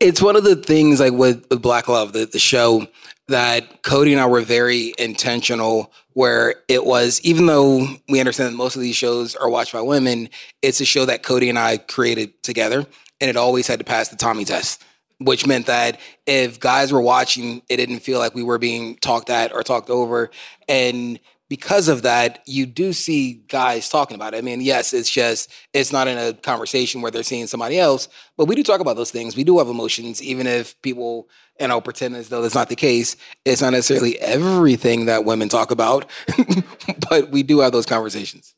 It's 0.00 0.22
one 0.22 0.36
of 0.36 0.44
the 0.44 0.56
things 0.56 1.00
like 1.00 1.12
with, 1.12 1.44
with 1.50 1.60
Black 1.60 1.88
Love, 1.88 2.12
the, 2.12 2.26
the 2.26 2.38
show. 2.38 2.86
that 3.28 3.82
Codie 3.82 4.12
and 4.12 4.20
I 4.20 4.26
were 4.26 4.40
very 4.40 4.94
intentional 4.98 5.92
where 6.14 6.56
it 6.66 6.84
was 6.84 7.20
even 7.22 7.46
though 7.46 7.86
we 8.08 8.20
understand 8.20 8.52
that 8.52 8.56
most 8.56 8.74
of 8.74 8.82
these 8.82 8.96
shows 8.96 9.36
are 9.36 9.48
watched 9.48 9.72
by 9.72 9.80
women, 9.82 10.30
it's 10.62 10.80
a 10.80 10.84
show 10.84 11.04
that 11.04 11.22
Codie 11.22 11.48
and 11.48 11.58
I 11.58 11.76
created 11.76 12.42
together 12.42 12.86
and 13.20 13.28
it 13.28 13.36
always 13.36 13.66
had 13.66 13.78
to 13.80 13.84
pass 13.84 14.08
the 14.08 14.16
Tommy 14.16 14.44
test. 14.44 14.82
Which 15.20 15.48
meant 15.48 15.66
that 15.66 15.98
if 16.26 16.60
guys 16.60 16.92
were 16.92 17.00
watching, 17.00 17.60
it 17.68 17.78
didn't 17.78 18.00
feel 18.00 18.20
like 18.20 18.36
we 18.36 18.44
were 18.44 18.58
being 18.58 18.94
talked 18.98 19.30
at 19.30 19.52
or 19.52 19.64
talked 19.64 19.90
over. 19.90 20.30
And 20.68 21.18
because 21.48 21.88
of 21.88 22.02
that, 22.02 22.42
you 22.46 22.66
do 22.66 22.92
see 22.92 23.42
guys 23.48 23.88
talking 23.88 24.14
about 24.14 24.34
it. 24.34 24.38
I 24.38 24.40
mean, 24.42 24.60
yes, 24.60 24.92
it's 24.92 25.10
just 25.10 25.50
it's 25.72 25.92
not 25.92 26.06
in 26.06 26.18
a 26.18 26.34
conversation 26.34 27.00
where 27.00 27.10
they're 27.10 27.22
seeing 27.22 27.46
somebody 27.46 27.78
else, 27.78 28.08
but 28.36 28.46
we 28.46 28.54
do 28.54 28.62
talk 28.62 28.80
about 28.80 28.96
those 28.96 29.10
things. 29.10 29.36
We 29.36 29.44
do 29.44 29.58
have 29.58 29.68
emotions, 29.68 30.22
even 30.22 30.46
if 30.46 30.80
people 30.82 31.28
you 31.58 31.68
know 31.68 31.80
pretend 31.80 32.16
as 32.16 32.28
though 32.28 32.42
that's 32.42 32.54
not 32.54 32.68
the 32.68 32.76
case. 32.76 33.16
It's 33.44 33.62
not 33.62 33.70
necessarily 33.70 34.18
everything 34.20 35.06
that 35.06 35.24
women 35.24 35.48
talk 35.48 35.70
about, 35.70 36.10
but 37.10 37.30
we 37.30 37.42
do 37.42 37.60
have 37.60 37.72
those 37.72 37.86
conversations. 37.86 38.54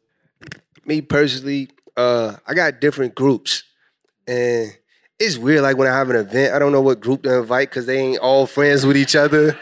Me 0.85 1.00
personally, 1.00 1.68
uh, 1.96 2.37
I 2.46 2.55
got 2.55 2.81
different 2.81 3.14
groups, 3.14 3.62
and 4.26 4.76
it's 5.20 5.37
weird. 5.37 5.62
Like 5.62 5.76
when 5.76 5.87
I 5.87 5.96
have 5.96 6.11
an 6.11 6.16
event, 6.16 6.55
I 6.55 6.59
don't 6.59 6.72
know 6.72 6.81
what 6.81 6.98
group 6.98 7.22
to 7.22 7.38
invite 7.38 7.70
because 7.70 7.87
they 7.87 7.98
ain't 7.98 8.18
all 8.18 8.46
friends 8.46 8.85
with 8.85 8.96
each 8.96 9.14
other. 9.14 9.57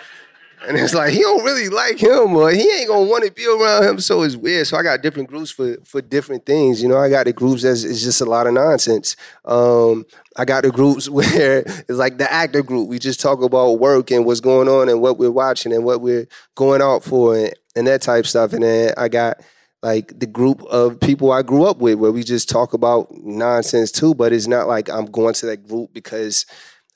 And 0.66 0.76
it's 0.76 0.94
like 0.94 1.12
he 1.12 1.20
don't 1.20 1.44
really 1.44 1.68
like 1.68 2.02
him, 2.02 2.34
or 2.34 2.50
he 2.50 2.68
ain't 2.68 2.88
gonna 2.88 3.08
want 3.08 3.24
to 3.24 3.30
be 3.30 3.46
around 3.46 3.84
him. 3.84 4.00
So 4.00 4.22
it's 4.22 4.36
weird. 4.36 4.66
So 4.66 4.76
I 4.76 4.82
got 4.82 5.02
different 5.02 5.28
groups 5.28 5.50
for 5.50 5.76
for 5.84 6.02
different 6.02 6.46
things. 6.46 6.82
You 6.82 6.88
know, 6.88 6.98
I 6.98 7.08
got 7.08 7.26
the 7.26 7.32
groups 7.32 7.62
that's 7.62 7.84
it's 7.84 8.02
just 8.02 8.20
a 8.20 8.24
lot 8.24 8.46
of 8.46 8.54
nonsense. 8.54 9.16
Um, 9.44 10.04
I 10.36 10.44
got 10.44 10.64
the 10.64 10.70
groups 10.70 11.08
where 11.10 11.60
it's 11.60 11.90
like 11.90 12.18
the 12.18 12.30
actor 12.32 12.62
group. 12.62 12.88
We 12.88 12.98
just 12.98 13.20
talk 13.20 13.42
about 13.42 13.78
work 13.78 14.10
and 14.10 14.24
what's 14.24 14.40
going 14.40 14.68
on 14.68 14.88
and 14.88 15.00
what 15.00 15.18
we're 15.18 15.30
watching 15.30 15.72
and 15.72 15.84
what 15.84 16.00
we're 16.00 16.26
going 16.56 16.82
out 16.82 17.04
for 17.04 17.36
and, 17.36 17.54
and 17.76 17.86
that 17.86 18.02
type 18.02 18.26
stuff. 18.26 18.52
And 18.52 18.62
then 18.62 18.94
I 18.96 19.08
got 19.08 19.40
like 19.82 20.18
the 20.18 20.26
group 20.26 20.62
of 20.64 20.98
people 20.98 21.30
I 21.30 21.42
grew 21.42 21.64
up 21.64 21.78
with 21.78 21.98
where 21.98 22.10
we 22.10 22.24
just 22.24 22.48
talk 22.48 22.72
about 22.72 23.08
nonsense 23.12 23.92
too. 23.92 24.14
But 24.14 24.32
it's 24.32 24.48
not 24.48 24.66
like 24.66 24.88
I'm 24.88 25.06
going 25.06 25.34
to 25.34 25.46
that 25.46 25.68
group 25.68 25.92
because 25.92 26.46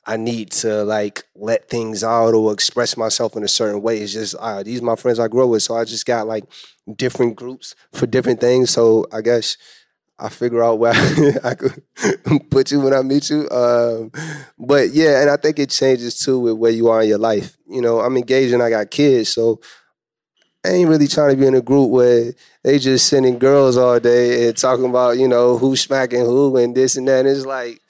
I 0.05 0.17
need 0.17 0.51
to 0.53 0.83
like 0.85 1.25
let 1.37 1.69
things 1.69 2.03
out 2.03 2.35
or 2.35 2.53
express 2.53 2.97
myself 2.97 3.37
in 3.37 3.45
a 3.45 3.49
certain 3.49 3.83
way. 3.83 3.99
It's 3.99 4.13
just 4.13 4.35
uh, 4.39 4.63
these 4.63 4.81
are 4.81 4.85
my 4.85 4.97
friends 4.97 5.19
I 5.21 5.29
grew 5.29 5.45
up 5.45 5.51
with, 5.51 5.63
so 5.63 5.77
I 5.77 5.85
just 5.85 6.07
got 6.07 6.27
like 6.27 6.45
different 6.97 7.37
groups 7.37 7.75
for 7.93 8.07
different 8.07 8.41
things. 8.41 8.71
So 8.71 9.07
I 9.13 9.21
guess 9.21 9.57
I 10.19 10.29
figure 10.29 10.63
out 10.63 10.79
where 10.79 10.93
I 11.45 11.55
could 11.55 11.83
put 12.51 12.73
you 12.73 12.81
when 12.81 12.95
I 12.95 13.03
meet 13.03 13.31
you. 13.31 13.49
Um, 13.51 14.11
but 14.59 14.91
yeah, 14.91 15.21
and 15.21 15.31
I 15.31 15.37
think 15.37 15.59
it 15.59 15.71
changes 15.71 16.19
too 16.19 16.41
with 16.41 16.55
where 16.55 16.73
you 16.73 16.89
are 16.89 17.03
in 17.03 17.09
your 17.09 17.19
life. 17.19 17.57
You 17.69 17.81
know, 17.81 18.01
I'm 18.01 18.17
engaged 18.17 18.53
and 18.53 18.63
I 18.63 18.71
got 18.71 18.91
kids, 18.91 19.29
so 19.29 19.61
I 20.65 20.71
ain't 20.71 20.89
really 20.89 21.09
trying 21.09 21.31
to 21.31 21.37
be 21.37 21.47
in 21.47 21.55
a 21.57 21.61
group 21.61 21.91
where 21.91 22.33
they 22.63 22.79
just 22.79 23.09
sending 23.09 23.39
girls 23.39 23.77
all 23.77 23.99
day 23.99 24.47
and 24.47 24.57
talking 24.57 24.85
about 24.85 25.19
you 25.19 25.29
know 25.29 25.59
who's 25.59 25.81
smacking 25.81 26.25
who 26.25 26.57
and 26.57 26.75
this 26.75 26.97
and 26.97 27.07
that. 27.09 27.27
And 27.27 27.29
it's 27.29 27.47
like 27.47 27.82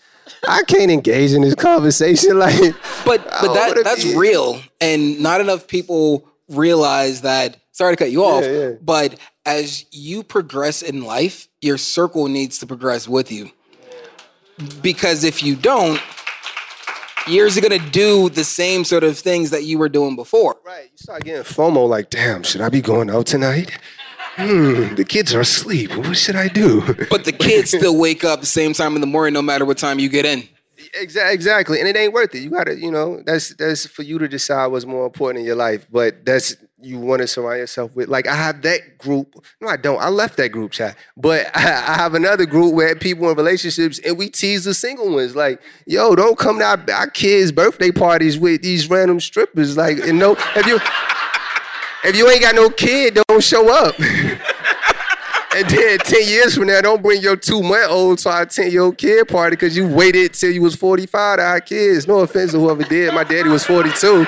I 0.49 0.63
can't 0.65 0.91
engage 0.91 1.33
in 1.33 1.43
this 1.43 1.55
conversation. 1.55 2.33
Like, 2.43 2.75
but 3.05 3.25
but 3.25 3.51
oh, 3.51 3.55
that 3.55 3.85
that's 3.85 4.05
be. 4.05 4.17
real, 4.17 4.61
and 4.81 5.21
not 5.21 5.41
enough 5.41 5.67
people 5.67 6.27
realize 6.49 7.21
that. 7.23 7.59
Sorry 7.73 7.95
to 7.95 7.97
cut 7.97 8.11
you 8.11 8.25
off, 8.25 8.45
yeah, 8.45 8.51
yeah. 8.51 8.71
but 8.83 9.19
as 9.47 9.87
you 9.93 10.23
progress 10.23 10.83
in 10.83 11.05
life, 11.05 11.49
your 11.61 11.79
circle 11.79 12.29
needs 12.29 12.59
to 12.59 12.67
progress 12.67 13.09
with 13.09 13.33
you. 13.33 13.51
Because 14.83 15.25
if 15.25 15.43
you 15.43 15.57
don't, 15.57 16.01
you're 17.27 17.49
gonna 17.51 17.79
do 17.91 18.29
the 18.29 18.45
same 18.45 18.85
sort 18.85 19.05
of 19.05 19.19
things 19.19 19.51
that 19.51 19.65
you 19.65 19.79
were 19.79 19.89
doing 19.89 20.17
before. 20.17 20.57
Right. 20.65 20.91
You 20.93 20.99
start 20.99 21.25
getting 21.25 21.43
FOMO, 21.43 21.89
like, 21.89 22.11
damn, 22.11 22.43
should 22.43 22.61
I 22.61 22.69
be 22.69 22.81
going 22.81 23.11
out 23.11 23.27
tonight? 23.27 23.79
Hmm, 24.37 24.95
the 24.95 25.05
kids 25.05 25.35
are 25.35 25.41
asleep. 25.41 25.95
What 25.97 26.17
should 26.17 26.37
I 26.37 26.49
do? 26.49 26.83
But 27.11 27.25
the 27.25 27.33
kids 27.33 27.71
still 27.71 27.99
wake 27.99 28.25
up 28.25 28.41
the 28.41 28.47
same 28.47 28.73
time 28.73 28.95
in 28.95 29.01
the 29.01 29.07
morning, 29.07 29.35
no 29.35 29.43
matter 29.43 29.65
what 29.65 29.79
time 29.79 29.99
you 29.99 30.09
get 30.09 30.25
in. 30.25 30.49
Exactly, 30.95 31.79
and 31.79 31.89
it 31.89 31.97
ain't 31.97 32.13
worth 32.13 32.35
it. 32.35 32.41
You 32.41 32.51
gotta, 32.51 32.77
you 32.77 32.91
know, 32.91 33.23
that's 33.25 33.55
that's 33.55 33.87
for 33.87 34.03
you 34.03 34.19
to 34.19 34.29
decide 34.29 34.67
what's 34.67 34.85
more 34.85 35.07
important 35.07 35.41
in 35.41 35.47
your 35.47 35.57
life. 35.57 35.87
But 35.91 36.25
that's 36.25 36.57
you 36.81 36.99
want 36.99 37.23
to 37.23 37.29
surround 37.29 37.59
yourself 37.59 37.95
with. 37.95 38.09
Like 38.09 38.27
I 38.27 38.35
have 38.35 38.63
that 38.63 38.99
group. 38.99 39.35
No, 39.61 39.69
I 39.69 39.77
don't. 39.77 40.01
I 40.01 40.09
left 40.09 40.37
that 40.39 40.51
group 40.51 40.73
chat, 40.73 40.97
but 41.17 41.47
I, 41.57 41.61
I 41.63 41.95
have 41.95 42.15
another 42.15 42.47
group 42.47 42.75
where 42.75 42.95
people 42.97 43.31
in 43.31 43.37
relationships 43.37 44.01
and 44.01 44.19
we 44.19 44.29
tease 44.29 44.65
the 44.65 44.75
single 44.75 45.15
ones. 45.15 45.37
Like, 45.37 45.61
yo, 45.87 46.15
don't 46.15 46.39
come 46.39 46.59
to 46.59 46.65
our, 46.65 46.85
our 46.93 47.11
kids' 47.11 47.53
birthday 47.53 47.91
parties 47.91 48.39
with 48.39 48.63
these 48.63 48.91
random 48.91 49.21
strippers. 49.21 49.77
Like, 49.77 49.99
you 49.99 50.13
know, 50.13 50.35
have 50.35 50.67
you? 50.67 50.79
If 52.05 52.17
you 52.17 52.29
ain't 52.29 52.43
got 52.43 52.55
no 52.55 52.69
kid, 52.69 53.21
don't 53.29 53.43
show 53.43 53.73
up. 53.73 53.99
and 55.55 55.69
then 55.69 55.99
10 55.99 56.29
years 56.29 56.57
from 56.57 56.67
now, 56.67 56.81
don't 56.81 57.01
bring 57.03 57.21
your 57.21 57.37
two 57.37 57.63
month 57.63 57.91
old 57.91 58.19
to 58.19 58.31
our 58.31 58.47
10 58.47 58.73
year 58.73 58.83
old 58.83 58.99
kid 58.99 59.29
party 59.29 59.55
because 59.55 59.77
you 59.77 59.87
waited 59.87 60.35
till 60.35 60.51
you 60.51 60.63
was 60.63 60.75
45 60.75 61.39
to 61.39 61.43
have 61.45 61.65
kids. 61.65 62.09
No 62.09 62.21
offense 62.21 62.53
to 62.53 62.59
whoever 62.59 62.83
did. 62.83 63.15
My 63.15 63.23
daddy 63.23 63.49
was 63.49 63.65
42. 63.65 64.27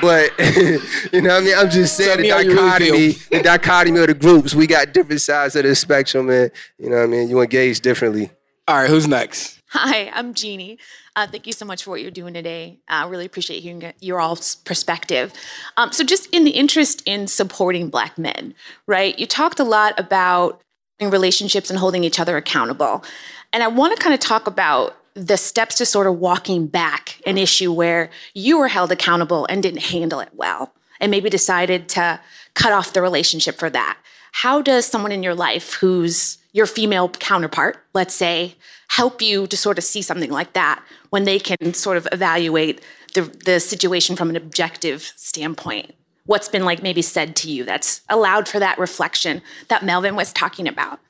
But, 0.00 0.30
you 1.12 1.20
know 1.20 1.34
what 1.34 1.42
I 1.42 1.44
mean? 1.44 1.54
I'm 1.58 1.68
just 1.70 1.96
saying 1.96 2.22
the 2.22 2.28
dichotomy, 2.28 2.90
really 2.90 3.12
the 3.30 3.42
dichotomy 3.42 4.00
of 4.00 4.06
the 4.06 4.14
groups. 4.14 4.54
We 4.54 4.66
got 4.66 4.94
different 4.94 5.20
sides 5.20 5.56
of 5.56 5.64
the 5.64 5.74
spectrum, 5.74 6.26
man. 6.26 6.50
You 6.78 6.88
know 6.88 6.96
what 6.96 7.02
I 7.02 7.06
mean? 7.06 7.28
You 7.28 7.40
engage 7.40 7.80
differently. 7.80 8.30
All 8.66 8.76
right, 8.76 8.88
who's 8.88 9.06
next? 9.06 9.60
Hi, 9.72 10.10
I'm 10.14 10.32
Jeannie. 10.32 10.78
Uh, 11.20 11.26
thank 11.26 11.46
you 11.46 11.52
so 11.52 11.66
much 11.66 11.84
for 11.84 11.90
what 11.90 12.00
you're 12.00 12.10
doing 12.10 12.32
today. 12.32 12.78
I 12.88 13.02
uh, 13.02 13.08
really 13.08 13.26
appreciate 13.26 13.62
hearing 13.62 13.92
your 14.00 14.22
all's 14.22 14.54
perspective. 14.54 15.34
Um, 15.76 15.92
so, 15.92 16.02
just 16.02 16.34
in 16.34 16.44
the 16.44 16.52
interest 16.52 17.02
in 17.04 17.26
supporting 17.26 17.90
Black 17.90 18.16
men, 18.16 18.54
right? 18.86 19.18
You 19.18 19.26
talked 19.26 19.60
a 19.60 19.64
lot 19.64 20.00
about 20.00 20.62
relationships 20.98 21.68
and 21.68 21.78
holding 21.78 22.04
each 22.04 22.18
other 22.18 22.38
accountable. 22.38 23.04
And 23.52 23.62
I 23.62 23.68
want 23.68 23.94
to 23.94 24.02
kind 24.02 24.14
of 24.14 24.20
talk 24.20 24.46
about 24.46 24.96
the 25.12 25.36
steps 25.36 25.74
to 25.74 25.84
sort 25.84 26.06
of 26.06 26.16
walking 26.16 26.66
back 26.66 27.20
an 27.26 27.36
issue 27.36 27.70
where 27.70 28.08
you 28.32 28.58
were 28.58 28.68
held 28.68 28.90
accountable 28.90 29.44
and 29.50 29.62
didn't 29.62 29.82
handle 29.82 30.20
it 30.20 30.30
well, 30.32 30.72
and 31.00 31.10
maybe 31.10 31.28
decided 31.28 31.86
to 31.90 32.18
cut 32.54 32.72
off 32.72 32.94
the 32.94 33.02
relationship 33.02 33.58
for 33.58 33.68
that. 33.68 33.98
How 34.32 34.62
does 34.62 34.86
someone 34.86 35.12
in 35.12 35.22
your 35.22 35.34
life 35.34 35.74
who's 35.74 36.38
your 36.52 36.66
female 36.66 37.10
counterpart, 37.10 37.84
let's 37.92 38.14
say, 38.14 38.54
help 38.90 39.22
you 39.22 39.46
to 39.46 39.56
sort 39.56 39.78
of 39.78 39.84
see 39.84 40.02
something 40.02 40.30
like 40.30 40.52
that 40.52 40.82
when 41.10 41.24
they 41.24 41.38
can 41.38 41.72
sort 41.74 41.96
of 41.96 42.06
evaluate 42.12 42.80
the, 43.14 43.22
the 43.44 43.60
situation 43.60 44.16
from 44.16 44.30
an 44.30 44.36
objective 44.36 45.12
standpoint? 45.16 45.94
What's 46.26 46.48
been 46.48 46.64
like 46.64 46.82
maybe 46.82 47.02
said 47.02 47.34
to 47.36 47.50
you 47.50 47.64
that's 47.64 48.02
allowed 48.08 48.48
for 48.48 48.58
that 48.58 48.78
reflection 48.78 49.42
that 49.68 49.84
Melvin 49.84 50.16
was 50.16 50.32
talking 50.32 50.68
about? 50.68 51.00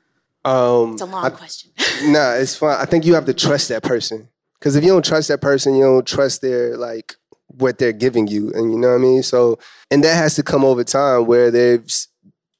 Um, 0.45 0.93
it's 0.93 1.01
a 1.01 1.05
long 1.05 1.25
I, 1.25 1.29
question. 1.29 1.71
nah, 2.03 2.33
it's 2.33 2.55
fine. 2.55 2.77
I 2.79 2.85
think 2.85 3.05
you 3.05 3.13
have 3.13 3.25
to 3.25 3.33
trust 3.33 3.69
that 3.69 3.83
person. 3.83 4.27
Because 4.59 4.75
if 4.75 4.83
you 4.83 4.91
don't 4.91 5.05
trust 5.05 5.27
that 5.29 5.41
person, 5.41 5.75
you 5.75 5.83
don't 5.83 6.05
trust 6.07 6.41
their 6.41 6.77
like 6.77 7.15
what 7.47 7.79
they're 7.79 7.91
giving 7.91 8.27
you, 8.27 8.51
and 8.53 8.71
you 8.71 8.77
know 8.77 8.89
what 8.89 8.95
I 8.95 8.99
mean. 8.99 9.23
So, 9.23 9.57
and 9.89 10.03
that 10.03 10.15
has 10.15 10.35
to 10.35 10.43
come 10.43 10.63
over 10.63 10.83
time 10.83 11.25
where 11.25 11.49
they've 11.49 11.83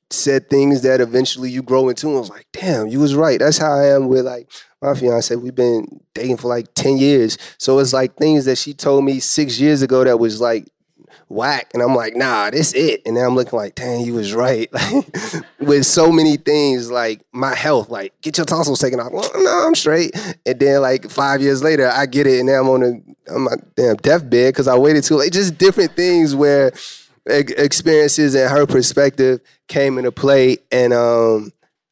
said 0.09 0.49
things 0.49 0.81
that 0.81 0.99
eventually 0.99 1.51
you 1.51 1.61
grow 1.61 1.89
into. 1.89 2.07
And 2.07 2.17
I 2.17 2.19
was 2.19 2.29
like, 2.29 2.47
damn, 2.53 2.87
you 2.87 2.99
was 2.99 3.15
right. 3.15 3.39
That's 3.39 3.59
how 3.59 3.73
I 3.73 3.93
am 3.93 4.07
with 4.07 4.25
like 4.25 4.49
my 4.81 4.95
fiance. 4.95 5.35
We've 5.35 5.55
been 5.55 6.01
dating 6.13 6.37
for 6.37 6.47
like 6.47 6.73
10 6.73 6.97
years. 6.97 7.37
So 7.57 7.79
it's 7.79 7.93
like 7.93 8.15
things 8.15 8.45
that 8.45 8.57
she 8.57 8.73
told 8.73 9.05
me 9.05 9.19
six 9.19 9.59
years 9.59 9.81
ago 9.81 10.03
that 10.03 10.19
was 10.19 10.41
like 10.41 10.67
whack. 11.29 11.71
And 11.73 11.81
I'm 11.81 11.95
like, 11.95 12.15
nah, 12.15 12.49
this 12.49 12.73
it. 12.73 13.01
And 13.05 13.15
then 13.15 13.25
I'm 13.25 13.35
looking 13.35 13.57
like, 13.57 13.75
dang, 13.75 14.05
you 14.05 14.13
was 14.13 14.33
right. 14.33 14.71
Like 14.73 15.05
with 15.59 15.85
so 15.85 16.11
many 16.11 16.37
things 16.37 16.91
like 16.91 17.21
my 17.31 17.53
health, 17.53 17.89
like 17.89 18.13
get 18.21 18.37
your 18.37 18.45
tonsils 18.45 18.79
taken 18.79 18.99
off. 18.99 19.11
Well, 19.11 19.29
no, 19.35 19.67
I'm 19.67 19.75
straight. 19.75 20.15
And 20.45 20.59
then 20.59 20.81
like 20.81 21.09
five 21.09 21.41
years 21.41 21.63
later, 21.63 21.89
I 21.89 22.05
get 22.05 22.27
it. 22.27 22.39
And 22.39 22.47
now 22.47 22.61
I'm 22.61 22.69
on 22.69 22.83
a, 22.83 23.33
on 23.33 23.41
my 23.43 23.55
damn 23.75 23.95
deathbed 23.97 24.53
because 24.53 24.67
I 24.67 24.77
waited 24.77 25.03
too 25.03 25.15
late. 25.15 25.33
Just 25.33 25.57
different 25.57 25.95
things 25.95 26.35
where 26.35 26.71
experiences 27.25 28.33
and 28.33 28.49
her 28.49 28.65
perspective 28.65 29.41
came 29.67 29.99
into 29.99 30.11
play 30.11 30.57
and 30.71 30.91
um 30.91 31.51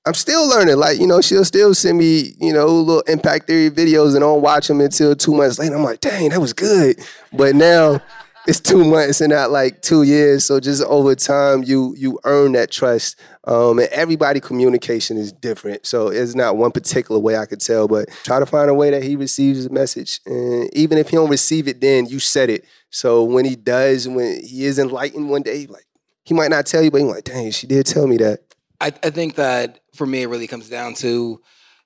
I'm 0.09 0.15
still 0.15 0.49
learning. 0.49 0.77
Like, 0.77 0.99
you 0.99 1.05
know, 1.05 1.21
she'll 1.21 1.45
still 1.45 1.75
send 1.75 1.99
me, 1.99 2.33
you 2.39 2.51
know, 2.51 2.65
little 2.65 3.01
impact 3.01 3.45
theory 3.45 3.69
videos 3.69 4.15
and 4.15 4.23
I 4.23 4.27
don't 4.27 4.41
watch 4.41 4.67
them 4.67 4.81
until 4.81 5.15
two 5.15 5.35
months 5.35 5.59
later. 5.59 5.75
I'm 5.75 5.83
like, 5.83 5.99
dang, 5.99 6.29
that 6.29 6.41
was 6.41 6.51
good. 6.51 6.99
But 7.31 7.53
now 7.53 8.01
it's 8.47 8.59
two 8.59 8.83
months 8.83 9.21
and 9.21 9.29
not 9.29 9.51
like 9.51 9.83
two 9.83 10.01
years. 10.01 10.45
So 10.45 10.59
just 10.59 10.83
over 10.85 11.13
time, 11.13 11.61
you 11.61 11.93
you 11.95 12.19
earn 12.23 12.53
that 12.53 12.71
trust. 12.71 13.19
Um, 13.43 13.77
and 13.77 13.87
everybody 13.89 14.39
communication 14.39 15.15
is 15.15 15.31
different. 15.31 15.85
So 15.85 16.07
it's 16.07 16.33
not 16.33 16.57
one 16.57 16.71
particular 16.71 17.21
way 17.21 17.37
I 17.37 17.45
could 17.45 17.61
tell, 17.61 17.87
but 17.87 18.09
try 18.23 18.39
to 18.39 18.47
find 18.47 18.67
a 18.67 18.73
way 18.73 18.89
that 18.89 19.03
he 19.03 19.15
receives 19.15 19.67
the 19.67 19.69
message. 19.69 20.21
And 20.25 20.73
even 20.73 20.97
if 20.97 21.09
he 21.09 21.17
don't 21.17 21.29
receive 21.29 21.67
it, 21.67 21.81
then 21.81 22.07
you 22.07 22.17
said 22.17 22.49
it. 22.49 22.65
So 22.89 23.23
when 23.23 23.45
he 23.45 23.55
does, 23.55 24.07
when 24.07 24.41
he 24.43 24.65
is 24.65 24.79
enlightened 24.79 25.29
one 25.29 25.43
day, 25.43 25.67
like 25.67 25.85
he 26.23 26.33
might 26.33 26.49
not 26.49 26.65
tell 26.65 26.81
you, 26.81 26.89
but 26.89 27.01
he's 27.01 27.11
like, 27.11 27.25
dang, 27.25 27.51
she 27.51 27.67
did 27.67 27.85
tell 27.85 28.07
me 28.07 28.17
that. 28.17 28.48
I, 28.81 28.87
I 28.87 29.09
think 29.09 29.35
that 29.35 29.79
for 29.93 30.05
me, 30.05 30.21
it 30.21 30.27
really 30.27 30.47
comes 30.47 30.69
down 30.69 30.93
to 30.95 31.41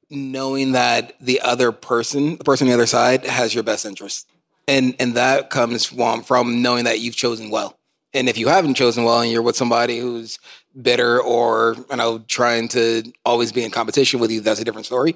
knowing 0.10 0.74
that 0.74 1.14
the 1.20 1.42
other 1.42 1.72
person, 1.72 2.38
the 2.38 2.44
person 2.44 2.68
on 2.68 2.70
the 2.70 2.76
other 2.76 2.86
side, 2.86 3.26
has 3.26 3.54
your 3.54 3.64
best 3.64 3.86
interest, 3.86 4.28
and 4.68 4.96
and 5.00 5.16
that 5.16 5.50
comes 5.50 5.86
from 5.86 6.24
from 6.24 6.62
knowing 6.62 6.86
that 6.86 7.00
you've 7.00 7.16
chosen 7.16 7.50
well. 7.50 7.78
And 8.14 8.30
if 8.30 8.38
you 8.38 8.48
haven't 8.48 8.76
chosen 8.76 9.04
well 9.04 9.22
and 9.22 9.32
you're 9.32 9.42
with 9.42 9.56
somebody 9.56 9.98
who's 9.98 10.38
bitter 10.80 11.22
or 11.22 11.76
you 11.90 11.98
know 11.98 12.20
trying 12.28 12.68
to 12.70 13.04
always 13.26 13.52
be 13.52 13.64
in 13.64 13.72
competition 13.72 14.20
with 14.20 14.32
you, 14.32 14.42
that's 14.42 14.60
a 14.60 14.66
different 14.66 14.86
story. 14.86 15.16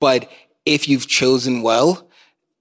But 0.00 0.30
if 0.64 0.88
you've 0.88 1.06
chosen 1.06 1.62
well, 1.62 2.08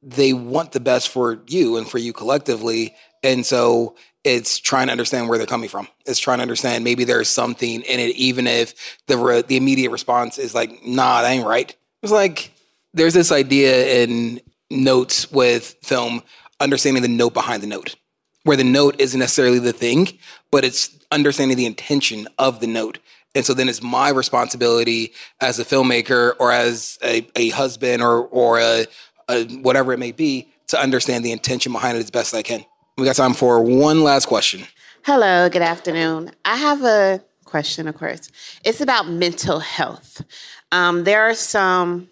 they 0.01 0.33
want 0.33 0.71
the 0.71 0.79
best 0.79 1.09
for 1.09 1.41
you 1.47 1.77
and 1.77 1.89
for 1.89 1.97
you 1.97 2.13
collectively. 2.13 2.95
And 3.23 3.45
so 3.45 3.95
it's 4.27 4.59
trying 4.59 4.87
to 4.87 4.91
understand 4.91 5.29
where 5.29 5.37
they're 5.37 5.47
coming 5.47 5.69
from. 5.69 5.87
It's 6.05 6.19
trying 6.19 6.39
to 6.39 6.41
understand 6.41 6.83
maybe 6.83 7.05
there's 7.05 7.29
something 7.29 7.81
in 7.81 7.99
it, 7.99 8.15
even 8.15 8.45
if 8.45 8.97
the 9.07 9.17
re- 9.17 9.41
the 9.41 9.55
immediate 9.55 9.89
response 9.89 10.37
is 10.37 10.53
like, 10.53 10.85
"Nah, 10.85 11.21
that 11.21 11.29
ain't 11.29 11.45
right." 11.45 11.73
It's 12.03 12.11
like 12.11 12.51
there's 12.93 13.13
this 13.13 13.31
idea 13.31 14.03
in 14.03 14.41
notes 14.69 15.31
with 15.31 15.77
film, 15.81 16.23
understanding 16.59 17.01
the 17.03 17.07
note 17.07 17.33
behind 17.33 17.63
the 17.63 17.67
note, 17.67 17.95
where 18.43 18.57
the 18.57 18.65
note 18.65 18.99
isn't 18.99 19.19
necessarily 19.19 19.59
the 19.59 19.73
thing, 19.73 20.09
but 20.51 20.65
it's 20.65 20.89
understanding 21.11 21.55
the 21.55 21.65
intention 21.65 22.27
of 22.37 22.59
the 22.59 22.67
note. 22.67 22.99
And 23.33 23.45
so 23.45 23.53
then 23.53 23.69
it's 23.69 23.81
my 23.81 24.09
responsibility 24.09 25.13
as 25.39 25.59
a 25.59 25.65
filmmaker 25.65 26.33
or 26.39 26.51
as 26.51 26.97
a, 27.01 27.25
a 27.35 27.49
husband 27.49 28.01
or 28.01 28.27
or 28.27 28.59
a, 28.59 28.87
a 29.29 29.45
whatever 29.61 29.93
it 29.93 29.99
may 29.99 30.11
be 30.11 30.49
to 30.67 30.79
understand 30.79 31.23
the 31.23 31.31
intention 31.31 31.71
behind 31.71 31.97
it 31.97 32.01
as 32.01 32.11
best 32.11 32.33
I 32.33 32.43
can. 32.43 32.65
We 32.97 33.05
got 33.05 33.15
time 33.15 33.35
for 33.35 33.61
one 33.61 34.03
last 34.03 34.25
question. 34.25 34.63
Hello, 35.03 35.49
good 35.49 35.61
afternoon. 35.61 36.31
I 36.43 36.57
have 36.57 36.83
a 36.83 37.23
question, 37.45 37.87
of 37.87 37.95
course. 37.95 38.31
It's 38.65 38.81
about 38.81 39.07
mental 39.07 39.59
health. 39.59 40.23
Um, 40.71 41.03
there 41.03 41.21
are 41.21 41.35
some, 41.35 42.09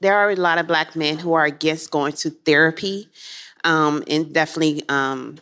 there 0.00 0.16
are 0.16 0.30
a 0.30 0.34
lot 0.34 0.58
of 0.58 0.66
black 0.66 0.96
men 0.96 1.18
who 1.18 1.34
are 1.34 1.44
against 1.44 1.92
going 1.92 2.12
to 2.14 2.30
therapy 2.30 3.08
um, 3.62 4.02
and 4.08 4.34
definitely 4.34 4.82
um, 4.88 5.36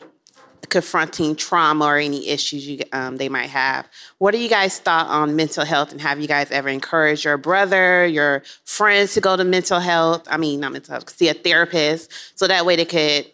confronting 0.68 1.34
trauma 1.34 1.86
or 1.86 1.96
any 1.96 2.28
issues 2.28 2.68
you, 2.68 2.80
um, 2.92 3.16
they 3.16 3.30
might 3.30 3.48
have. 3.48 3.88
What 4.18 4.34
are 4.34 4.38
you 4.38 4.50
guys' 4.50 4.80
thought 4.80 5.06
on 5.06 5.34
mental 5.34 5.64
health, 5.64 5.92
and 5.92 6.00
have 6.02 6.20
you 6.20 6.28
guys 6.28 6.50
ever 6.50 6.68
encouraged 6.68 7.24
your 7.24 7.38
brother, 7.38 8.04
your 8.04 8.42
friends 8.64 9.14
to 9.14 9.22
go 9.22 9.34
to 9.34 9.44
mental 9.44 9.80
health? 9.80 10.28
I 10.30 10.36
mean, 10.36 10.60
not 10.60 10.72
mental 10.72 10.92
health, 10.92 11.08
see 11.08 11.30
a 11.30 11.34
therapist, 11.34 12.12
so 12.34 12.46
that 12.48 12.66
way 12.66 12.76
they 12.76 12.84
could 12.84 13.30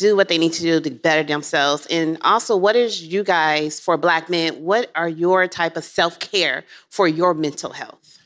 do 0.00 0.16
what 0.16 0.28
they 0.28 0.38
need 0.38 0.52
to 0.54 0.62
do 0.62 0.80
to 0.80 0.90
better 0.90 1.22
themselves. 1.22 1.86
And 1.86 2.18
also, 2.22 2.56
what 2.56 2.74
is 2.74 3.02
you 3.02 3.22
guys 3.22 3.78
for 3.78 3.96
Black 3.96 4.28
men? 4.28 4.64
What 4.64 4.90
are 4.94 5.08
your 5.08 5.46
type 5.46 5.76
of 5.76 5.84
self 5.84 6.18
care 6.18 6.64
for 6.88 7.06
your 7.06 7.34
mental 7.34 7.72
health? 7.72 8.18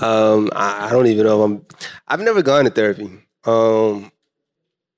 Um, 0.00 0.50
I, 0.54 0.88
I 0.88 0.90
don't 0.90 1.06
even 1.06 1.26
know 1.26 1.42
I'm. 1.42 1.66
I've 2.08 2.20
never 2.20 2.42
gone 2.42 2.64
to 2.64 2.70
therapy. 2.70 3.10
Um, 3.44 4.10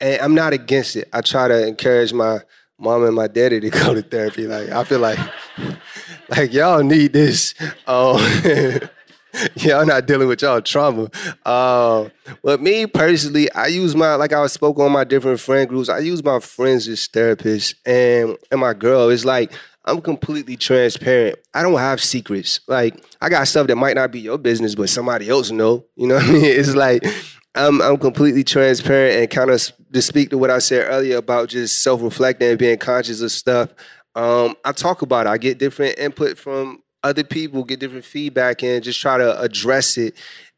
and 0.01 0.21
I'm 0.23 0.35
not 0.35 0.53
against 0.53 0.97
it. 0.97 1.09
I 1.13 1.21
try 1.21 1.49
to 1.49 1.67
encourage 1.67 2.13
my 2.13 2.39
mom 2.79 3.05
and 3.05 3.15
my 3.15 3.27
daddy 3.27 3.61
to 3.61 3.71
go 3.85 3.95
to 3.95 4.03
therapy. 4.03 4.47
Like 4.47 4.71
I 4.71 4.85
feel 4.85 5.01
like, 5.01 5.19
like 6.29 6.53
y'all 6.53 6.83
need 6.83 7.13
this. 7.13 7.55
Um, 7.87 8.19
y'all 9.57 9.87
not 9.87 10.07
dealing 10.07 10.29
with 10.29 10.43
y'all 10.43 10.61
trauma. 10.61 11.11
Uh, 11.45 12.09
but 12.43 12.61
me 12.61 12.87
personally, 12.87 13.51
I 13.53 13.67
use 13.67 13.95
my 13.95 14.15
like 14.15 14.33
I 14.33 14.47
spoke 14.47 14.79
on 14.79 14.93
my 14.93 15.05
different 15.05 15.41
friend 15.41 15.69
groups. 15.69 15.89
I 15.89 15.99
use 15.99 16.23
my 16.25 16.41
friends 16.41 16.89
as 16.89 17.09
therapists, 17.09 17.75
and 17.87 18.37
and 18.51 18.61
my 18.61 18.75
girl 18.75 19.09
is 19.09 19.25
like. 19.25 19.53
I'm 19.85 20.03
completely 20.03 20.59
transparent. 20.59 21.39
I 21.55 21.63
don't 21.63 21.79
have 21.79 22.03
secrets. 22.03 22.61
Like 22.69 23.03
I 23.23 23.31
got 23.31 23.49
stuff 23.49 23.69
that 23.69 23.77
might 23.77 23.95
not 23.95 24.13
be 24.13 24.21
your 24.21 24.37
business, 24.37 24.75
but 24.75 24.91
somebody 24.91 25.31
else 25.31 25.51
know. 25.51 25.87
You 25.97 26.09
know 26.09 26.17
what 26.17 26.25
I 26.25 26.31
mean? 26.31 26.45
It's 26.59 26.75
like 26.75 27.07
I'm 27.55 27.81
I'm 27.81 27.97
completely 27.97 28.45
transparent 28.45 29.19
and 29.19 29.31
kind 29.31 29.51
of 29.51 29.73
to 29.93 30.03
speak 30.03 30.31
to 30.31 30.39
what 30.39 30.51
I 30.51 30.59
said 30.59 30.87
earlier 30.89 31.17
about 31.17 31.49
just 31.49 31.81
self 31.81 32.03
reflecting 32.03 32.51
and 32.51 32.59
being 32.59 32.79
conscious 32.79 33.21
of 33.21 33.33
stuff. 33.33 33.71
Um, 34.15 34.57
I 34.65 34.73
talk 34.73 35.03
about 35.03 35.27
it. 35.27 35.31
I 35.31 35.39
get 35.39 35.59
different 35.59 35.99
input 35.99 36.39
from 36.39 36.83
other 37.09 37.25
people, 37.25 37.65
get 37.65 37.81
different 37.81 38.05
feedback, 38.05 38.63
and 38.63 38.85
just 38.85 39.01
try 39.01 39.19
to 39.19 39.41
address 39.41 39.97
it. 39.97 40.15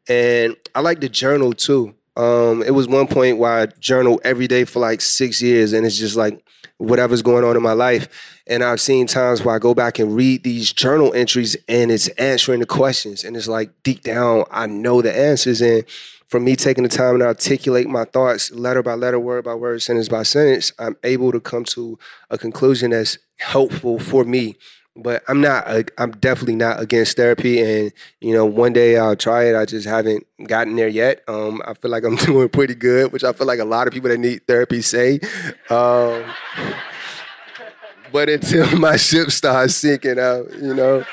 And 0.07 0.55
I 0.75 0.81
like 0.81 0.99
to 1.01 1.09
journal 1.09 1.53
too. 1.53 1.95
Um, 2.17 2.61
it 2.61 2.71
was 2.71 2.87
one 2.87 3.07
point 3.07 3.37
where 3.37 3.51
I 3.51 3.65
journal 3.79 4.19
every 4.23 4.47
day 4.47 4.65
for 4.65 4.79
like 4.79 4.99
six 5.01 5.41
years, 5.41 5.71
and 5.73 5.85
it's 5.85 5.97
just 5.97 6.17
like 6.17 6.43
whatever's 6.77 7.21
going 7.21 7.45
on 7.45 7.55
in 7.55 7.63
my 7.63 7.73
life. 7.73 8.41
And 8.47 8.63
I've 8.63 8.81
seen 8.81 9.07
times 9.07 9.45
where 9.45 9.55
I 9.55 9.59
go 9.59 9.73
back 9.73 9.97
and 9.97 10.13
read 10.13 10.43
these 10.43 10.73
journal 10.73 11.13
entries, 11.13 11.55
and 11.69 11.89
it's 11.89 12.09
answering 12.09 12.59
the 12.59 12.65
questions, 12.65 13.23
and 13.23 13.37
it's 13.37 13.47
like 13.47 13.71
deep 13.83 14.01
down, 14.01 14.43
I 14.51 14.67
know 14.67 15.01
the 15.01 15.15
answers. 15.15 15.61
And 15.61 15.85
for 16.27 16.39
me 16.39 16.55
taking 16.55 16.83
the 16.83 16.89
time 16.89 17.19
to 17.19 17.25
articulate 17.25 17.87
my 17.87 18.03
thoughts 18.03 18.51
letter 18.51 18.83
by 18.83 18.95
letter, 18.95 19.19
word 19.19 19.45
by 19.45 19.53
word, 19.53 19.81
sentence 19.81 20.09
by 20.09 20.23
sentence, 20.23 20.73
I'm 20.79 20.97
able 21.03 21.31
to 21.31 21.39
come 21.39 21.63
to 21.65 21.97
a 22.29 22.37
conclusion 22.37 22.91
that's 22.91 23.17
helpful 23.37 23.99
for 23.99 24.25
me 24.25 24.57
but 24.95 25.23
I'm 25.27 25.41
not. 25.41 25.67
I'm 25.97 26.11
definitely 26.11 26.55
not 26.55 26.81
against 26.81 27.15
therapy, 27.17 27.61
and 27.61 27.93
you 28.19 28.33
know, 28.33 28.45
one 28.45 28.73
day 28.73 28.97
I'll 28.97 29.15
try 29.15 29.45
it. 29.45 29.55
I 29.55 29.65
just 29.65 29.87
haven't 29.87 30.25
gotten 30.45 30.75
there 30.75 30.87
yet. 30.87 31.23
Um, 31.27 31.61
I 31.65 31.73
feel 31.73 31.91
like 31.91 32.03
I'm 32.03 32.15
doing 32.27 32.49
pretty 32.49 32.75
good, 32.75 33.11
which 33.11 33.23
I 33.23 33.33
feel 33.33 33.47
like 33.47 33.59
a 33.59 33.65
lot 33.65 33.87
of 33.87 33.93
people 33.93 34.09
that 34.09 34.17
need 34.17 34.45
therapy 34.47 34.81
say. 34.81 35.19
Um, 35.69 36.25
but 38.11 38.29
until 38.29 38.77
my 38.79 38.97
ship 38.97 39.31
starts 39.31 39.75
sinking 39.75 40.19
out, 40.19 40.53
you 40.57 40.73
know, 40.73 41.05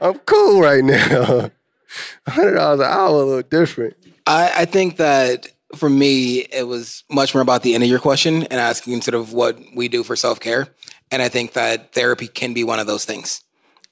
I'm 0.00 0.18
cool 0.20 0.60
right 0.60 0.84
now. 0.84 1.50
Hundred 2.26 2.54
dollars 2.54 2.80
an 2.80 2.86
hour, 2.86 3.06
a 3.08 3.12
little 3.12 3.42
different. 3.42 3.96
I, 4.26 4.52
I 4.58 4.64
think 4.66 4.98
that 4.98 5.48
for 5.76 5.88
me, 5.88 6.40
it 6.52 6.66
was 6.66 7.04
much 7.10 7.34
more 7.34 7.42
about 7.42 7.62
the 7.62 7.74
end 7.74 7.82
of 7.82 7.90
your 7.90 7.98
question 7.98 8.44
and 8.44 8.54
asking 8.54 9.02
sort 9.02 9.14
of 9.14 9.32
what 9.32 9.58
we 9.74 9.88
do 9.88 10.02
for 10.02 10.16
self 10.16 10.40
care. 10.40 10.68
And 11.10 11.22
I 11.22 11.28
think 11.28 11.54
that 11.54 11.92
therapy 11.92 12.28
can 12.28 12.54
be 12.54 12.64
one 12.64 12.78
of 12.78 12.86
those 12.86 13.04
things. 13.04 13.42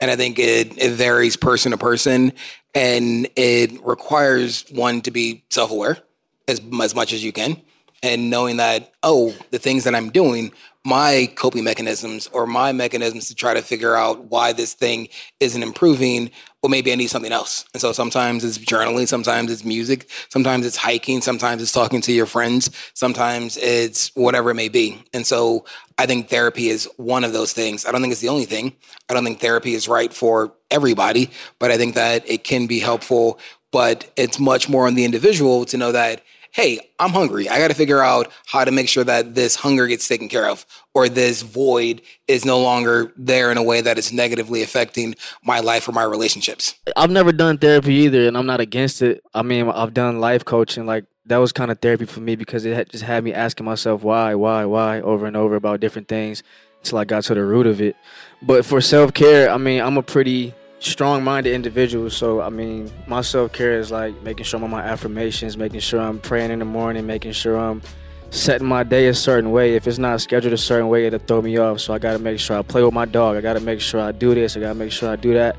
And 0.00 0.10
I 0.10 0.16
think 0.16 0.38
it, 0.38 0.76
it 0.76 0.92
varies 0.92 1.36
person 1.36 1.72
to 1.72 1.78
person 1.78 2.32
and 2.74 3.28
it 3.36 3.82
requires 3.84 4.64
one 4.70 5.00
to 5.02 5.10
be 5.10 5.44
self 5.50 5.70
aware 5.70 5.98
as, 6.46 6.60
as 6.82 6.94
much 6.94 7.12
as 7.12 7.24
you 7.24 7.32
can. 7.32 7.60
And 8.02 8.28
knowing 8.28 8.58
that, 8.58 8.92
oh, 9.02 9.34
the 9.50 9.58
things 9.58 9.84
that 9.84 9.94
I'm 9.94 10.10
doing, 10.10 10.52
my 10.84 11.32
coping 11.34 11.64
mechanisms 11.64 12.28
or 12.28 12.46
my 12.46 12.72
mechanisms 12.72 13.28
to 13.28 13.34
try 13.34 13.54
to 13.54 13.62
figure 13.62 13.96
out 13.96 14.26
why 14.26 14.52
this 14.52 14.74
thing 14.74 15.08
isn't 15.40 15.62
improving 15.62 16.30
well, 16.66 16.70
maybe 16.72 16.90
I 16.90 16.96
need 16.96 17.10
something 17.10 17.30
else. 17.30 17.64
And 17.74 17.80
so 17.80 17.92
sometimes 17.92 18.42
it's 18.42 18.58
journaling, 18.58 19.06
sometimes 19.06 19.52
it's 19.52 19.64
music, 19.64 20.10
sometimes 20.30 20.66
it's 20.66 20.76
hiking, 20.76 21.20
sometimes 21.20 21.62
it's 21.62 21.70
talking 21.70 22.00
to 22.00 22.12
your 22.12 22.26
friends, 22.26 22.72
sometimes 22.92 23.56
it's 23.56 24.10
whatever 24.16 24.50
it 24.50 24.54
may 24.54 24.68
be. 24.68 25.00
And 25.14 25.24
so 25.24 25.64
I 25.98 26.06
think 26.06 26.28
therapy 26.28 26.68
is 26.68 26.88
one 26.96 27.24
of 27.24 27.32
those 27.32 27.52
things. 27.52 27.86
I 27.86 27.92
don't 27.92 28.00
think 28.00 28.12
it's 28.12 28.20
the 28.20 28.28
only 28.28 28.44
thing. 28.44 28.74
I 29.08 29.14
don't 29.14 29.24
think 29.24 29.40
therapy 29.40 29.74
is 29.74 29.88
right 29.88 30.12
for 30.12 30.52
everybody, 30.70 31.30
but 31.58 31.70
I 31.70 31.76
think 31.76 31.94
that 31.94 32.28
it 32.28 32.44
can 32.44 32.66
be 32.66 32.80
helpful. 32.80 33.38
But 33.72 34.10
it's 34.16 34.38
much 34.38 34.68
more 34.68 34.86
on 34.86 34.94
the 34.94 35.04
individual 35.04 35.64
to 35.66 35.76
know 35.76 35.92
that 35.92 36.22
hey, 36.56 36.80
I'm 36.98 37.10
hungry. 37.10 37.50
I 37.50 37.58
got 37.58 37.68
to 37.68 37.74
figure 37.74 38.00
out 38.00 38.32
how 38.46 38.64
to 38.64 38.70
make 38.70 38.88
sure 38.88 39.04
that 39.04 39.34
this 39.34 39.56
hunger 39.56 39.86
gets 39.86 40.08
taken 40.08 40.26
care 40.30 40.48
of 40.48 40.64
or 40.94 41.06
this 41.06 41.42
void 41.42 42.00
is 42.28 42.46
no 42.46 42.58
longer 42.58 43.12
there 43.14 43.52
in 43.52 43.58
a 43.58 43.62
way 43.62 43.82
that 43.82 43.98
is 43.98 44.10
negatively 44.10 44.62
affecting 44.62 45.14
my 45.44 45.60
life 45.60 45.86
or 45.86 45.92
my 45.92 46.02
relationships. 46.02 46.74
I've 46.96 47.10
never 47.10 47.30
done 47.30 47.58
therapy 47.58 47.92
either, 47.96 48.26
and 48.26 48.38
I'm 48.38 48.46
not 48.46 48.60
against 48.60 49.02
it. 49.02 49.22
I 49.34 49.42
mean, 49.42 49.68
I've 49.68 49.92
done 49.92 50.18
life 50.18 50.46
coaching. 50.46 50.86
Like, 50.86 51.04
that 51.26 51.38
was 51.38 51.52
kind 51.52 51.70
of 51.70 51.80
therapy 51.80 52.06
for 52.06 52.20
me 52.20 52.36
because 52.36 52.64
it 52.64 52.74
had 52.74 52.88
just 52.90 53.04
had 53.04 53.24
me 53.24 53.32
asking 53.32 53.66
myself 53.66 54.02
why, 54.02 54.34
why, 54.34 54.64
why 54.64 55.00
over 55.00 55.26
and 55.26 55.36
over 55.36 55.56
about 55.56 55.80
different 55.80 56.08
things 56.08 56.42
until 56.78 56.98
I 56.98 57.04
got 57.04 57.24
to 57.24 57.34
the 57.34 57.44
root 57.44 57.66
of 57.66 57.80
it. 57.80 57.96
But 58.40 58.64
for 58.64 58.80
self 58.80 59.12
care, 59.12 59.50
I 59.50 59.58
mean, 59.58 59.80
I'm 59.80 59.96
a 59.96 60.02
pretty 60.02 60.54
strong 60.78 61.24
minded 61.24 61.52
individual. 61.52 62.10
So, 62.10 62.40
I 62.40 62.48
mean, 62.48 62.90
my 63.06 63.22
self 63.22 63.52
care 63.52 63.78
is 63.78 63.90
like 63.90 64.20
making 64.22 64.44
sure 64.44 64.58
I'm 64.58 64.64
on 64.64 64.70
my 64.70 64.82
affirmations, 64.82 65.56
making 65.56 65.80
sure 65.80 66.00
I'm 66.00 66.20
praying 66.20 66.52
in 66.52 66.60
the 66.60 66.64
morning, 66.64 67.06
making 67.06 67.32
sure 67.32 67.58
I'm 67.58 67.82
setting 68.30 68.66
my 68.66 68.84
day 68.84 69.08
a 69.08 69.14
certain 69.14 69.50
way. 69.50 69.74
If 69.74 69.86
it's 69.86 69.98
not 69.98 70.20
scheduled 70.20 70.52
a 70.52 70.58
certain 70.58 70.88
way, 70.88 71.06
it'll 71.06 71.18
throw 71.18 71.42
me 71.42 71.56
off. 71.56 71.80
So, 71.80 71.92
I 71.92 71.98
got 71.98 72.12
to 72.12 72.20
make 72.20 72.38
sure 72.38 72.56
I 72.56 72.62
play 72.62 72.84
with 72.84 72.94
my 72.94 73.04
dog. 73.04 73.36
I 73.36 73.40
got 73.40 73.54
to 73.54 73.60
make 73.60 73.80
sure 73.80 74.00
I 74.00 74.12
do 74.12 74.34
this. 74.34 74.56
I 74.56 74.60
got 74.60 74.68
to 74.68 74.74
make 74.74 74.92
sure 74.92 75.10
I 75.10 75.16
do 75.16 75.34
that. 75.34 75.56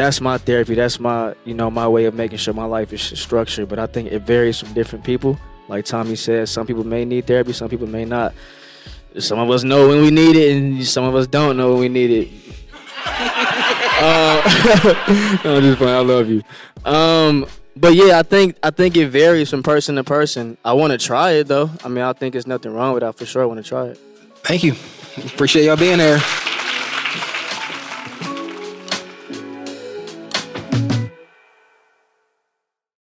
That's 0.00 0.18
my 0.18 0.38
therapy. 0.38 0.74
That's 0.74 0.98
my, 0.98 1.34
you 1.44 1.52
know, 1.52 1.70
my 1.70 1.86
way 1.86 2.06
of 2.06 2.14
making 2.14 2.38
sure 2.38 2.54
my 2.54 2.64
life 2.64 2.90
is 2.90 3.02
structured. 3.02 3.68
But 3.68 3.78
I 3.78 3.86
think 3.86 4.10
it 4.10 4.20
varies 4.22 4.58
from 4.58 4.72
different 4.72 5.04
people. 5.04 5.38
Like 5.68 5.84
Tommy 5.84 6.16
said, 6.16 6.48
some 6.48 6.66
people 6.66 6.84
may 6.84 7.04
need 7.04 7.26
therapy, 7.26 7.52
some 7.52 7.68
people 7.68 7.86
may 7.86 8.06
not. 8.06 8.32
Some 9.18 9.38
of 9.38 9.50
us 9.50 9.62
know 9.62 9.88
when 9.88 10.00
we 10.00 10.10
need 10.10 10.36
it, 10.36 10.56
and 10.56 10.86
some 10.86 11.04
of 11.04 11.14
us 11.14 11.26
don't 11.26 11.58
know 11.58 11.72
when 11.72 11.80
we 11.80 11.88
need 11.90 12.10
it. 12.10 12.28
Uh, 14.02 14.40
I'm 15.44 15.60
just 15.60 15.76
playing. 15.76 15.94
I 15.94 15.98
love 15.98 16.26
you. 16.30 16.42
Um, 16.86 17.44
but 17.76 17.94
yeah, 17.94 18.18
I 18.18 18.22
think 18.22 18.56
I 18.62 18.70
think 18.70 18.96
it 18.96 19.08
varies 19.08 19.50
from 19.50 19.62
person 19.62 19.96
to 19.96 20.04
person. 20.04 20.56
I 20.64 20.72
want 20.72 20.92
to 20.92 20.98
try 20.98 21.32
it 21.32 21.48
though. 21.48 21.68
I 21.84 21.88
mean, 21.88 22.02
I 22.02 22.14
think 22.14 22.32
there's 22.32 22.46
nothing 22.46 22.72
wrong 22.72 22.94
with 22.94 23.02
that 23.02 23.16
for 23.16 23.26
sure. 23.26 23.42
I 23.42 23.44
want 23.44 23.62
to 23.62 23.68
try 23.68 23.88
it. 23.88 24.00
Thank 24.36 24.64
you. 24.64 24.72
Appreciate 25.18 25.66
y'all 25.66 25.76
being 25.76 25.98
here. 25.98 26.18